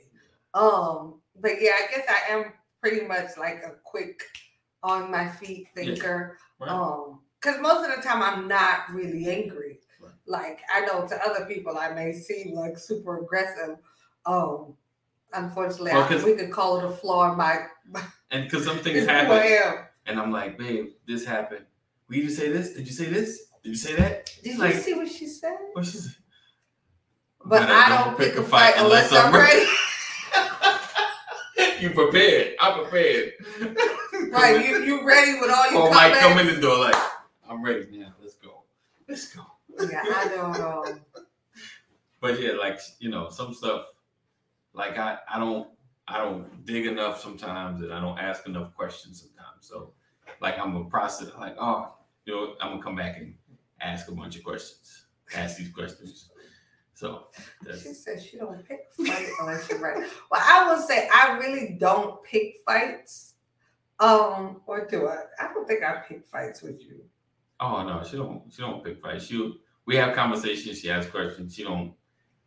Um, 0.54 1.20
but 1.40 1.60
yeah, 1.60 1.72
I 1.72 1.92
guess 1.92 2.06
I 2.08 2.32
am 2.32 2.52
pretty 2.80 3.06
much 3.06 3.36
like 3.38 3.62
a 3.64 3.72
quick 3.84 4.22
on 4.82 5.10
my 5.10 5.28
feet 5.28 5.68
thinker. 5.74 6.38
Right. 6.60 6.70
Um, 6.70 7.20
because 7.40 7.60
most 7.60 7.88
of 7.88 7.94
the 7.94 8.02
time 8.02 8.22
I'm 8.22 8.48
not 8.48 8.92
really 8.92 9.28
angry. 9.28 9.80
Right. 10.00 10.12
like 10.26 10.60
I 10.72 10.80
know 10.86 11.06
to 11.08 11.22
other 11.28 11.44
people 11.46 11.76
I 11.76 11.92
may 11.92 12.12
seem 12.12 12.54
like 12.54 12.78
super 12.78 13.18
aggressive. 13.18 13.78
Um, 14.26 14.74
unfortunately, 15.32 15.92
Well, 15.92 16.06
I, 16.08 16.24
we 16.24 16.34
could 16.34 16.52
call 16.52 16.78
it 16.78 16.84
a 16.84 16.90
flaw 16.90 17.30
in 17.30 17.38
my. 17.38 17.66
And 18.30 18.44
because 18.44 18.64
some 18.64 18.78
things 18.84 19.06
happen, 19.06 19.86
and 20.06 20.18
I'm 20.18 20.30
like, 20.32 20.58
babe, 20.58 20.90
this 21.06 21.24
happened. 21.24 21.64
Will 22.08 22.16
you 22.16 22.30
say 22.30 22.50
this? 22.50 22.72
Did 22.74 22.86
you 22.86 22.92
say 22.92 23.06
this? 23.06 23.44
Did 23.62 23.70
you 23.70 23.76
say 23.76 23.94
that? 23.96 24.30
Did 24.42 24.58
like, 24.58 24.74
you 24.74 24.80
see 24.80 24.94
what 24.94 25.08
she 25.08 25.26
said? 25.26 25.56
What 25.72 25.84
she 25.84 25.98
say? 25.98 26.10
But, 27.44 27.62
I 27.62 28.04
don't 28.04 28.18
pick 28.18 28.36
a 28.36 28.42
fight 28.42 28.74
unless 28.76 29.12
I'm 29.12 29.32
ready. 29.34 29.66
you 31.80 31.90
prepared. 31.90 32.54
I'm 32.60 32.82
prepared. 32.82 33.32
right, 34.30 34.68
you 34.68 34.82
you 34.84 35.06
ready 35.06 35.38
with 35.40 35.50
all 35.50 35.70
your 35.70 35.82
Or 35.82 35.90
might 35.90 36.14
comments? 36.14 36.20
come 36.20 36.38
in 36.38 36.46
the 36.54 36.60
door 36.60 36.78
like, 36.78 36.94
I'm 37.48 37.62
ready 37.62 37.86
now. 37.98 38.12
Let's 38.20 38.34
go. 38.34 38.64
Let's 39.08 39.34
go. 39.34 39.42
Yeah, 39.90 40.02
I 40.04 40.28
don't. 40.28 40.52
know. 40.58 40.84
But 42.20 42.40
yeah, 42.40 42.52
like 42.54 42.80
you 42.98 43.10
know, 43.10 43.28
some 43.28 43.54
stuff. 43.54 43.84
Like 44.74 44.98
I, 44.98 45.18
I 45.32 45.38
don't, 45.38 45.68
I 46.08 46.18
don't 46.18 46.66
dig 46.66 46.86
enough 46.86 47.20
sometimes, 47.20 47.80
and 47.80 47.92
I 47.94 48.00
don't 48.00 48.18
ask 48.18 48.44
enough 48.48 48.74
questions 48.74 49.20
sometimes. 49.20 49.60
So, 49.68 49.92
like 50.40 50.58
I'm 50.58 50.76
a 50.76 50.84
process. 50.84 51.30
Like 51.38 51.56
oh, 51.58 51.94
you 52.24 52.34
know, 52.34 52.54
I'm 52.60 52.72
gonna 52.72 52.82
come 52.82 52.96
back 52.96 53.18
and 53.18 53.34
ask 53.80 54.08
a 54.08 54.12
bunch 54.12 54.36
of 54.36 54.44
questions. 54.44 55.06
Ask 55.34 55.58
these 55.58 55.72
questions. 55.72 56.30
So 56.94 57.28
that's 57.62 57.84
She 57.84 57.92
said 57.92 58.20
she 58.20 58.38
don't 58.38 58.66
pick 58.66 58.88
fight 59.06 59.28
unless 59.40 59.68
you're 59.70 59.78
ready. 59.78 60.04
Well, 60.30 60.42
I 60.44 60.68
will 60.68 60.82
say 60.82 61.08
I 61.14 61.38
really 61.38 61.76
don't 61.78 62.22
pick 62.24 62.56
fights. 62.66 63.34
Um, 64.00 64.62
or 64.66 64.86
do 64.86 65.06
I? 65.06 65.18
I 65.40 65.52
don't 65.52 65.66
think 65.66 65.84
I 65.84 66.02
pick 66.08 66.26
fights 66.26 66.62
with 66.62 66.80
you. 66.80 67.04
Oh 67.60 67.84
no, 67.84 68.02
she 68.02 68.16
don't. 68.16 68.42
She 68.52 68.62
don't 68.62 68.84
pick 68.84 69.00
fights. 69.00 69.26
She 69.26 69.58
we 69.86 69.96
have 69.96 70.14
conversations. 70.14 70.80
She 70.80 70.90
asks 70.90 71.10
questions. 71.10 71.54
She 71.54 71.64
don't. 71.64 71.92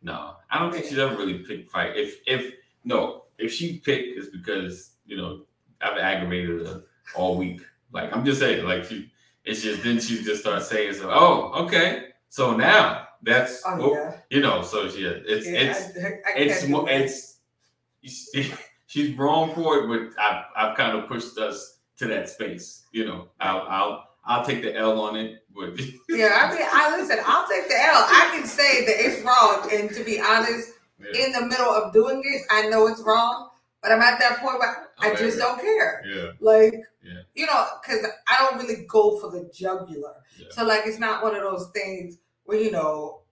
No, 0.02 0.34
I 0.50 0.58
don't 0.58 0.72
think 0.72 0.84
she's 0.84 0.98
ever 0.98 1.16
really 1.16 1.38
picked 1.38 1.70
fight. 1.70 1.96
If 1.96 2.20
if 2.26 2.52
no, 2.84 3.24
if 3.38 3.52
she 3.52 3.78
picked, 3.78 4.18
it's 4.18 4.28
because 4.28 4.96
you 5.06 5.16
know 5.16 5.44
I've 5.80 5.98
aggravated 5.98 6.66
her 6.66 6.82
all 7.14 7.36
week. 7.36 7.60
Like 7.92 8.14
I'm 8.14 8.24
just 8.24 8.40
saying, 8.40 8.64
like 8.64 8.84
she, 8.84 9.10
it's 9.44 9.62
just 9.62 9.82
then 9.82 10.00
she 10.00 10.22
just 10.22 10.42
starts 10.42 10.68
saying 10.68 10.94
so. 10.94 11.10
Oh, 11.10 11.64
okay. 11.64 12.08
So 12.28 12.56
now 12.56 13.08
that's 13.22 13.62
Oh 13.66 13.78
oh, 13.80 13.94
yeah, 13.94 14.16
you 14.30 14.40
know. 14.40 14.62
So 14.62 14.88
she 14.88 15.04
it's 15.04 15.46
yeah. 15.46 15.60
it's 15.60 15.98
I, 15.98 16.30
I 16.30 16.38
it's 16.38 16.68
mo- 16.68 16.86
it's 16.86 17.38
she's 18.86 19.16
wrong 19.16 19.54
for 19.54 19.78
it, 19.78 19.88
but 19.88 20.20
I've 20.20 20.44
I've 20.56 20.76
kind 20.76 20.96
of 20.96 21.08
pushed 21.08 21.38
us 21.38 21.78
to 21.98 22.06
that 22.08 22.28
space. 22.28 22.84
You 22.92 23.06
know, 23.06 23.28
I'll 23.40 23.66
I'll 23.68 24.08
I'll 24.24 24.44
take 24.44 24.62
the 24.62 24.76
L 24.76 25.00
on 25.00 25.16
it, 25.16 25.44
but 25.54 25.78
Yeah, 26.08 26.38
I 26.40 26.52
mean, 26.52 26.66
I 26.70 26.96
listen. 26.98 27.18
I'll 27.24 27.48
take 27.48 27.68
the 27.68 27.74
L. 27.74 28.06
I 28.08 28.30
can 28.32 28.46
say 28.46 28.84
that 28.86 28.94
it's 28.98 29.24
wrong, 29.24 29.68
and 29.72 29.90
to 29.94 30.04
be 30.04 30.20
honest, 30.20 30.70
yeah, 30.98 31.26
in 31.26 31.32
the 31.32 31.46
middle 31.46 31.70
of 31.70 31.92
doing 31.92 32.22
it, 32.24 32.42
I 32.50 32.68
know 32.68 32.86
it's 32.86 33.00
wrong, 33.00 33.50
but 33.82 33.92
I'm 33.92 34.00
at 34.00 34.18
that 34.20 34.38
point 34.40 34.58
where 34.58 34.88
I 35.02 35.14
just 35.14 35.38
don't 35.38 35.60
care. 35.60 36.02
yeah, 36.06 36.30
Like, 36.40 36.74
Yeah. 37.02 37.22
you 37.34 37.46
know, 37.46 37.66
because 37.82 38.06
I 38.28 38.36
don't 38.38 38.58
really 38.62 38.84
go 38.86 39.18
for 39.18 39.30
the 39.30 39.50
jugular. 39.52 40.14
Yeah. 40.38 40.46
So, 40.50 40.64
like, 40.64 40.82
it's 40.86 40.98
not 40.98 41.22
one 41.22 41.34
of 41.34 41.42
those 41.42 41.68
things 41.74 42.18
where 42.44 42.58
you 42.58 42.70
know, 42.70 43.22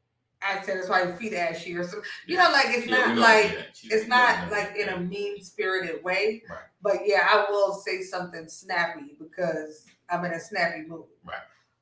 I 0.43 0.62
said 0.62 0.79
it's 0.79 0.89
why 0.89 1.03
your 1.03 1.16
feet 1.16 1.35
ashy 1.35 1.75
or 1.77 1.83
something. 1.85 2.09
You 2.27 2.39
know, 2.39 2.51
like 2.51 2.66
it's 2.68 2.89
not 2.89 3.18
like 3.18 3.68
it's 3.85 4.07
not 4.09 4.51
like 4.51 4.75
in 4.75 4.89
a 4.89 4.99
mean 4.99 5.43
spirited 5.43 6.03
way. 6.03 6.43
Right. 6.49 6.59
But 6.83 6.97
yeah, 7.05 7.29
I 7.31 7.47
will 7.51 7.75
say 7.75 8.01
something 8.03 8.49
snappy 8.49 9.16
because 9.21 9.85
I'm 10.09 10.25
in 10.25 10.33
a 10.33 10.41
snappy 10.41 10.83
mood. 10.89 11.05
Right. 11.25 11.37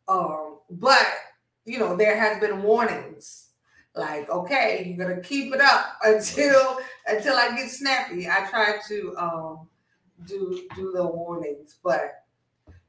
Um, 0.08 0.58
but 0.70 1.06
you 1.64 1.78
know, 1.78 1.96
there 1.96 2.16
has 2.18 2.40
been 2.40 2.62
warnings. 2.62 3.44
Like, 3.94 4.28
okay, 4.30 4.84
you're 4.96 5.06
gonna 5.08 5.20
keep 5.20 5.52
it 5.54 5.60
up 5.60 5.96
until 6.04 6.78
until 7.06 7.36
I 7.36 7.54
get 7.56 7.70
snappy. 7.70 8.28
I 8.28 8.46
try 8.50 8.78
to 8.88 9.16
um 9.18 9.68
do 10.26 10.66
do 10.74 10.92
the 10.92 11.06
warnings, 11.06 11.76
but 11.82 12.24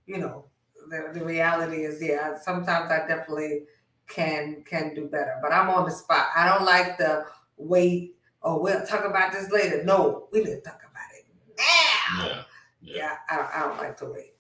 you 0.06 0.18
know, 0.18 0.46
the, 0.90 1.12
the 1.14 1.24
reality 1.24 1.84
is 1.84 2.02
yeah, 2.02 2.38
sometimes 2.38 2.90
I 2.92 3.08
definitely 3.08 3.66
can 4.08 4.64
can 4.64 4.94
do 4.96 5.08
better. 5.08 5.40
But 5.42 5.52
I'm 5.54 5.70
on 5.70 5.86
the 5.86 5.92
spot. 5.92 6.28
I 6.36 6.46
don't 6.48 6.66
like 6.66 6.98
the 6.98 7.26
wait 7.58 8.16
or 8.42 8.62
we'll 8.62 8.86
talk 8.86 9.06
about 9.06 9.32
this 9.34 9.52
later. 9.52 9.84
No, 9.84 10.28
we 10.32 10.44
didn't 10.44 10.64
talk 10.64 10.82
about 10.82 11.10
it 11.18 11.26
now. 11.58 12.24
Yeah, 12.24 12.36
yeah. 12.36 12.44
Yeah, 12.82 13.16
I, 13.30 13.36
don't- 13.36 13.54
I 13.56 13.60
don't 13.68 13.78
like 13.78 13.98
to 13.98 14.06
wait. 14.06 14.34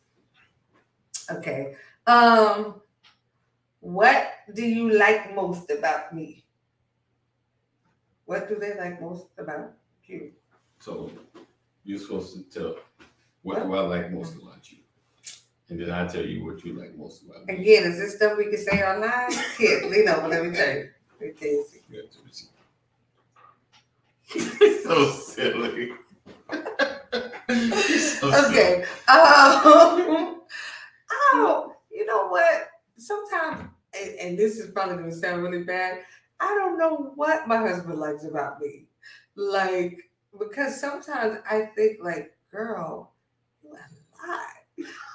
Okay. 1.31 1.75
Um, 2.07 2.81
what 3.81 4.31
do 4.53 4.65
you 4.65 4.91
like 4.97 5.35
most 5.35 5.69
about 5.69 6.13
me? 6.13 6.45
What 8.25 8.47
do 8.47 8.55
they 8.55 8.75
like 8.77 9.01
most 9.01 9.27
about 9.37 9.73
you? 10.05 10.31
So 10.79 11.11
you're 11.89 11.97
supposed 11.99 12.33
to 12.35 12.43
tell 12.59 12.75
what 13.41 13.63
do 13.63 13.73
I 13.73 13.79
like 13.79 14.11
most 14.11 14.35
about 14.35 14.71
you, 14.71 14.77
and 15.69 15.81
then 15.81 15.89
I 15.89 16.05
tell 16.07 16.23
you 16.23 16.45
what 16.45 16.63
you 16.63 16.73
like 16.73 16.95
most 16.95 17.23
about 17.23 17.47
me. 17.47 17.53
Again, 17.55 17.83
is 17.91 17.97
this 17.97 18.15
stuff 18.17 18.37
we 18.37 18.45
can 18.45 18.57
say 18.57 18.83
online? 18.83 19.31
Here, 19.57 19.81
you 19.85 20.05
know, 20.05 20.27
let 20.29 20.45
me 20.45 20.55
tell 20.55 20.69
you. 20.69 20.89
Let 21.19 21.29
me 21.29 21.33
tell 21.39 21.49
you. 21.49 21.65
Yeah, 21.89 22.01
that's 22.03 22.17
what 22.19 22.41
you- 24.35 24.83
so 24.83 25.09
silly. 25.11 25.91
So 27.49 28.29
silly. 28.29 28.45
Okay. 28.45 28.83
Um, 29.07 30.41
oh, 31.11 31.73
you 31.91 32.05
know 32.05 32.27
what? 32.27 32.69
Sometimes, 32.97 33.61
and, 33.99 34.19
and 34.19 34.37
this 34.37 34.59
is 34.59 34.69
probably 34.69 34.97
going 34.97 35.09
to 35.09 35.15
sound 35.15 35.41
really 35.41 35.63
bad. 35.63 36.03
I 36.39 36.49
don't 36.49 36.77
know 36.77 37.11
what 37.15 37.47
my 37.47 37.57
husband 37.57 37.97
likes 37.99 38.23
about 38.25 38.61
me. 38.61 38.85
Like, 39.35 40.08
because 40.37 40.79
sometimes 40.79 41.39
I 41.49 41.61
think, 41.75 41.99
like, 42.01 42.35
girl, 42.51 43.13
you 43.63 43.71
a 43.71 44.27
lot. 44.27 44.39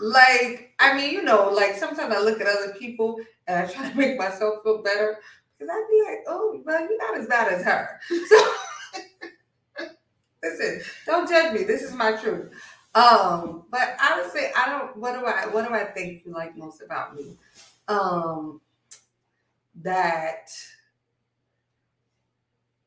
Like, 0.00 0.74
I 0.78 0.94
mean, 0.94 1.12
you 1.12 1.22
know, 1.22 1.50
like 1.50 1.76
sometimes 1.76 2.14
I 2.14 2.20
look 2.20 2.40
at 2.40 2.46
other 2.46 2.74
people 2.78 3.18
and 3.46 3.64
I 3.64 3.72
try 3.72 3.90
to 3.90 3.96
make 3.96 4.18
myself 4.18 4.62
feel 4.62 4.82
better 4.82 5.18
because 5.58 5.70
I'd 5.72 5.88
be 5.90 6.02
like, 6.10 6.24
oh, 6.28 6.60
well, 6.64 6.80
you're 6.80 6.98
not 6.98 7.18
as 7.18 7.26
bad 7.26 7.52
as 7.52 7.64
her. 7.64 8.00
So, 8.28 9.88
listen, 10.42 10.82
don't 11.06 11.28
judge 11.28 11.54
me. 11.54 11.64
This 11.64 11.82
is 11.82 11.92
my 11.94 12.12
truth. 12.16 12.52
Um, 12.94 13.64
but 13.70 13.96
I 14.00 14.20
would 14.20 14.30
say 14.32 14.52
I 14.56 14.68
don't. 14.70 14.96
What 14.96 15.18
do 15.18 15.26
I? 15.26 15.46
What 15.46 15.66
do 15.66 15.74
I 15.74 15.84
think 15.84 16.22
you 16.24 16.32
like 16.32 16.56
most 16.56 16.80
about 16.80 17.16
me? 17.16 17.36
Um, 17.88 18.60
that 19.82 20.50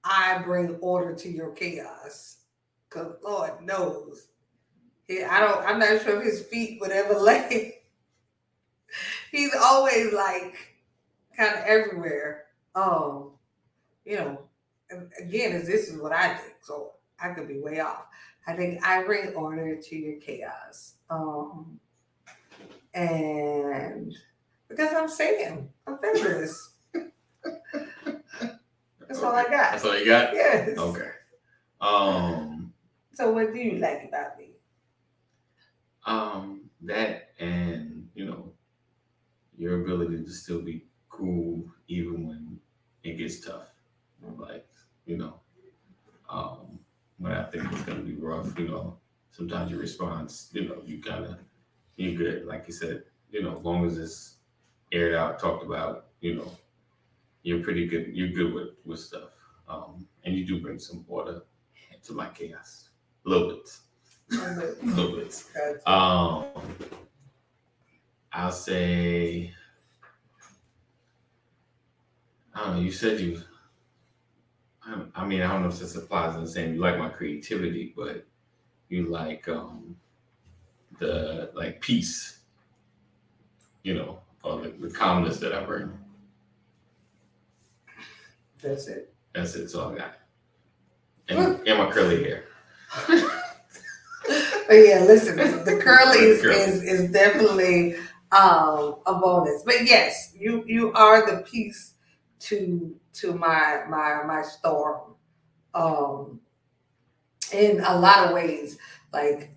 I 0.08 0.42
bring 0.44 0.76
order 0.76 1.14
to 1.16 1.30
your 1.30 1.52
chaos. 1.52 2.38
Cause 2.90 3.16
Lord 3.22 3.62
knows, 3.62 4.28
I 5.10 5.40
don't. 5.40 5.66
I'm 5.66 5.80
not 5.80 6.02
sure 6.02 6.18
if 6.20 6.24
his 6.24 6.44
feet 6.44 6.80
would 6.80 6.92
ever 6.92 7.14
lay. 7.20 7.80
He's 9.32 9.54
always 9.56 10.14
like 10.14 10.56
kind 11.36 11.54
of 11.54 11.64
everywhere. 11.66 12.46
Um, 12.76 13.32
you 14.06 14.16
know, 14.16 14.40
again, 15.20 15.52
is 15.52 15.68
this 15.68 15.90
is 15.90 16.02
what 16.02 16.14
I 16.14 16.36
think, 16.36 16.56
so 16.62 16.94
I 17.20 17.30
could 17.30 17.48
be 17.48 17.60
way 17.60 17.82
off. 17.82 18.06
I 18.48 18.54
think 18.54 18.86
I 18.86 19.04
bring 19.04 19.34
order 19.34 19.76
to 19.76 19.96
your 19.96 20.20
chaos. 20.20 20.94
Um, 21.10 21.80
and 22.94 24.16
because 24.70 24.94
I'm 24.94 25.10
saying 25.10 25.70
I'm 25.86 25.98
feminist. 26.00 26.70
That's 29.08 29.24
all 29.24 29.34
I 29.34 29.44
got. 29.44 29.72
That's 29.72 29.86
all 29.86 29.98
you 29.98 30.06
got. 30.06 30.34
Yes. 30.34 30.78
Okay. 30.78 31.10
Um. 31.82 32.74
So 33.14 33.32
what 33.32 33.54
do 33.54 33.60
you 33.60 33.80
like 33.80 34.04
about 34.08 34.38
me? 34.38 34.52
Um. 36.06 36.62
That 36.82 37.32
and 37.40 38.08
you 38.14 38.26
know, 38.26 38.52
your 39.58 39.82
ability 39.82 40.24
to 40.24 40.32
still 40.32 40.62
be 40.62 40.86
cool 41.10 41.64
even 41.88 42.28
when 42.28 42.60
it 43.04 43.18
gets 43.18 43.40
tough. 43.40 43.68
Like 44.38 44.68
you 45.06 45.18
know, 45.18 45.40
um, 46.30 46.80
when 47.18 47.32
I 47.32 47.44
think 47.44 47.72
it's 47.72 47.82
gonna 47.82 48.02
be 48.02 48.16
rough, 48.16 48.58
you 48.60 48.68
know, 48.68 48.98
sometimes 49.32 49.72
your 49.72 49.80
response, 49.80 50.50
you 50.54 50.68
know, 50.68 50.82
you 50.86 51.02
kind 51.02 51.26
of 51.26 51.38
you're 51.96 52.14
good. 52.14 52.46
Like 52.46 52.66
you 52.68 52.74
said, 52.74 53.04
you 53.32 53.42
know, 53.42 53.58
as 53.58 53.64
long 53.64 53.86
as 53.86 53.98
it's 53.98 54.36
aired 54.92 55.16
out, 55.16 55.40
talked 55.40 55.64
about, 55.66 56.08
you 56.22 56.36
know, 56.36 56.52
you're 57.48 57.64
pretty 57.64 57.88
good. 57.88 58.10
You're 58.14 58.28
good 58.28 58.54
with 58.54 58.72
with 58.84 59.00
stuff, 59.00 59.30
um, 59.70 60.06
and 60.26 60.36
you 60.36 60.46
do 60.46 60.62
bring 60.62 60.78
some 60.78 61.06
order 61.08 61.44
to 62.04 62.14
my 62.14 62.28
chaos, 62.28 62.90
a 63.26 63.30
little 63.30 63.48
bit, 63.48 63.78
a 64.34 64.76
little 64.84 65.16
bit. 65.16 65.44
Um, 65.88 66.44
I'll 68.34 68.52
say, 68.52 69.54
I 72.54 72.66
don't 72.66 72.76
know. 72.76 72.82
You 72.82 72.92
said 72.92 73.22
you. 73.22 73.42
I, 74.86 75.04
I 75.16 75.26
mean, 75.26 75.42
I 75.42 75.48
don't 75.48 75.62
know 75.62 75.70
if 75.70 75.80
this 75.80 75.96
applies 75.96 76.36
in 76.36 76.42
the 76.42 76.50
same. 76.50 76.76
You 76.76 76.82
like 76.82 76.98
my 76.98 77.08
creativity, 77.08 77.94
but 77.96 78.28
you 78.90 79.06
like 79.06 79.48
um 79.48 79.96
the 81.00 81.50
like 81.54 81.80
peace. 81.80 82.40
You 83.84 83.94
know, 83.94 84.20
or 84.44 84.64
the, 84.64 84.74
the 84.82 84.90
calmness 84.90 85.38
that 85.38 85.54
I 85.54 85.64
bring. 85.64 85.98
That's 88.62 88.88
it. 88.88 89.14
That's 89.34 89.56
it. 89.56 89.60
That's 89.60 89.76
all 89.76 89.94
I 89.94 89.98
got. 89.98 90.14
And, 91.30 91.68
and 91.68 91.78
my 91.78 91.92
curly 91.92 92.24
hair. 92.24 92.46
but 93.08 93.18
yeah, 94.70 95.04
listen, 95.06 95.36
the 95.38 95.82
curlies 95.84 96.44
is 96.44 96.84
is 96.84 97.12
definitely 97.12 97.96
um, 98.32 98.96
a 99.06 99.14
bonus. 99.22 99.64
But 99.64 99.86
yes, 99.86 100.34
you 100.38 100.64
you 100.66 100.94
are 100.94 101.30
the 101.30 101.44
piece 101.44 101.96
to 102.40 102.96
to 103.14 103.34
my 103.34 103.84
my 103.90 104.24
my 104.26 104.42
storm. 104.42 105.16
Um, 105.74 106.40
in 107.54 107.82
a 107.82 108.00
lot 108.00 108.28
of 108.28 108.34
ways, 108.34 108.78
like, 109.14 109.52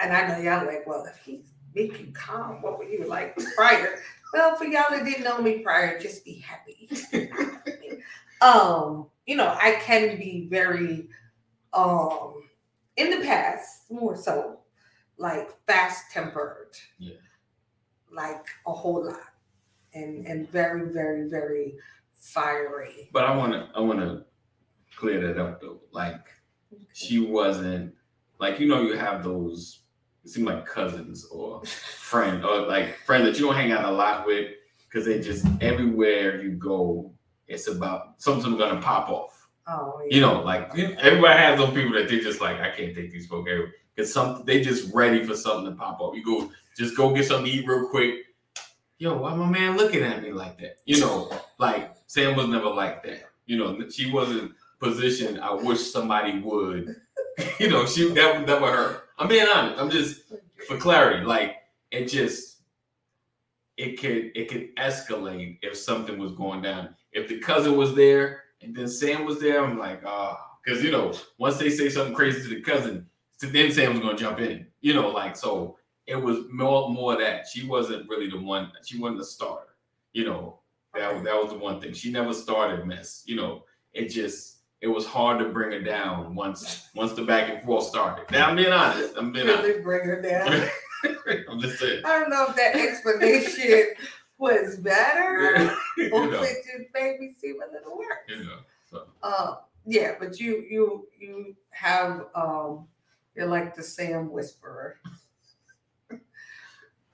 and 0.00 0.12
I 0.12 0.28
know 0.28 0.38
y'all 0.38 0.66
like, 0.66 0.86
well, 0.86 1.04
if 1.06 1.16
he 1.18 1.42
make 1.74 1.98
you 1.98 2.12
calm, 2.12 2.62
what 2.62 2.78
were 2.78 2.84
you 2.84 3.04
like 3.06 3.38
prior? 3.56 4.00
well, 4.32 4.56
for 4.56 4.64
y'all 4.64 4.84
that 4.90 5.04
didn't 5.04 5.24
know 5.24 5.40
me 5.40 5.60
prior, 5.60 5.98
just 5.98 6.24
be 6.24 6.44
happy. 6.46 6.88
Um, 8.40 9.06
you 9.26 9.36
know, 9.36 9.56
I 9.60 9.72
can 9.82 10.18
be 10.18 10.48
very 10.50 11.08
um 11.72 12.34
in 12.96 13.10
the 13.10 13.24
past, 13.24 13.90
more 13.90 14.16
so, 14.16 14.60
like 15.18 15.50
fast 15.66 16.10
tempered. 16.12 16.76
Yeah. 16.98 17.14
Like 18.10 18.46
a 18.66 18.72
whole 18.72 19.06
lot. 19.06 19.20
And 19.94 20.26
and 20.26 20.50
very, 20.50 20.92
very, 20.92 21.28
very 21.28 21.74
fiery. 22.14 23.10
But 23.12 23.24
I 23.24 23.36
wanna 23.36 23.70
I 23.74 23.80
wanna 23.80 24.24
clear 24.96 25.20
that 25.26 25.40
up 25.40 25.60
though. 25.60 25.80
Like 25.92 26.20
she 26.92 27.18
wasn't 27.18 27.94
like 28.38 28.58
you 28.60 28.68
know 28.68 28.82
you 28.82 28.96
have 28.96 29.22
those 29.22 29.80
it 30.24 30.30
seem 30.30 30.44
like 30.44 30.66
cousins 30.66 31.24
or 31.26 31.64
friends 31.64 32.44
or 32.44 32.62
like 32.62 32.96
friends 33.06 33.24
that 33.24 33.38
you 33.38 33.46
don't 33.46 33.54
hang 33.54 33.70
out 33.70 33.84
a 33.84 33.90
lot 33.90 34.26
with 34.26 34.50
because 34.84 35.06
they 35.06 35.20
just 35.20 35.46
everywhere 35.60 36.42
you 36.42 36.50
go 36.50 37.12
it's 37.48 37.68
about 37.68 38.14
something's 38.20 38.56
gonna 38.58 38.80
pop 38.80 39.08
off 39.08 39.48
Oh, 39.68 40.00
yeah. 40.08 40.14
you 40.14 40.20
know 40.20 40.42
like 40.42 40.70
everybody 40.78 41.38
has 41.38 41.58
those 41.58 41.74
people 41.74 41.92
that 41.94 42.08
they 42.08 42.20
just 42.20 42.40
like 42.40 42.60
i 42.60 42.70
can't 42.70 42.94
take 42.94 43.10
these 43.10 43.26
folks 43.26 43.50
everywhere 43.50 43.72
because 43.94 44.12
some 44.12 44.42
they 44.44 44.60
just 44.62 44.94
ready 44.94 45.24
for 45.24 45.34
something 45.34 45.64
to 45.72 45.76
pop 45.76 46.00
up 46.00 46.14
you 46.14 46.24
go 46.24 46.50
just 46.76 46.96
go 46.96 47.12
get 47.12 47.24
something 47.26 47.46
to 47.46 47.58
eat 47.58 47.66
real 47.66 47.88
quick 47.88 48.26
yo 48.98 49.16
why 49.16 49.34
my 49.34 49.46
man 49.48 49.76
looking 49.76 50.02
at 50.04 50.22
me 50.22 50.30
like 50.32 50.56
that 50.58 50.76
you 50.84 51.00
know 51.00 51.30
like 51.58 51.94
sam 52.06 52.36
was 52.36 52.46
never 52.46 52.68
like 52.70 53.02
that 53.02 53.24
you 53.46 53.56
know 53.58 53.88
she 53.88 54.10
wasn't 54.12 54.52
positioned 54.78 55.40
i 55.40 55.52
wish 55.52 55.80
somebody 55.80 56.38
would 56.38 56.94
you 57.58 57.68
know 57.68 57.84
she 57.86 58.08
that, 58.10 58.46
that 58.46 58.60
was 58.60 58.70
her 58.70 59.02
I'm 59.18 59.28
being 59.28 59.46
honest. 59.48 59.80
I'm 59.80 59.88
just 59.88 60.24
for 60.68 60.76
clarity. 60.76 61.24
Like 61.24 61.56
it 61.90 62.04
just 62.04 62.58
it 63.78 63.98
could 63.98 64.30
it 64.34 64.50
could 64.50 64.76
escalate 64.76 65.58
if 65.62 65.76
something 65.76 66.18
was 66.18 66.32
going 66.32 66.60
down. 66.60 66.94
If 67.16 67.28
the 67.28 67.38
cousin 67.38 67.78
was 67.78 67.94
there 67.94 68.44
and 68.60 68.76
then 68.76 68.88
Sam 68.88 69.24
was 69.24 69.40
there, 69.40 69.64
I'm 69.64 69.78
like, 69.78 70.02
ah, 70.04 70.38
oh. 70.38 70.58
because 70.62 70.84
you 70.84 70.90
know, 70.90 71.14
once 71.38 71.56
they 71.56 71.70
say 71.70 71.88
something 71.88 72.14
crazy 72.14 72.42
to 72.42 72.48
the 72.48 72.60
cousin, 72.60 73.06
then 73.40 73.72
Sam's 73.72 74.00
gonna 74.00 74.18
jump 74.18 74.38
in. 74.38 74.66
You 74.82 74.92
know, 74.92 75.08
like 75.08 75.34
so 75.34 75.78
it 76.06 76.16
was 76.16 76.40
more 76.52 76.90
more 76.90 77.16
that 77.18 77.46
she 77.48 77.66
wasn't 77.66 78.08
really 78.08 78.28
the 78.28 78.38
one. 78.38 78.70
She 78.84 78.98
wasn't 78.98 79.18
the 79.18 79.24
starter. 79.24 79.68
You 80.12 80.26
know, 80.26 80.58
that 80.94 81.24
that 81.24 81.42
was 81.42 81.50
the 81.50 81.58
one 81.58 81.80
thing. 81.80 81.94
She 81.94 82.12
never 82.12 82.34
started 82.34 82.86
mess. 82.86 83.22
You 83.24 83.36
know, 83.36 83.64
it 83.94 84.08
just 84.08 84.58
it 84.82 84.88
was 84.88 85.06
hard 85.06 85.38
to 85.38 85.46
bring 85.46 85.72
her 85.72 85.80
down 85.80 86.34
once 86.34 86.88
once 86.94 87.12
the 87.12 87.22
back 87.22 87.50
and 87.50 87.62
forth 87.62 87.86
started. 87.86 88.30
Now 88.30 88.48
I'm 88.48 88.56
being 88.56 88.72
honest. 88.72 89.14
I'm 89.16 89.32
being 89.32 89.46
really 89.46 89.70
honest. 89.70 89.82
bring 89.82 90.04
her 90.04 90.20
down. 90.20 90.68
I'm 91.48 91.60
just 91.60 91.78
saying. 91.78 92.02
I 92.04 92.18
don't 92.18 92.30
know 92.30 92.46
if 92.48 92.56
that 92.56 92.76
explanation 92.76 93.94
was 94.38 94.76
better 94.76 95.70
you 95.96 96.10
or 96.12 96.26
know, 96.26 96.42
if 96.42 96.50
it 96.50 96.64
just 96.64 96.94
made 96.94 97.18
me 97.20 97.32
seem 97.40 97.56
a 97.62 97.72
little 97.72 97.96
worse. 97.96 98.18
you 98.28 98.44
know. 98.44 98.58
So 98.90 99.06
Uh, 99.22 99.56
yeah, 99.86 100.14
but 100.18 100.38
you 100.40 100.64
you 100.68 101.08
you 101.18 101.56
have 101.70 102.26
um 102.34 102.86
you're 103.34 103.46
like 103.46 103.74
the 103.74 103.82
Sam 103.82 104.30
whisperer. 104.30 104.98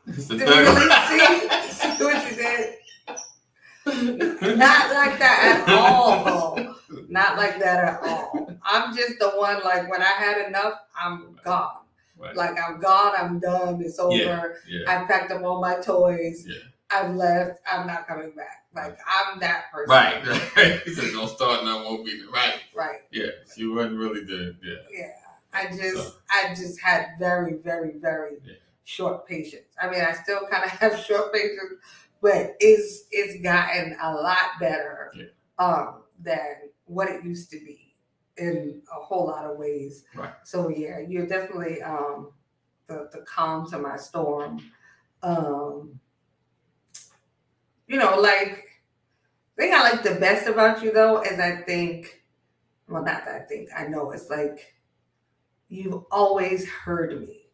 it's 0.06 0.26
the 0.26 0.36
Did 0.36 0.48
you 0.48 0.54
really 0.54 0.90
see, 1.08 1.70
see 1.70 2.04
what 2.04 2.30
you 2.30 2.36
did? 2.36 2.74
Not 4.58 4.94
like 4.94 5.18
that 5.18 5.64
at 5.66 5.74
all. 5.78 6.24
though. 6.24 6.74
Not 7.08 7.36
like 7.36 7.58
that 7.58 7.84
at 7.84 8.02
all. 8.02 8.56
I'm 8.64 8.94
just 8.96 9.18
the 9.18 9.30
one 9.30 9.62
like 9.64 9.90
when 9.90 10.02
I 10.02 10.06
had 10.06 10.46
enough, 10.48 10.74
I'm 11.00 11.36
gone. 11.44 11.78
Right. 12.18 12.36
Like 12.36 12.56
I'm 12.60 12.78
gone, 12.80 13.12
I'm 13.18 13.38
done, 13.40 13.80
it's 13.82 13.98
over. 13.98 14.58
Yeah. 14.68 14.84
I 14.86 15.04
packed 15.06 15.32
up 15.32 15.42
all 15.42 15.60
my 15.60 15.76
toys. 15.80 16.46
Yeah. 16.46 16.54
I've 16.92 17.14
left. 17.14 17.60
I'm 17.70 17.86
not 17.86 18.06
coming 18.06 18.32
back. 18.32 18.64
Like 18.74 18.98
I'm 19.06 19.38
that 19.40 19.64
person. 19.72 19.90
Right. 19.90 20.24
Right. 20.56 20.80
He 20.84 20.94
said, 20.94 21.12
"Don't 21.12 21.28
start, 21.28 21.64
no 21.64 21.78
won't 21.84 22.04
be 22.06 22.18
there." 22.18 22.28
Right. 22.30 22.54
Right. 22.74 23.00
Yeah. 23.10 23.28
She 23.54 23.66
wasn't 23.66 23.98
really 23.98 24.24
the. 24.24 24.56
Yeah. 24.62 24.74
Yeah. 24.90 25.10
I 25.52 25.66
just 25.76 25.96
So- 25.96 26.12
I 26.30 26.54
just 26.54 26.80
had 26.80 27.10
very, 27.18 27.54
very, 27.54 27.98
very 27.98 28.36
Yeah. 28.44 28.54
short 28.84 29.26
patience. 29.26 29.68
I 29.80 29.90
mean 29.90 30.00
I 30.00 30.12
still 30.12 30.46
kind 30.50 30.64
of 30.64 30.70
have 30.80 30.98
short 30.98 31.32
patience, 31.32 31.74
but 32.22 32.56
it's 32.60 33.04
it's 33.10 33.42
gotten 33.42 33.96
a 34.00 34.14
lot 34.14 34.58
better 34.60 35.12
Yeah. 35.14 35.24
um 35.58 36.02
than 36.20 36.70
what 36.86 37.08
it 37.10 37.24
used 37.24 37.50
to 37.50 37.58
be 37.58 37.94
in 38.38 38.80
a 38.90 39.00
whole 39.00 39.26
lot 39.26 39.44
of 39.44 39.58
ways. 39.58 40.04
Right. 40.14 40.32
So 40.44 40.68
yeah, 40.70 41.00
you're 41.00 41.26
definitely 41.26 41.82
um 41.82 42.32
the 42.86 43.08
the 43.12 43.20
calm 43.22 43.68
to 43.70 43.78
my 43.78 43.96
storm. 43.96 44.60
Um 45.22 46.00
you 47.92 47.98
know, 47.98 48.18
like 48.18 48.64
thing 49.58 49.74
I 49.74 49.82
like 49.82 50.02
the 50.02 50.16
best 50.16 50.48
about 50.48 50.82
you 50.82 50.92
though 50.92 51.22
is 51.22 51.38
I 51.38 51.56
think 51.62 52.22
well 52.88 53.04
not 53.04 53.26
that 53.26 53.42
I 53.42 53.44
think, 53.44 53.68
I 53.76 53.86
know 53.86 54.10
it's 54.12 54.30
like 54.30 54.74
you've 55.68 56.04
always 56.10 56.68
heard 56.68 57.20
me. 57.20 57.48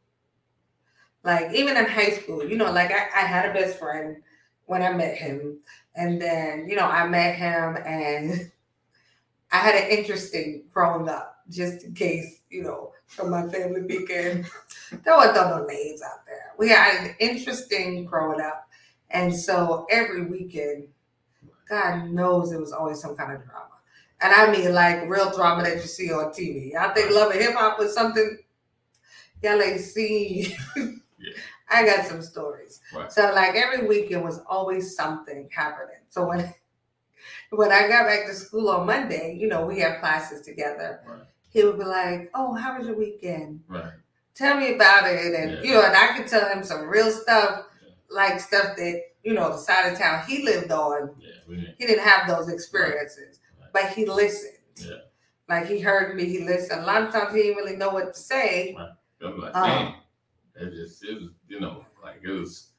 Like 1.25 1.53
even 1.55 1.77
in 1.77 1.87
high 1.87 2.11
school, 2.11 2.45
you 2.49 2.57
know, 2.57 2.71
like 2.71 2.93
I, 2.93 3.09
I 3.17 3.27
had 3.27 3.51
a 3.51 3.53
best 3.53 3.79
friend 3.79 4.19
when 4.67 4.83
I 4.83 4.93
met 4.93 5.17
him. 5.17 5.59
And 5.97 6.23
then, 6.23 6.69
you 6.69 6.77
know, 6.77 6.87
I 6.87 7.09
met 7.09 7.35
him 7.35 7.77
and 7.85 8.53
I 9.53 9.57
had 9.57 9.75
an 9.75 9.91
interesting 9.91 10.65
growing 10.73 11.09
up, 11.09 11.43
just 11.51 11.85
in 11.85 11.95
case, 11.95 12.43
you 12.51 12.63
know, 12.63 12.93
from 13.07 13.31
my 13.31 13.49
family 13.49 13.83
weekend. 13.83 14.47
There 15.05 15.15
wasn't 15.15 15.51
no 15.51 15.67
names 15.67 16.01
out 16.01 16.25
there. 16.27 16.53
We 16.59 16.71
had 16.71 17.05
an 17.05 17.15
interesting 17.19 18.07
growing 18.07 18.41
up. 18.41 18.68
And 19.11 19.35
so 19.35 19.87
every 19.91 20.25
weekend, 20.27 20.89
God 21.69 22.11
knows 22.11 22.53
it 22.53 22.61
was 22.61 22.73
always 22.73 23.01
some 23.01 23.17
kind 23.17 23.33
of 23.33 23.45
drama. 23.45 23.65
And 24.21 24.33
I 24.35 24.51
mean 24.51 24.75
like 24.75 25.09
real 25.09 25.33
drama 25.33 25.63
that 25.65 25.77
you 25.77 25.83
see 25.83 26.13
on 26.13 26.27
TV. 26.33 26.75
I 26.75 26.93
think 26.95 27.11
Love 27.13 27.31
and 27.33 27.41
Hip 27.41 27.55
Hop 27.55 27.79
was 27.79 27.95
something 27.95 28.39
y'all 29.43 29.61
ain't 29.63 29.81
seen. 29.81 30.57
I 31.71 31.85
got 31.85 32.07
some 32.07 32.23
stories. 32.23 32.81
Right. 32.95 33.13
So 33.13 33.33
like 33.35 33.55
every 33.55 33.87
weekend 33.87 34.25
was 34.25 34.41
always 34.49 34.97
something 34.97 35.49
happening. 35.55 35.97
So 36.09 36.27
when 36.27 36.53
when 37.51 37.73
I 37.73 37.89
got 37.89 38.07
back 38.07 38.27
to 38.27 38.35
school 38.35 38.69
on 38.71 38.87
Monday, 38.87 39.37
you 39.39 39.49
know, 39.49 39.65
we 39.67 39.81
have 39.81 40.01
classes 40.01 40.43
together. 40.43 41.01
Right. 41.07 41.21
He 41.51 41.65
would 41.65 41.79
be 41.79 41.85
like, 41.85 42.31
"Oh, 42.35 42.55
how 42.55 42.77
was 42.79 42.87
your 42.87 42.97
weekend? 42.97 43.63
Right. 43.69 43.93
Tell 44.35 44.59
me 44.59 44.75
about 44.75 45.07
it." 45.09 45.35
And 45.35 45.53
Yeah. 45.53 45.63
you 45.63 45.75
know, 45.75 45.83
and 45.83 45.97
I 45.97 46.17
could 46.17 46.27
tell 46.27 46.49
him 46.49 46.63
some 46.63 46.89
real 46.89 47.11
stuff. 47.11 47.67
Like 48.11 48.41
stuff 48.41 48.77
that 48.77 49.03
you 49.23 49.35
know 49.35 49.51
the 49.51 49.59
side 49.59 49.93
of 49.93 49.99
town 49.99 50.25
he 50.27 50.45
lived 50.45 50.71
on. 50.71 51.11
Yeah. 51.21 51.29
Didn't. 51.49 51.75
He 51.79 51.87
didn't 51.87 52.05
have 52.05 52.29
those 52.29 52.49
experiences, 52.49 53.41
Right. 53.61 53.71
but 53.73 53.93
he 53.93 54.05
listened. 54.07 54.55
Yeah. 54.77 54.97
Like 55.49 55.67
he 55.67 55.81
heard 55.81 56.15
me, 56.17 56.25
he 56.27 56.45
listened. 56.45 56.83
A 56.83 56.87
lot 56.87 57.03
of 57.03 57.13
times 57.13 57.35
he 57.35 57.43
didn't 57.43 57.57
really 57.57 57.77
know 57.77 57.91
what 57.91 58.15
to 58.15 58.19
say. 58.21 58.77
I'm 59.23 59.41
like, 59.41 59.55
Um, 59.57 59.95
damn. 60.57 60.67
It 60.69 60.75
just 60.75 61.05
it 61.05 61.15
was 61.21 61.31
you 61.49 61.61
know 61.61 61.85
like 62.03 62.21
it 62.23 62.31
was 62.31 62.71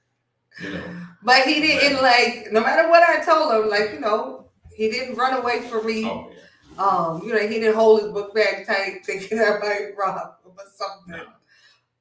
you 0.62 0.70
know 0.72 0.84
But 1.24 1.44
he 1.48 1.62
didn't 1.62 2.02
like, 2.02 2.48
no 2.52 2.62
matter 2.62 2.90
what 2.90 3.04
I 3.08 3.24
told 3.24 3.52
him, 3.54 3.70
like, 3.70 3.92
you 3.94 4.00
know, 4.00 4.50
he 4.76 4.90
didn't 4.90 5.16
run 5.16 5.34
away 5.42 5.62
from 5.62 5.86
me. 5.86 6.06
oh 6.06 6.30
yeah 6.32 6.84
Um, 6.86 7.22
you 7.24 7.34
know, 7.34 7.40
he 7.40 7.60
didn't 7.60 7.76
hold 7.76 8.02
his 8.02 8.12
book 8.12 8.34
bag 8.34 8.66
tight 8.68 9.00
thinking 9.06 9.40
I 9.40 9.58
might 9.60 9.92
rob 9.98 10.36
him 10.46 10.52
or 10.58 10.66
something. 10.76 11.28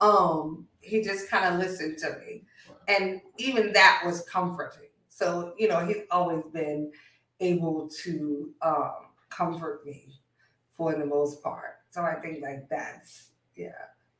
Um, 0.01 0.67
he 0.81 1.03
just 1.03 1.29
kind 1.29 1.53
of 1.53 1.59
listened 1.61 1.99
to 1.99 2.17
me. 2.21 2.45
And 2.89 3.21
even 3.37 3.73
that 3.75 4.03
was 4.05 4.23
comforting. 4.23 4.89
So, 5.09 5.55
you 5.59 5.69
know, 5.69 5.85
he's 5.87 6.03
always 6.11 6.45
been 6.53 6.91
able 7.41 7.89
to 8.03 8.51
um 8.63 8.95
comfort 9.31 9.85
me 9.87 10.15
for 10.73 10.95
the 10.95 11.07
most 11.07 11.43
part. 11.43 11.77
So 11.91 12.03
I 12.03 12.15
think 12.15 12.43
like 12.43 12.69
that's 12.69 13.31
yeah, 13.57 13.69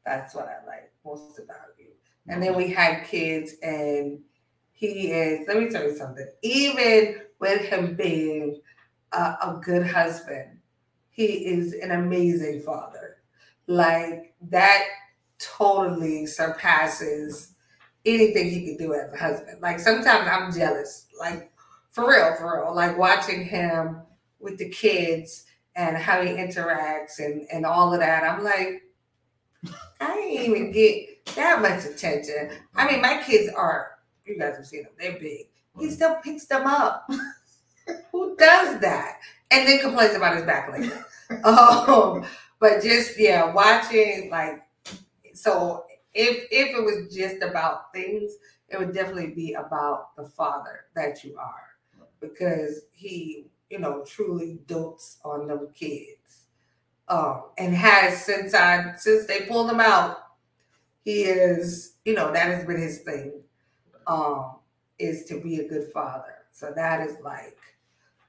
that's 0.05 0.35
what 0.35 0.47
I 0.47 0.67
like 0.67 0.93
most 1.05 1.39
about 1.39 1.75
you. 1.79 1.87
And 2.29 2.43
then 2.43 2.55
we 2.55 2.71
had 2.71 3.07
kids, 3.07 3.55
and 3.63 4.21
he 4.73 5.11
is, 5.11 5.49
let 5.49 5.59
me 5.59 5.71
tell 5.71 5.83
you 5.85 5.97
something, 5.97 6.29
even 6.43 7.23
with 7.41 7.63
him 7.63 7.97
being 7.97 8.61
a, 9.13 9.19
a 9.19 9.61
good 9.65 9.87
husband, 9.87 10.59
he 11.11 11.25
is 11.47 11.73
an 11.75 11.91
amazing 11.91 12.61
father. 12.61 13.17
Like 13.67 14.35
that 14.51 14.85
totally 15.39 16.27
surpasses 16.27 17.55
anything 18.15 18.51
he 18.51 18.67
could 18.67 18.79
do 18.79 18.95
as 18.95 19.13
a 19.13 19.17
husband. 19.17 19.61
Like 19.61 19.79
sometimes 19.79 20.29
I'm 20.29 20.53
jealous, 20.53 21.07
like 21.19 21.51
for 21.91 22.09
real, 22.09 22.35
for 22.37 22.63
real, 22.65 22.75
like 22.75 22.97
watching 22.99 23.45
him 23.45 24.03
with 24.41 24.59
the 24.59 24.69
kids 24.69 25.45
and 25.77 25.97
how 25.97 26.23
he 26.23 26.31
interacts 26.31 27.19
and 27.19 27.47
and 27.53 27.65
all 27.65 27.93
of 27.93 28.01
that. 28.01 28.25
I'm 28.25 28.43
like, 28.43 28.83
I 30.01 30.19
ain't 30.19 30.49
even 30.49 30.73
get 30.73 31.27
that 31.37 31.63
much 31.63 31.85
attention. 31.85 32.51
I 32.75 32.91
mean, 32.91 33.01
my 33.01 33.23
kids 33.25 33.53
are. 33.55 33.93
You 34.25 34.39
guys 34.39 34.57
have 34.57 34.67
seen 34.67 34.83
them; 34.83 34.93
they're 34.99 35.19
big. 35.19 35.47
He 35.79 35.91
still 35.91 36.17
picks 36.17 36.47
them 36.47 36.67
up. 36.67 37.09
Who 38.13 38.37
does 38.37 38.81
that? 38.81 39.21
And 39.51 39.67
then 39.67 39.81
complains 39.81 40.15
about 40.15 40.37
his 40.37 40.45
back 40.45 40.71
later. 40.71 41.05
um, 41.45 42.25
but 42.61 42.83
just 42.83 43.19
yeah, 43.19 43.53
watching 43.53 44.29
like 44.31 44.63
so 45.35 45.85
if 46.19 46.49
if 46.51 46.77
it 46.77 46.83
was 46.83 47.15
just 47.15 47.43
about 47.43 47.93
things, 47.93 48.33
it 48.69 48.79
would 48.79 48.93
definitely 48.93 49.31
be 49.35 49.55
about 49.55 50.17
the 50.17 50.25
father 50.25 50.87
that 50.95 51.23
you 51.23 51.39
are. 51.39 51.77
Because 52.21 52.83
he, 52.93 53.47
you 53.71 53.79
know, 53.79 54.05
truly 54.05 54.59
dotes 54.67 55.19
on 55.25 55.47
them 55.47 55.69
kids. 55.75 56.47
Um, 57.07 57.45
and 57.57 57.75
has 57.75 58.23
since 58.25 58.53
I 58.53 58.95
since 58.97 59.27
they 59.27 59.47
pulled 59.47 59.71
him 59.71 59.81
out, 59.81 60.19
he 61.05 61.23
is, 61.23 61.95
you 62.05 62.15
know, 62.15 62.33
that 62.33 62.49
has 62.49 62.65
been 62.65 62.81
his 62.81 62.99
thing. 62.99 63.41
Um, 64.07 64.57
is 64.99 65.25
to 65.27 65.41
be 65.41 65.61
a 65.61 65.69
good 65.69 65.93
father. 65.93 66.35
So 66.51 66.73
that 66.75 67.07
is 67.07 67.21
like 67.23 67.59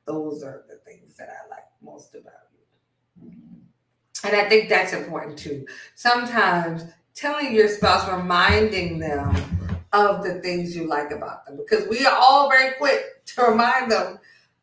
those 0.05 0.43
are 0.43 0.63
the 0.69 0.75
things 0.89 1.15
that 1.17 1.29
I 1.29 1.49
like 1.49 1.65
most 1.81 2.13
about 2.13 2.33
you. 2.53 3.31
And 4.23 4.35
I 4.35 4.47
think 4.47 4.69
that's 4.69 4.93
important 4.93 5.37
too. 5.39 5.65
Sometimes 5.95 6.83
telling 7.19 7.53
your 7.53 7.67
spouse, 7.67 8.09
reminding 8.09 8.97
them 8.97 9.35
of 9.91 10.23
the 10.23 10.39
things 10.39 10.75
you 10.75 10.87
like 10.87 11.11
about 11.11 11.45
them, 11.45 11.57
because 11.57 11.87
we 11.89 12.05
are 12.05 12.15
all 12.15 12.49
very 12.49 12.73
quick 12.75 13.25
to 13.25 13.43
remind 13.43 13.91
them 13.91 14.17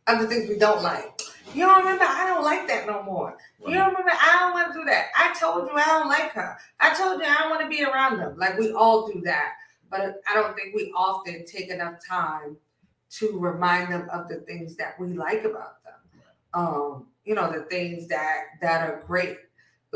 of 0.07 0.21
the 0.21 0.27
things 0.27 0.49
we 0.49 0.57
don't 0.57 0.83
like. 0.83 1.21
You 1.55 1.67
don't 1.67 1.79
remember? 1.79 2.05
I 2.05 2.27
don't 2.27 2.45
like 2.45 2.67
that 2.69 2.87
no 2.87 3.03
more. 3.03 3.37
You 3.67 3.75
don't 3.75 3.89
remember? 3.89 4.13
I 4.13 4.39
don't 4.41 4.53
want 4.53 4.73
to 4.73 4.79
do 4.79 4.85
that. 4.87 5.07
I 5.17 5.35
told 5.39 5.69
you 5.69 5.73
I 5.75 5.85
don't 5.85 6.09
like 6.09 6.33
her. 6.33 6.57
I 6.81 6.95
told 6.95 7.21
you 7.21 7.27
I 7.27 7.35
don't 7.41 7.51
want 7.51 7.63
to 7.63 7.69
be 7.69 7.83
around 7.85 8.19
them. 8.19 8.37
Like 8.39 8.59
we 8.59 8.73
all 8.73 9.07
do 9.07 9.21
that. 9.23 9.55
But 9.91 10.21
I 10.29 10.35
don't 10.35 10.55
think 10.57 10.75
we 10.75 10.93
often 10.97 11.45
take 11.45 11.71
enough 11.71 11.95
time 12.07 12.57
to 13.19 13.39
remind 13.39 13.93
them 13.93 14.09
of 14.13 14.29
the 14.29 14.37
things 14.41 14.77
that 14.77 14.99
we 14.99 15.09
like 15.09 15.45
about 15.45 15.83
them. 15.85 15.95
Um, 16.55 17.07
you 17.25 17.35
know, 17.35 17.51
the 17.53 17.65
things 17.65 18.09
that 18.09 18.45
that 18.61 18.83
are 18.83 19.03
great. 19.07 19.39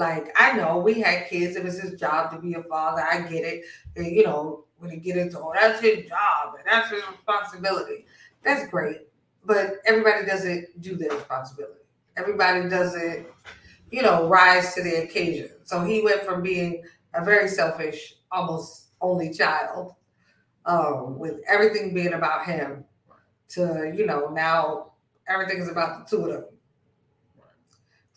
Like 0.01 0.33
I 0.35 0.57
know 0.57 0.79
we 0.79 0.99
had 0.99 1.29
kids, 1.29 1.57
it 1.57 1.63
was 1.63 1.79
his 1.79 2.01
job 2.01 2.31
to 2.31 2.39
be 2.39 2.55
a 2.55 2.63
father. 2.63 3.03
I 3.03 3.21
get 3.21 3.45
it. 3.45 3.65
And, 3.97 4.07
you 4.07 4.25
know, 4.25 4.65
when 4.79 4.91
you 4.91 4.97
get 4.97 5.19
into 5.19 5.39
oh, 5.39 5.53
that's 5.55 5.79
his 5.83 6.09
job 6.09 6.55
and 6.57 6.65
that's 6.65 6.89
his 6.89 7.03
responsibility. 7.07 8.07
That's 8.43 8.67
great. 8.71 9.09
But 9.45 9.75
everybody 9.85 10.25
doesn't 10.25 10.81
do 10.81 10.97
their 10.97 11.11
responsibility. 11.11 11.81
Everybody 12.17 12.67
doesn't, 12.71 13.27
you 13.91 14.01
know, 14.01 14.27
rise 14.27 14.75
to 14.75 14.83
the 14.83 15.03
occasion. 15.03 15.51
So 15.65 15.85
he 15.85 16.01
went 16.01 16.23
from 16.23 16.43
being 16.43 16.83
a 17.13 17.23
very 17.23 17.47
selfish, 17.47 18.15
almost 18.33 18.93
only 19.03 19.35
child, 19.35 19.97
um, 20.65 21.19
with 21.19 21.43
everything 21.47 21.93
being 21.93 22.15
about 22.15 22.47
him, 22.47 22.87
to 23.51 23.93
you 23.95 24.07
know 24.07 24.29
now 24.29 24.93
everything 25.29 25.59
is 25.59 25.69
about 25.69 26.09
the 26.09 26.17
two 26.17 26.25
of 26.25 26.33
them. 26.33 26.45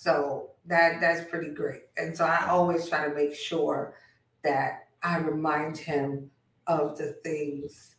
So 0.04 0.49
that 0.66 0.99
that's 0.99 1.30
pretty 1.30 1.51
great. 1.51 1.84
And 1.95 2.16
so 2.16 2.26
I 2.26 2.47
always 2.49 2.89
try 2.89 3.08
to 3.08 3.16
make 3.16 3.34
sure 3.34 3.93
that 4.43 4.89
I 5.01 5.18
remind 5.20 5.78
him 5.78 6.30
of 6.68 6.97
the 6.97 7.14
things 7.24 7.95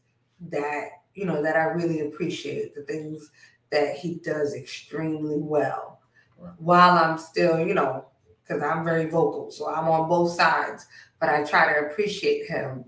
that 0.50 0.88
you 1.14 1.24
know 1.24 1.42
that 1.42 1.56
I 1.56 1.64
really 1.64 2.00
appreciate, 2.00 2.74
the 2.74 2.82
things 2.82 3.30
that 3.70 3.96
he 3.96 4.16
does 4.16 4.54
extremely 4.54 5.38
well. 5.38 6.00
Right. 6.36 6.52
While 6.58 6.98
I'm 6.98 7.16
still, 7.16 7.58
you 7.58 7.72
know, 7.72 8.04
because 8.42 8.62
I'm 8.62 8.84
very 8.84 9.06
vocal, 9.06 9.50
so 9.50 9.66
I'm 9.66 9.88
on 9.88 10.06
both 10.06 10.32
sides, 10.32 10.86
but 11.20 11.30
I 11.30 11.42
try 11.42 11.72
to 11.72 11.86
appreciate 11.86 12.46
him 12.46 12.84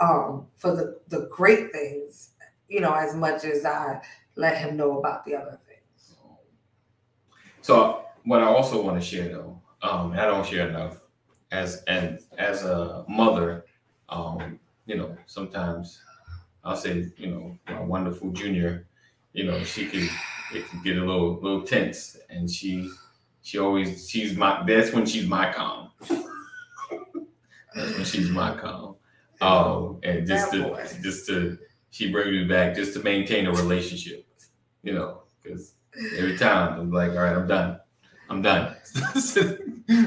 um, 0.00 0.46
for 0.56 0.74
the 0.74 0.98
the 1.08 1.28
great 1.30 1.72
things, 1.72 2.30
you 2.70 2.80
know, 2.80 2.94
as 2.94 3.14
much 3.14 3.44
as 3.44 3.66
I 3.66 4.00
let 4.34 4.56
him 4.56 4.78
know 4.78 4.98
about 4.98 5.26
the 5.26 5.34
other 5.34 5.60
things. 5.68 6.16
So 7.60 8.05
what 8.26 8.42
I 8.42 8.46
also 8.46 8.82
want 8.82 9.00
to 9.00 9.06
share 9.06 9.28
though, 9.28 9.62
um, 9.82 10.12
I 10.12 10.26
don't 10.26 10.44
share 10.44 10.68
enough 10.68 10.98
as 11.52 11.82
and 11.86 12.18
as 12.38 12.64
a 12.64 13.04
mother, 13.08 13.64
um, 14.08 14.58
you 14.84 14.96
know, 14.96 15.16
sometimes 15.26 16.02
I'll 16.64 16.76
say, 16.76 17.06
you 17.16 17.28
know, 17.28 17.58
my 17.68 17.80
wonderful 17.80 18.30
junior, 18.32 18.88
you 19.32 19.44
know, 19.44 19.62
she 19.62 19.86
could 19.86 20.10
it 20.52 20.68
could 20.68 20.82
get 20.82 20.98
a 20.98 21.00
little 21.00 21.40
little 21.40 21.62
tense 21.62 22.16
and 22.28 22.50
she 22.50 22.90
she 23.42 23.58
always 23.58 24.10
she's 24.10 24.36
my 24.36 24.64
that's 24.66 24.92
when 24.92 25.06
she's 25.06 25.28
my 25.28 25.52
calm. 25.52 25.90
that's 27.74 27.92
when 27.94 28.04
she's 28.04 28.30
my 28.30 28.56
calm. 28.56 28.96
Um 29.40 30.00
and 30.02 30.26
just 30.26 30.50
to 30.50 30.76
just 31.00 31.28
to 31.28 31.58
she 31.90 32.10
brings 32.10 32.30
me 32.30 32.44
back 32.44 32.74
just 32.74 32.92
to 32.94 33.00
maintain 33.04 33.46
a 33.46 33.52
relationship, 33.52 34.26
you 34.82 34.94
know, 34.94 35.22
because 35.40 35.74
every 36.18 36.36
time 36.36 36.80
I'm 36.80 36.90
like, 36.90 37.12
all 37.12 37.18
right, 37.18 37.36
I'm 37.36 37.46
done. 37.46 37.78
I'm 38.28 38.42
done. 38.42 38.74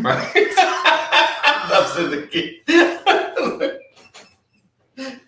right? 0.01 0.33
That's 1.69 1.93
the 1.95 2.27
kid. 2.31 2.55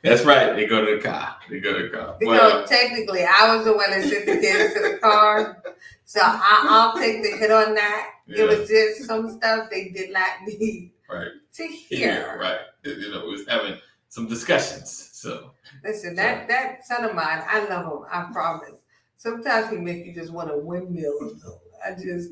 That's 0.04 0.24
right. 0.26 0.56
They 0.56 0.66
go 0.66 0.84
to 0.84 0.96
the 0.98 1.02
car. 1.02 1.38
They 1.50 1.60
go 1.60 1.78
to 1.78 1.84
the 1.84 1.90
car. 1.90 2.18
You 2.20 2.28
well, 2.28 2.62
know, 2.62 2.66
technically, 2.66 3.24
I 3.24 3.56
was 3.56 3.66
the 3.66 3.74
one 3.74 3.92
that 3.92 4.04
sent 4.04 4.26
the 4.26 4.38
kids 4.40 4.74
to 4.74 4.80
the 4.82 4.98
car, 5.02 5.64
so 6.06 6.20
I, 6.24 6.92
will 6.94 7.02
take 7.02 7.24
the 7.24 7.38
hit 7.38 7.52
on 7.52 7.76
that. 7.76 8.10
Yeah. 8.28 8.44
It 8.44 8.60
was 8.60 8.68
just 8.68 9.06
some 9.06 9.32
stuff 9.32 9.70
they 9.70 9.90
did 9.90 10.12
not 10.12 10.28
need 10.46 10.92
right. 11.10 11.28
to 11.54 11.68
hear. 11.68 12.10
Yeah, 12.10 12.34
right. 12.34 12.60
You 12.84 13.12
know, 13.12 13.26
it 13.26 13.28
was 13.28 13.48
having 13.48 13.78
some 14.10 14.28
discussions. 14.28 15.12
So 15.14 15.52
listen, 15.84 16.16
that 16.16 16.42
so. 16.42 16.48
that 16.48 16.86
son 16.86 17.06
of 17.06 17.16
mine, 17.16 17.44
I 17.48 17.68
love 17.70 17.86
him. 17.86 18.06
I 18.12 18.30
promise. 18.34 18.80
Sometimes 19.18 19.70
he 19.70 19.78
make 19.78 20.06
you 20.06 20.16
just 20.16 20.32
want 20.32 20.50
to 20.50 20.58
windmill. 20.58 21.38
I 21.86 21.92
just, 21.92 22.32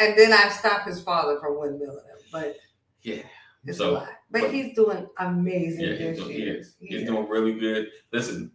and 0.00 0.18
then 0.18 0.32
I 0.32 0.48
stop 0.48 0.86
his 0.86 1.00
father 1.00 1.38
from 1.38 1.54
windmilling 1.54 2.06
him. 2.06 2.18
But 2.32 2.56
yeah, 3.02 3.22
it's 3.66 3.78
so, 3.78 3.90
a 3.90 3.92
lot. 3.92 4.08
But, 4.30 4.42
but, 4.42 4.52
he's 4.52 4.74
doing 4.74 5.06
amazing. 5.18 5.84
Yeah, 5.84 5.94
he's, 5.94 6.18
doing, 6.18 6.30
he 6.30 6.42
is. 6.42 6.76
He 6.80 6.86
he's 6.86 7.02
is. 7.02 7.08
doing 7.08 7.28
really 7.28 7.54
good. 7.54 7.88
Listen, 8.12 8.50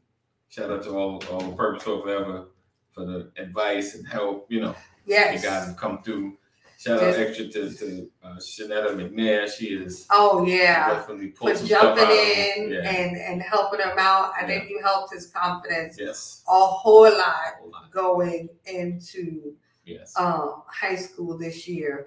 shout 0.49 0.71
out 0.71 0.83
to 0.83 0.89
all 0.91 1.23
all 1.31 1.39
the 1.39 1.55
Purposed 1.55 1.85
4 1.85 2.01
Forever 2.01 2.47
for 2.91 3.05
the 3.05 3.31
advice 3.37 3.95
and 3.95 4.07
help. 4.07 4.47
You 4.49 4.61
know, 4.61 4.75
yes, 5.05 5.43
you 5.43 5.49
guys 5.49 5.67
have 5.67 5.77
come 5.77 6.01
through. 6.01 6.37
Shout 6.77 7.01
out 7.01 7.15
extra 7.15 7.47
to, 7.47 7.73
to 7.73 8.11
uh, 8.21 8.35
Shanetta 8.35 8.95
McNair. 8.95 9.47
She 9.49 9.67
is 9.67 10.05
oh 10.11 10.45
yeah 10.45 10.89
definitely 10.89 11.31
for 11.31 11.53
jumping 11.53 12.03
in 12.03 12.71
yeah. 12.71 12.89
and 12.89 13.17
and 13.17 13.41
helping 13.41 13.79
him 13.79 13.97
out. 13.97 14.33
I 14.35 14.41
yeah. 14.41 14.47
think 14.47 14.69
you 14.69 14.81
helped 14.83 15.13
his 15.13 15.27
confidence 15.27 15.97
yes 15.97 16.43
a 16.47 16.51
whole 16.51 17.03
lot, 17.03 17.13
a 17.13 17.61
whole 17.61 17.71
lot. 17.71 17.91
going 17.91 18.49
into 18.65 19.55
yes 19.85 20.17
um 20.17 20.63
high 20.67 20.95
school 20.95 21.37
this 21.37 21.67
year. 21.67 22.05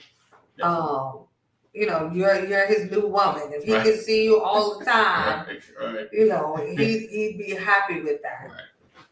Definitely. 0.57 0.89
Um 0.89 1.25
you 1.75 1.87
know, 1.87 2.11
you're 2.13 2.45
you're 2.47 2.67
his 2.67 2.91
new 2.91 3.07
woman. 3.07 3.53
If 3.53 3.65
he 3.65 3.75
right. 3.75 3.85
can 3.85 3.97
see 3.99 4.25
you 4.25 4.41
all 4.41 4.79
the 4.79 4.85
time, 4.85 5.47
right, 5.47 5.95
right. 5.95 6.09
you 6.13 6.27
know, 6.27 6.57
he 6.57 6.77
he'd 7.11 7.39
be 7.39 7.55
happy 7.55 8.01
with 8.01 8.21
that. 8.23 8.51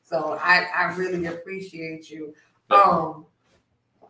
So 0.03 0.39
I 0.43 0.67
I 0.75 0.95
really 0.97 1.27
appreciate 1.27 2.11
you. 2.11 2.35
Um, 2.71 3.27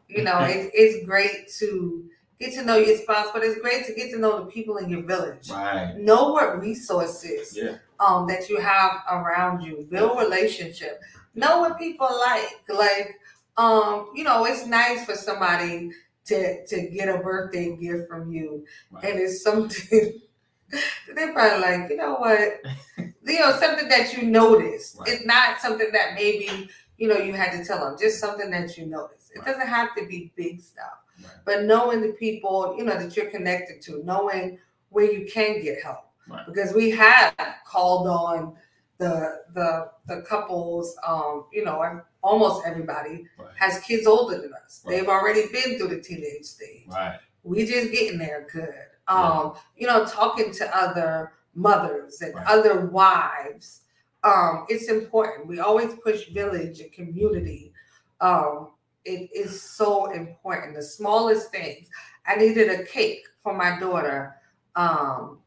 you 0.08 0.22
know, 0.22 0.38
it, 0.40 0.70
it's 0.72 1.04
great 1.04 1.52
to 1.58 2.08
get 2.38 2.54
to 2.54 2.64
know 2.64 2.76
your 2.76 2.96
spouse, 2.96 3.28
but 3.32 3.42
it's 3.42 3.60
great 3.60 3.86
to 3.86 3.94
get 3.94 4.10
to 4.12 4.18
know 4.18 4.38
the 4.38 4.46
people 4.46 4.76
in 4.78 4.88
your 4.88 5.02
village. 5.02 5.50
Right. 5.50 5.94
Know 5.96 6.32
what 6.32 6.60
resources 6.60 7.56
yeah. 7.56 7.76
um 8.00 8.26
that 8.28 8.48
you 8.48 8.60
have 8.60 9.02
around 9.10 9.62
you. 9.62 9.86
Build 9.90 10.18
relationship. 10.18 11.00
Know 11.34 11.60
what 11.60 11.78
people 11.78 12.08
like. 12.08 12.62
Like 12.68 13.16
um, 13.56 14.10
you 14.14 14.24
know, 14.24 14.44
it's 14.44 14.66
nice 14.66 15.04
for 15.04 15.14
somebody 15.14 15.90
to 16.26 16.66
to 16.66 16.88
get 16.88 17.08
a 17.08 17.18
birthday 17.18 17.76
gift 17.76 18.08
from 18.08 18.32
you, 18.32 18.64
right. 18.90 19.04
and 19.04 19.18
it's 19.18 19.42
something 19.42 20.20
they're 21.14 21.32
probably 21.32 21.60
like, 21.60 21.90
you 21.90 21.96
know 21.96 22.16
what, 22.16 22.60
you 22.98 23.40
know, 23.40 23.52
something 23.52 23.88
that 23.88 24.16
you 24.16 24.24
noticed. 24.24 24.98
Right. 24.98 25.08
It's 25.08 25.24
not 25.24 25.60
something 25.60 25.90
that 25.92 26.14
maybe 26.14 26.68
you 26.98 27.08
know 27.08 27.18
you 27.18 27.32
had 27.32 27.52
to 27.52 27.64
tell 27.64 27.80
them. 27.80 27.96
Just 27.98 28.20
something 28.20 28.50
that 28.50 28.76
you 28.76 28.86
noticed. 28.86 29.32
It 29.34 29.40
right. 29.40 29.46
doesn't 29.48 29.68
have 29.68 29.94
to 29.96 30.06
be 30.06 30.32
big 30.36 30.60
stuff, 30.60 30.98
but 31.44 31.64
knowing 31.64 32.00
the 32.02 32.12
people 32.12 32.74
you 32.76 32.84
know 32.84 32.98
that 32.98 33.16
you're 33.16 33.30
connected 33.30 33.80
to, 33.82 34.02
knowing 34.04 34.58
where 34.90 35.10
you 35.10 35.26
can 35.30 35.62
get 35.62 35.82
help. 35.82 36.02
Because 36.46 36.74
we 36.74 36.90
have 36.90 37.34
called 37.64 38.08
on 38.08 38.56
the 38.98 39.42
the 39.54 39.90
the 40.06 40.22
couples, 40.22 40.96
um, 41.06 41.44
you 41.52 41.64
know, 41.64 42.02
almost 42.26 42.66
everybody 42.66 43.26
right. 43.38 43.48
has 43.54 43.78
kids 43.80 44.06
older 44.06 44.36
than 44.42 44.52
us. 44.64 44.82
Right. 44.84 44.96
They've 44.96 45.08
already 45.08 45.44
been 45.52 45.78
through 45.78 45.88
the 45.94 46.00
teenage 46.00 46.44
stage. 46.44 46.88
Right. 46.88 47.18
We 47.42 47.64
just 47.64 47.92
getting 47.92 48.18
there 48.18 48.46
good. 48.52 48.74
Um, 49.08 49.54
you 49.76 49.86
know, 49.86 50.04
talking 50.04 50.52
to 50.54 50.76
other 50.76 51.32
mothers 51.54 52.20
and 52.20 52.34
right. 52.34 52.46
other 52.46 52.86
wives. 52.86 53.82
Um, 54.24 54.66
it's 54.68 54.88
important. 54.88 55.46
We 55.46 55.60
always 55.60 55.94
push 56.02 56.28
village 56.30 56.80
and 56.80 56.90
community. 56.92 57.72
Um, 58.20 58.72
it 59.04 59.30
is 59.32 59.62
so 59.62 60.10
important. 60.10 60.74
The 60.74 60.82
smallest 60.82 61.52
things. 61.52 61.88
I 62.26 62.34
needed 62.34 62.68
a 62.68 62.84
cake 62.84 63.24
for 63.42 63.54
my 63.54 63.78
daughter. 63.78 64.34
Um, 64.74 65.38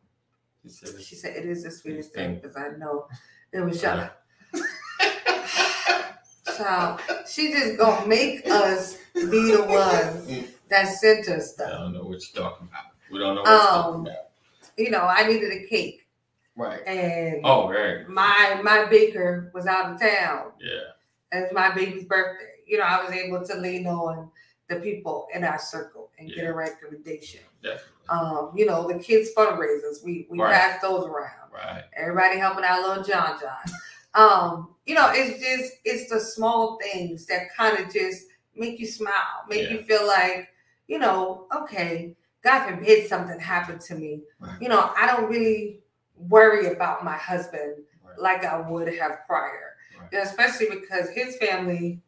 She 0.63 0.69
said, 0.69 1.01
she 1.01 1.15
said 1.15 1.31
it 1.35 1.45
is 1.45 1.63
the 1.63 1.71
sweetest 1.71 2.13
thing 2.13 2.35
because 2.35 2.55
I 2.55 2.69
know 2.77 3.07
it 3.51 3.61
was 3.61 3.81
young. 3.83 4.09
Child, 6.63 6.99
she 7.27 7.51
just 7.53 7.77
gonna 7.77 8.05
make 8.07 8.45
us 8.47 8.97
be 9.13 9.51
the 9.55 9.63
ones 9.63 10.47
that 10.69 10.85
sent 10.87 11.27
us 11.29 11.53
stuff. 11.53 11.71
I 11.73 11.77
don't 11.77 11.93
know 11.93 12.03
what 12.03 12.19
you're 12.33 12.43
talking 12.45 12.67
about. 12.69 12.83
We 13.11 13.19
don't 13.19 13.35
know 13.35 13.41
what 13.41 13.49
you're 13.49 13.57
talking 13.59 13.95
Um, 13.95 14.01
about. 14.01 14.15
You 14.77 14.91
know, 14.91 15.01
I 15.01 15.25
needed 15.27 15.51
a 15.51 15.65
cake, 15.67 16.05
Right. 16.55 16.81
and 16.85 17.41
Oh, 17.45 17.69
right. 17.69 18.07
my 18.09 18.59
my 18.63 18.85
baker 18.85 19.51
was 19.53 19.65
out 19.67 19.93
of 19.93 19.99
town. 20.01 20.51
Yeah. 20.59 20.79
it's 21.31 21.53
my 21.53 21.71
baby's 21.71 22.05
birthday. 22.05 22.45
You 22.65 22.77
know, 22.79 22.83
I 22.85 23.03
was 23.03 23.11
able 23.13 23.45
to 23.45 23.55
lean 23.55 23.87
on 23.87 24.31
the 24.67 24.77
people 24.77 25.27
in 25.33 25.43
our 25.43 25.59
circle 25.59 26.09
and 26.19 26.29
get 26.31 26.45
a 26.45 26.53
recommendation. 26.53 27.41
Definitely. 27.63 27.85
Um, 28.09 28.51
you 28.55 28.65
know, 28.65 28.87
the 28.87 28.99
kids 28.99 29.29
fundraisers, 29.35 30.03
we 30.03 30.27
we 30.29 30.39
Right. 30.39 30.53
pass 30.53 30.81
those 30.81 31.05
around. 31.05 31.51
Right. 31.53 31.83
Everybody 31.93 32.37
helping 32.37 32.63
out 32.65 32.81
little 32.87 33.03
John 33.03 33.39
John. 33.39 33.73
Um, 34.13 34.75
you 34.85 34.95
know, 34.95 35.11
it's 35.13 35.39
just 35.41 35.73
it's 35.85 36.09
the 36.09 36.19
small 36.19 36.79
things 36.81 37.25
that 37.27 37.53
kind 37.55 37.77
of 37.79 37.93
just 37.93 38.25
make 38.55 38.79
you 38.79 38.87
smile, 38.87 39.45
make 39.47 39.69
you 39.69 39.81
feel 39.83 40.05
like, 40.05 40.49
you 40.87 40.99
know, 40.99 41.47
okay, 41.55 42.15
God 42.43 42.67
forbid 42.67 43.07
something 43.07 43.39
happened 43.39 43.81
to 43.81 43.95
me. 43.95 44.21
Right. 44.39 44.61
You 44.61 44.69
know, 44.69 44.91
I 44.97 45.05
don't 45.07 45.29
really 45.29 45.79
worry 46.15 46.67
about 46.67 47.03
my 47.05 47.15
husband 47.17 47.75
Right. 48.03 48.17
like 48.19 48.43
I 48.45 48.59
would 48.59 48.87
have 48.95 49.19
prior. 49.27 49.75
Right. 49.99 50.09
Yeah, 50.11 50.23
especially 50.23 50.69
because 50.69 51.09
his 51.11 51.37
family 51.37 52.01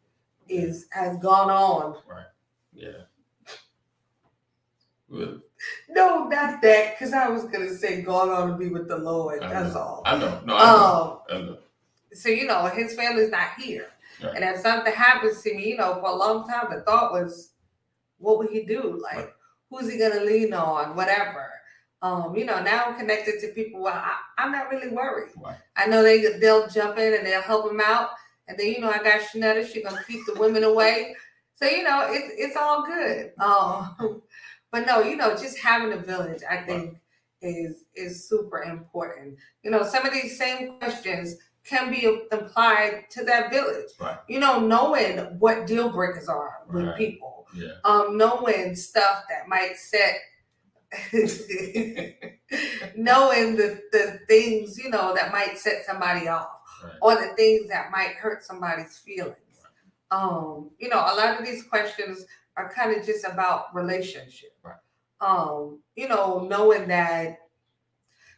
is 0.49 0.87
has 0.91 1.17
gone 1.17 1.49
on. 1.51 1.97
Right. 2.07 2.25
Yeah. 2.73 3.03
Well, 5.09 5.41
No, 5.89 6.23
not 6.27 6.61
that, 6.61 6.95
because 6.97 7.13
I 7.13 7.27
was 7.29 7.43
gonna 7.45 7.73
say 7.75 8.01
gone 8.01 8.29
on 8.29 8.49
to 8.49 8.55
be 8.57 8.69
with 8.69 8.87
the 8.87 8.97
Lord. 8.97 9.41
That's 9.41 9.75
all. 9.75 10.01
I 10.05 10.17
know. 10.17 10.41
No, 10.45 10.55
I 10.55 10.65
know. 10.65 11.21
Um, 11.29 11.37
I 11.37 11.41
know. 11.45 11.57
So 12.13 12.29
you 12.29 12.45
know, 12.47 12.65
his 12.67 12.93
family's 12.95 13.29
not 13.29 13.53
here. 13.59 13.87
Right. 14.23 14.35
And 14.35 14.43
if 14.43 14.61
something 14.61 14.93
happens 14.93 15.41
to 15.43 15.53
me, 15.55 15.69
you 15.69 15.77
know, 15.77 15.95
for 15.95 16.09
a 16.09 16.15
long 16.15 16.47
time 16.47 16.67
the 16.71 16.81
thought 16.81 17.11
was, 17.11 17.53
what 18.17 18.37
would 18.37 18.49
he 18.51 18.63
do? 18.65 18.99
Like, 19.01 19.15
Right. 19.17 19.29
who's 19.69 19.91
he 19.91 19.97
gonna 19.97 20.21
lean 20.23 20.53
on? 20.53 20.95
Whatever. 20.95 21.49
Um, 22.03 22.35
you 22.35 22.45
know, 22.45 22.61
now 22.61 22.85
I'm 22.85 22.97
connected 22.97 23.39
to 23.41 23.47
people 23.49 23.81
Well, 23.81 23.93
I, 23.93 24.15
I'm 24.37 24.51
not 24.51 24.69
really 24.71 24.89
worried. 24.89 25.31
Right. 25.41 25.57
I 25.75 25.87
know 25.87 26.03
they 26.03 26.37
they'll 26.39 26.67
jump 26.67 26.97
in 26.97 27.13
and 27.13 27.25
they'll 27.25 27.41
help 27.41 27.71
him 27.71 27.81
out. 27.83 28.09
And 28.47 28.57
then 28.57 28.67
you 28.67 28.79
know, 28.81 28.89
I 28.91 28.97
got 28.97 29.21
Shanetta, 29.21 29.71
she's 29.71 29.83
gonna 29.83 30.03
keep 30.07 30.25
the 30.25 30.39
women 30.39 30.63
away. 30.63 31.15
So 31.55 31.65
you 31.67 31.83
know, 31.83 32.07
it's 32.09 32.33
it's 32.37 32.55
all 32.55 32.85
good. 32.85 33.31
Um, 33.39 34.21
but 34.71 34.85
no, 34.85 35.01
you 35.01 35.15
know, 35.15 35.31
just 35.31 35.59
having 35.59 35.93
a 35.93 36.01
village, 36.01 36.41
I 36.49 36.57
think, 36.57 36.97
is 37.41 37.85
is 37.95 38.27
super 38.27 38.63
important. 38.63 39.37
You 39.63 39.71
know, 39.71 39.83
some 39.83 40.05
of 40.05 40.13
these 40.13 40.37
same 40.37 40.79
questions 40.79 41.35
can 41.63 41.91
be 41.91 42.21
applied 42.31 43.05
to 43.11 43.23
that 43.25 43.51
village. 43.51 43.89
Right. 43.99 44.17
You 44.27 44.39
know, 44.39 44.59
knowing 44.59 45.17
what 45.39 45.67
deal 45.67 45.89
breakers 45.89 46.27
are 46.27 46.59
with 46.67 46.85
Right. 46.85 46.97
people, 46.97 47.47
Yeah. 47.53 47.73
um, 47.83 48.17
knowing 48.17 48.75
stuff 48.75 49.23
that 49.29 49.47
might 49.47 49.77
set, 49.77 50.17
knowing 52.95 53.55
the 53.55 53.81
the 53.91 54.19
things 54.27 54.77
you 54.77 54.89
know 54.89 55.13
that 55.15 55.31
might 55.31 55.57
set 55.57 55.85
somebody 55.85 56.27
off 56.27 56.49
Right. 56.83 56.93
or 57.01 57.15
the 57.15 57.33
things 57.35 57.69
that 57.69 57.91
might 57.91 58.15
hurt 58.15 58.43
somebody's 58.43 58.97
feelings. 58.97 59.35
Um, 60.09 60.71
you 60.79 60.89
know, 60.89 60.97
a 60.99 61.13
lot 61.15 61.39
of 61.39 61.45
these 61.45 61.63
questions 61.63 62.25
are 62.57 62.73
kind 62.73 62.95
of 62.97 63.05
just 63.05 63.23
about 63.23 63.73
relationship. 63.73 64.49
Um, 65.21 65.79
you 65.95 66.07
know, 66.07 66.39
knowing 66.49 66.87
that 66.87 67.37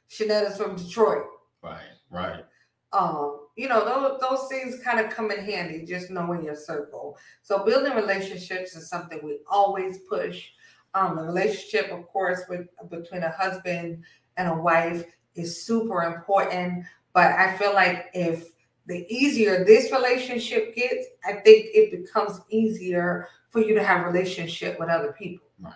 Shanetta's 0.09 0.57
from 0.57 0.76
Detroit. 0.76 1.26
Right. 1.61 1.80
Right. 2.11 2.43
Um, 2.93 3.47
you 3.55 3.67
know, 3.67 3.83
those 3.83 4.19
those 4.21 4.47
things 4.49 4.79
kind 4.83 4.99
of 4.99 5.11
come 5.11 5.31
in 5.31 5.43
handy, 5.43 5.83
just 5.85 6.09
knowing 6.09 6.43
your 6.43 6.55
circle. 6.55 7.17
So 7.41 7.63
building 7.65 7.93
relationships 7.93 8.75
is 8.75 8.89
something 8.89 9.19
we 9.23 9.39
always 9.49 9.99
push. 10.09 10.49
Um, 10.93 11.17
the 11.17 11.23
relationship, 11.23 11.91
of 11.91 12.07
course, 12.07 12.41
with 12.47 12.67
between 12.89 13.23
a 13.23 13.31
husband 13.31 14.03
and 14.37 14.47
a 14.47 14.55
wife 14.55 15.03
is 15.35 15.65
super 15.65 16.03
important. 16.03 16.85
But 17.13 17.31
I 17.33 17.57
feel 17.57 17.73
like 17.73 18.09
if 18.13 18.49
the 18.85 19.05
easier 19.09 19.63
this 19.63 19.91
relationship 19.91 20.75
gets, 20.75 21.07
I 21.25 21.33
think 21.33 21.67
it 21.73 21.91
becomes 21.91 22.41
easier 22.49 23.27
for 23.49 23.61
you 23.61 23.75
to 23.75 23.83
have 23.83 24.05
relationship 24.05 24.79
with 24.79 24.89
other 24.89 25.13
people. 25.13 25.47
Right. 25.59 25.73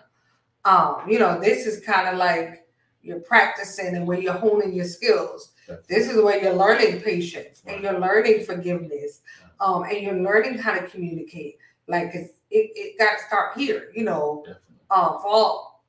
Um, 0.64 1.08
you 1.08 1.18
know, 1.18 1.40
this 1.40 1.66
is 1.66 1.84
kind 1.84 2.08
of 2.08 2.16
like 2.16 2.66
you're 3.02 3.20
practicing 3.20 3.94
and 3.94 4.06
where 4.06 4.18
you're 4.18 4.32
honing 4.34 4.72
your 4.72 4.84
skills. 4.84 5.52
This 5.88 6.08
is 6.10 6.20
where 6.22 6.42
you're 6.42 6.54
learning 6.54 7.00
patience 7.02 7.62
and 7.66 7.82
you're 7.82 7.98
learning 7.98 8.44
forgiveness, 8.44 9.20
um, 9.60 9.84
and 9.84 9.98
you're 10.00 10.14
learning 10.18 10.58
how 10.58 10.72
to 10.74 10.86
communicate. 10.86 11.58
Like 11.86 12.10
it's, 12.14 12.34
it, 12.50 12.70
it 12.74 12.98
got 12.98 13.18
to 13.18 13.24
start 13.26 13.56
here, 13.58 13.90
you 13.94 14.04
know. 14.04 14.44
Um, 14.90 15.18
for 15.20 15.26
all 15.28 15.84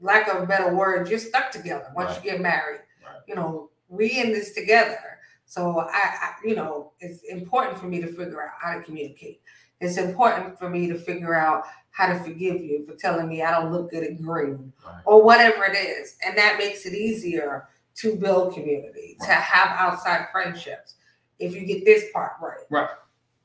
lack 0.00 0.28
of 0.28 0.42
a 0.42 0.46
better 0.46 0.74
word, 0.74 1.08
you're 1.08 1.18
stuck 1.20 1.50
together 1.52 1.86
once 1.94 2.10
Right. 2.16 2.24
you 2.24 2.30
get 2.32 2.40
married. 2.40 2.80
Right. 3.04 3.20
You 3.28 3.34
know, 3.36 3.70
we 3.88 4.20
in 4.20 4.32
this 4.32 4.52
together. 4.52 4.98
So 5.46 5.80
I, 5.80 5.88
I, 5.92 6.32
you 6.44 6.54
know, 6.56 6.92
it's 7.00 7.22
important 7.24 7.78
for 7.78 7.86
me 7.86 8.00
to 8.00 8.06
figure 8.08 8.42
out 8.42 8.50
how 8.60 8.74
to 8.78 8.82
communicate. 8.84 9.40
It's 9.80 9.96
important 9.98 10.58
for 10.58 10.68
me 10.68 10.88
to 10.88 10.98
figure 10.98 11.34
out 11.34 11.64
how 11.92 12.12
to 12.12 12.18
forgive 12.20 12.60
you 12.62 12.84
for 12.86 12.94
telling 12.94 13.28
me 13.28 13.42
I 13.42 13.50
don't 13.50 13.72
look 13.72 13.90
good 13.90 14.04
at 14.04 14.20
green 14.22 14.72
Right. 14.84 15.02
or 15.04 15.22
whatever 15.22 15.64
it 15.64 15.76
is. 15.76 16.16
And 16.24 16.36
that 16.38 16.56
makes 16.58 16.86
it 16.86 16.94
easier 16.94 17.68
to 17.96 18.16
build 18.16 18.54
community, 18.54 19.16
to 19.20 19.32
have 19.32 19.68
outside 19.78 20.26
friendships 20.32 20.94
if 21.38 21.54
you 21.54 21.66
get 21.66 21.84
this 21.84 22.04
part 22.12 22.32
right. 22.40 22.58
Right. 22.70 22.90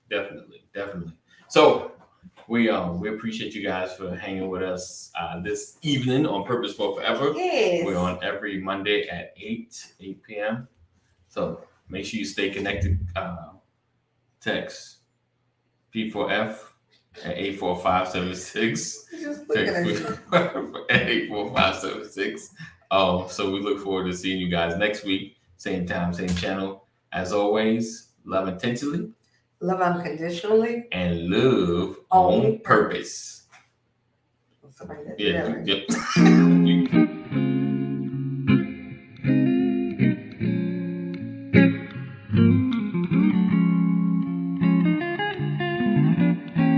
Definitely, 0.09 0.63
definitely. 0.73 1.13
So 1.47 1.91
we 2.47 2.69
um 2.69 2.99
we 2.99 3.09
appreciate 3.09 3.55
you 3.55 3.63
guys 3.63 3.95
for 3.95 4.15
hanging 4.15 4.49
with 4.49 4.61
us 4.61 5.11
uh, 5.19 5.39
this 5.41 5.77
evening 5.81 6.25
on 6.27 6.45
Purposed 6.45 6.77
4 6.77 6.95
Forever. 6.95 7.33
Yes. 7.35 7.85
We're 7.85 7.97
on 7.97 8.23
every 8.23 8.61
Monday 8.61 9.07
at 9.07 9.33
8, 9.37 9.93
8 9.99 10.23
p.m. 10.23 10.67
So 11.27 11.61
make 11.89 12.05
sure 12.05 12.19
you 12.19 12.25
stay 12.25 12.49
connected. 12.49 12.99
Uh, 13.15 13.53
text 14.41 14.97
P4F 15.93 16.59
at 17.23 17.37
84576. 17.37 19.05
Just 19.19 19.49
looking 19.49 19.67
at 19.67 19.85
Text 19.85 20.19
at 20.89 21.09
84576. 21.09 22.49
Um, 22.91 23.25
so 23.29 23.51
we 23.51 23.59
look 23.61 23.79
forward 23.79 24.09
to 24.11 24.15
seeing 24.17 24.39
you 24.39 24.49
guys 24.49 24.77
next 24.77 25.03
week. 25.03 25.37
Same 25.57 25.85
time, 25.85 26.13
same 26.13 26.29
channel. 26.29 26.85
As 27.11 27.31
always, 27.33 28.09
love 28.25 28.47
intentionally 28.47 29.11
Love 29.61 29.81
unconditionally. 29.81 30.87
and 30.91 31.29
love 31.29 31.97
On 32.11 32.45
on 32.45 32.59
purpose. 32.59 33.43
Yeah, 35.17 35.61
yeah. 35.63 35.83
yep. 36.15 37.07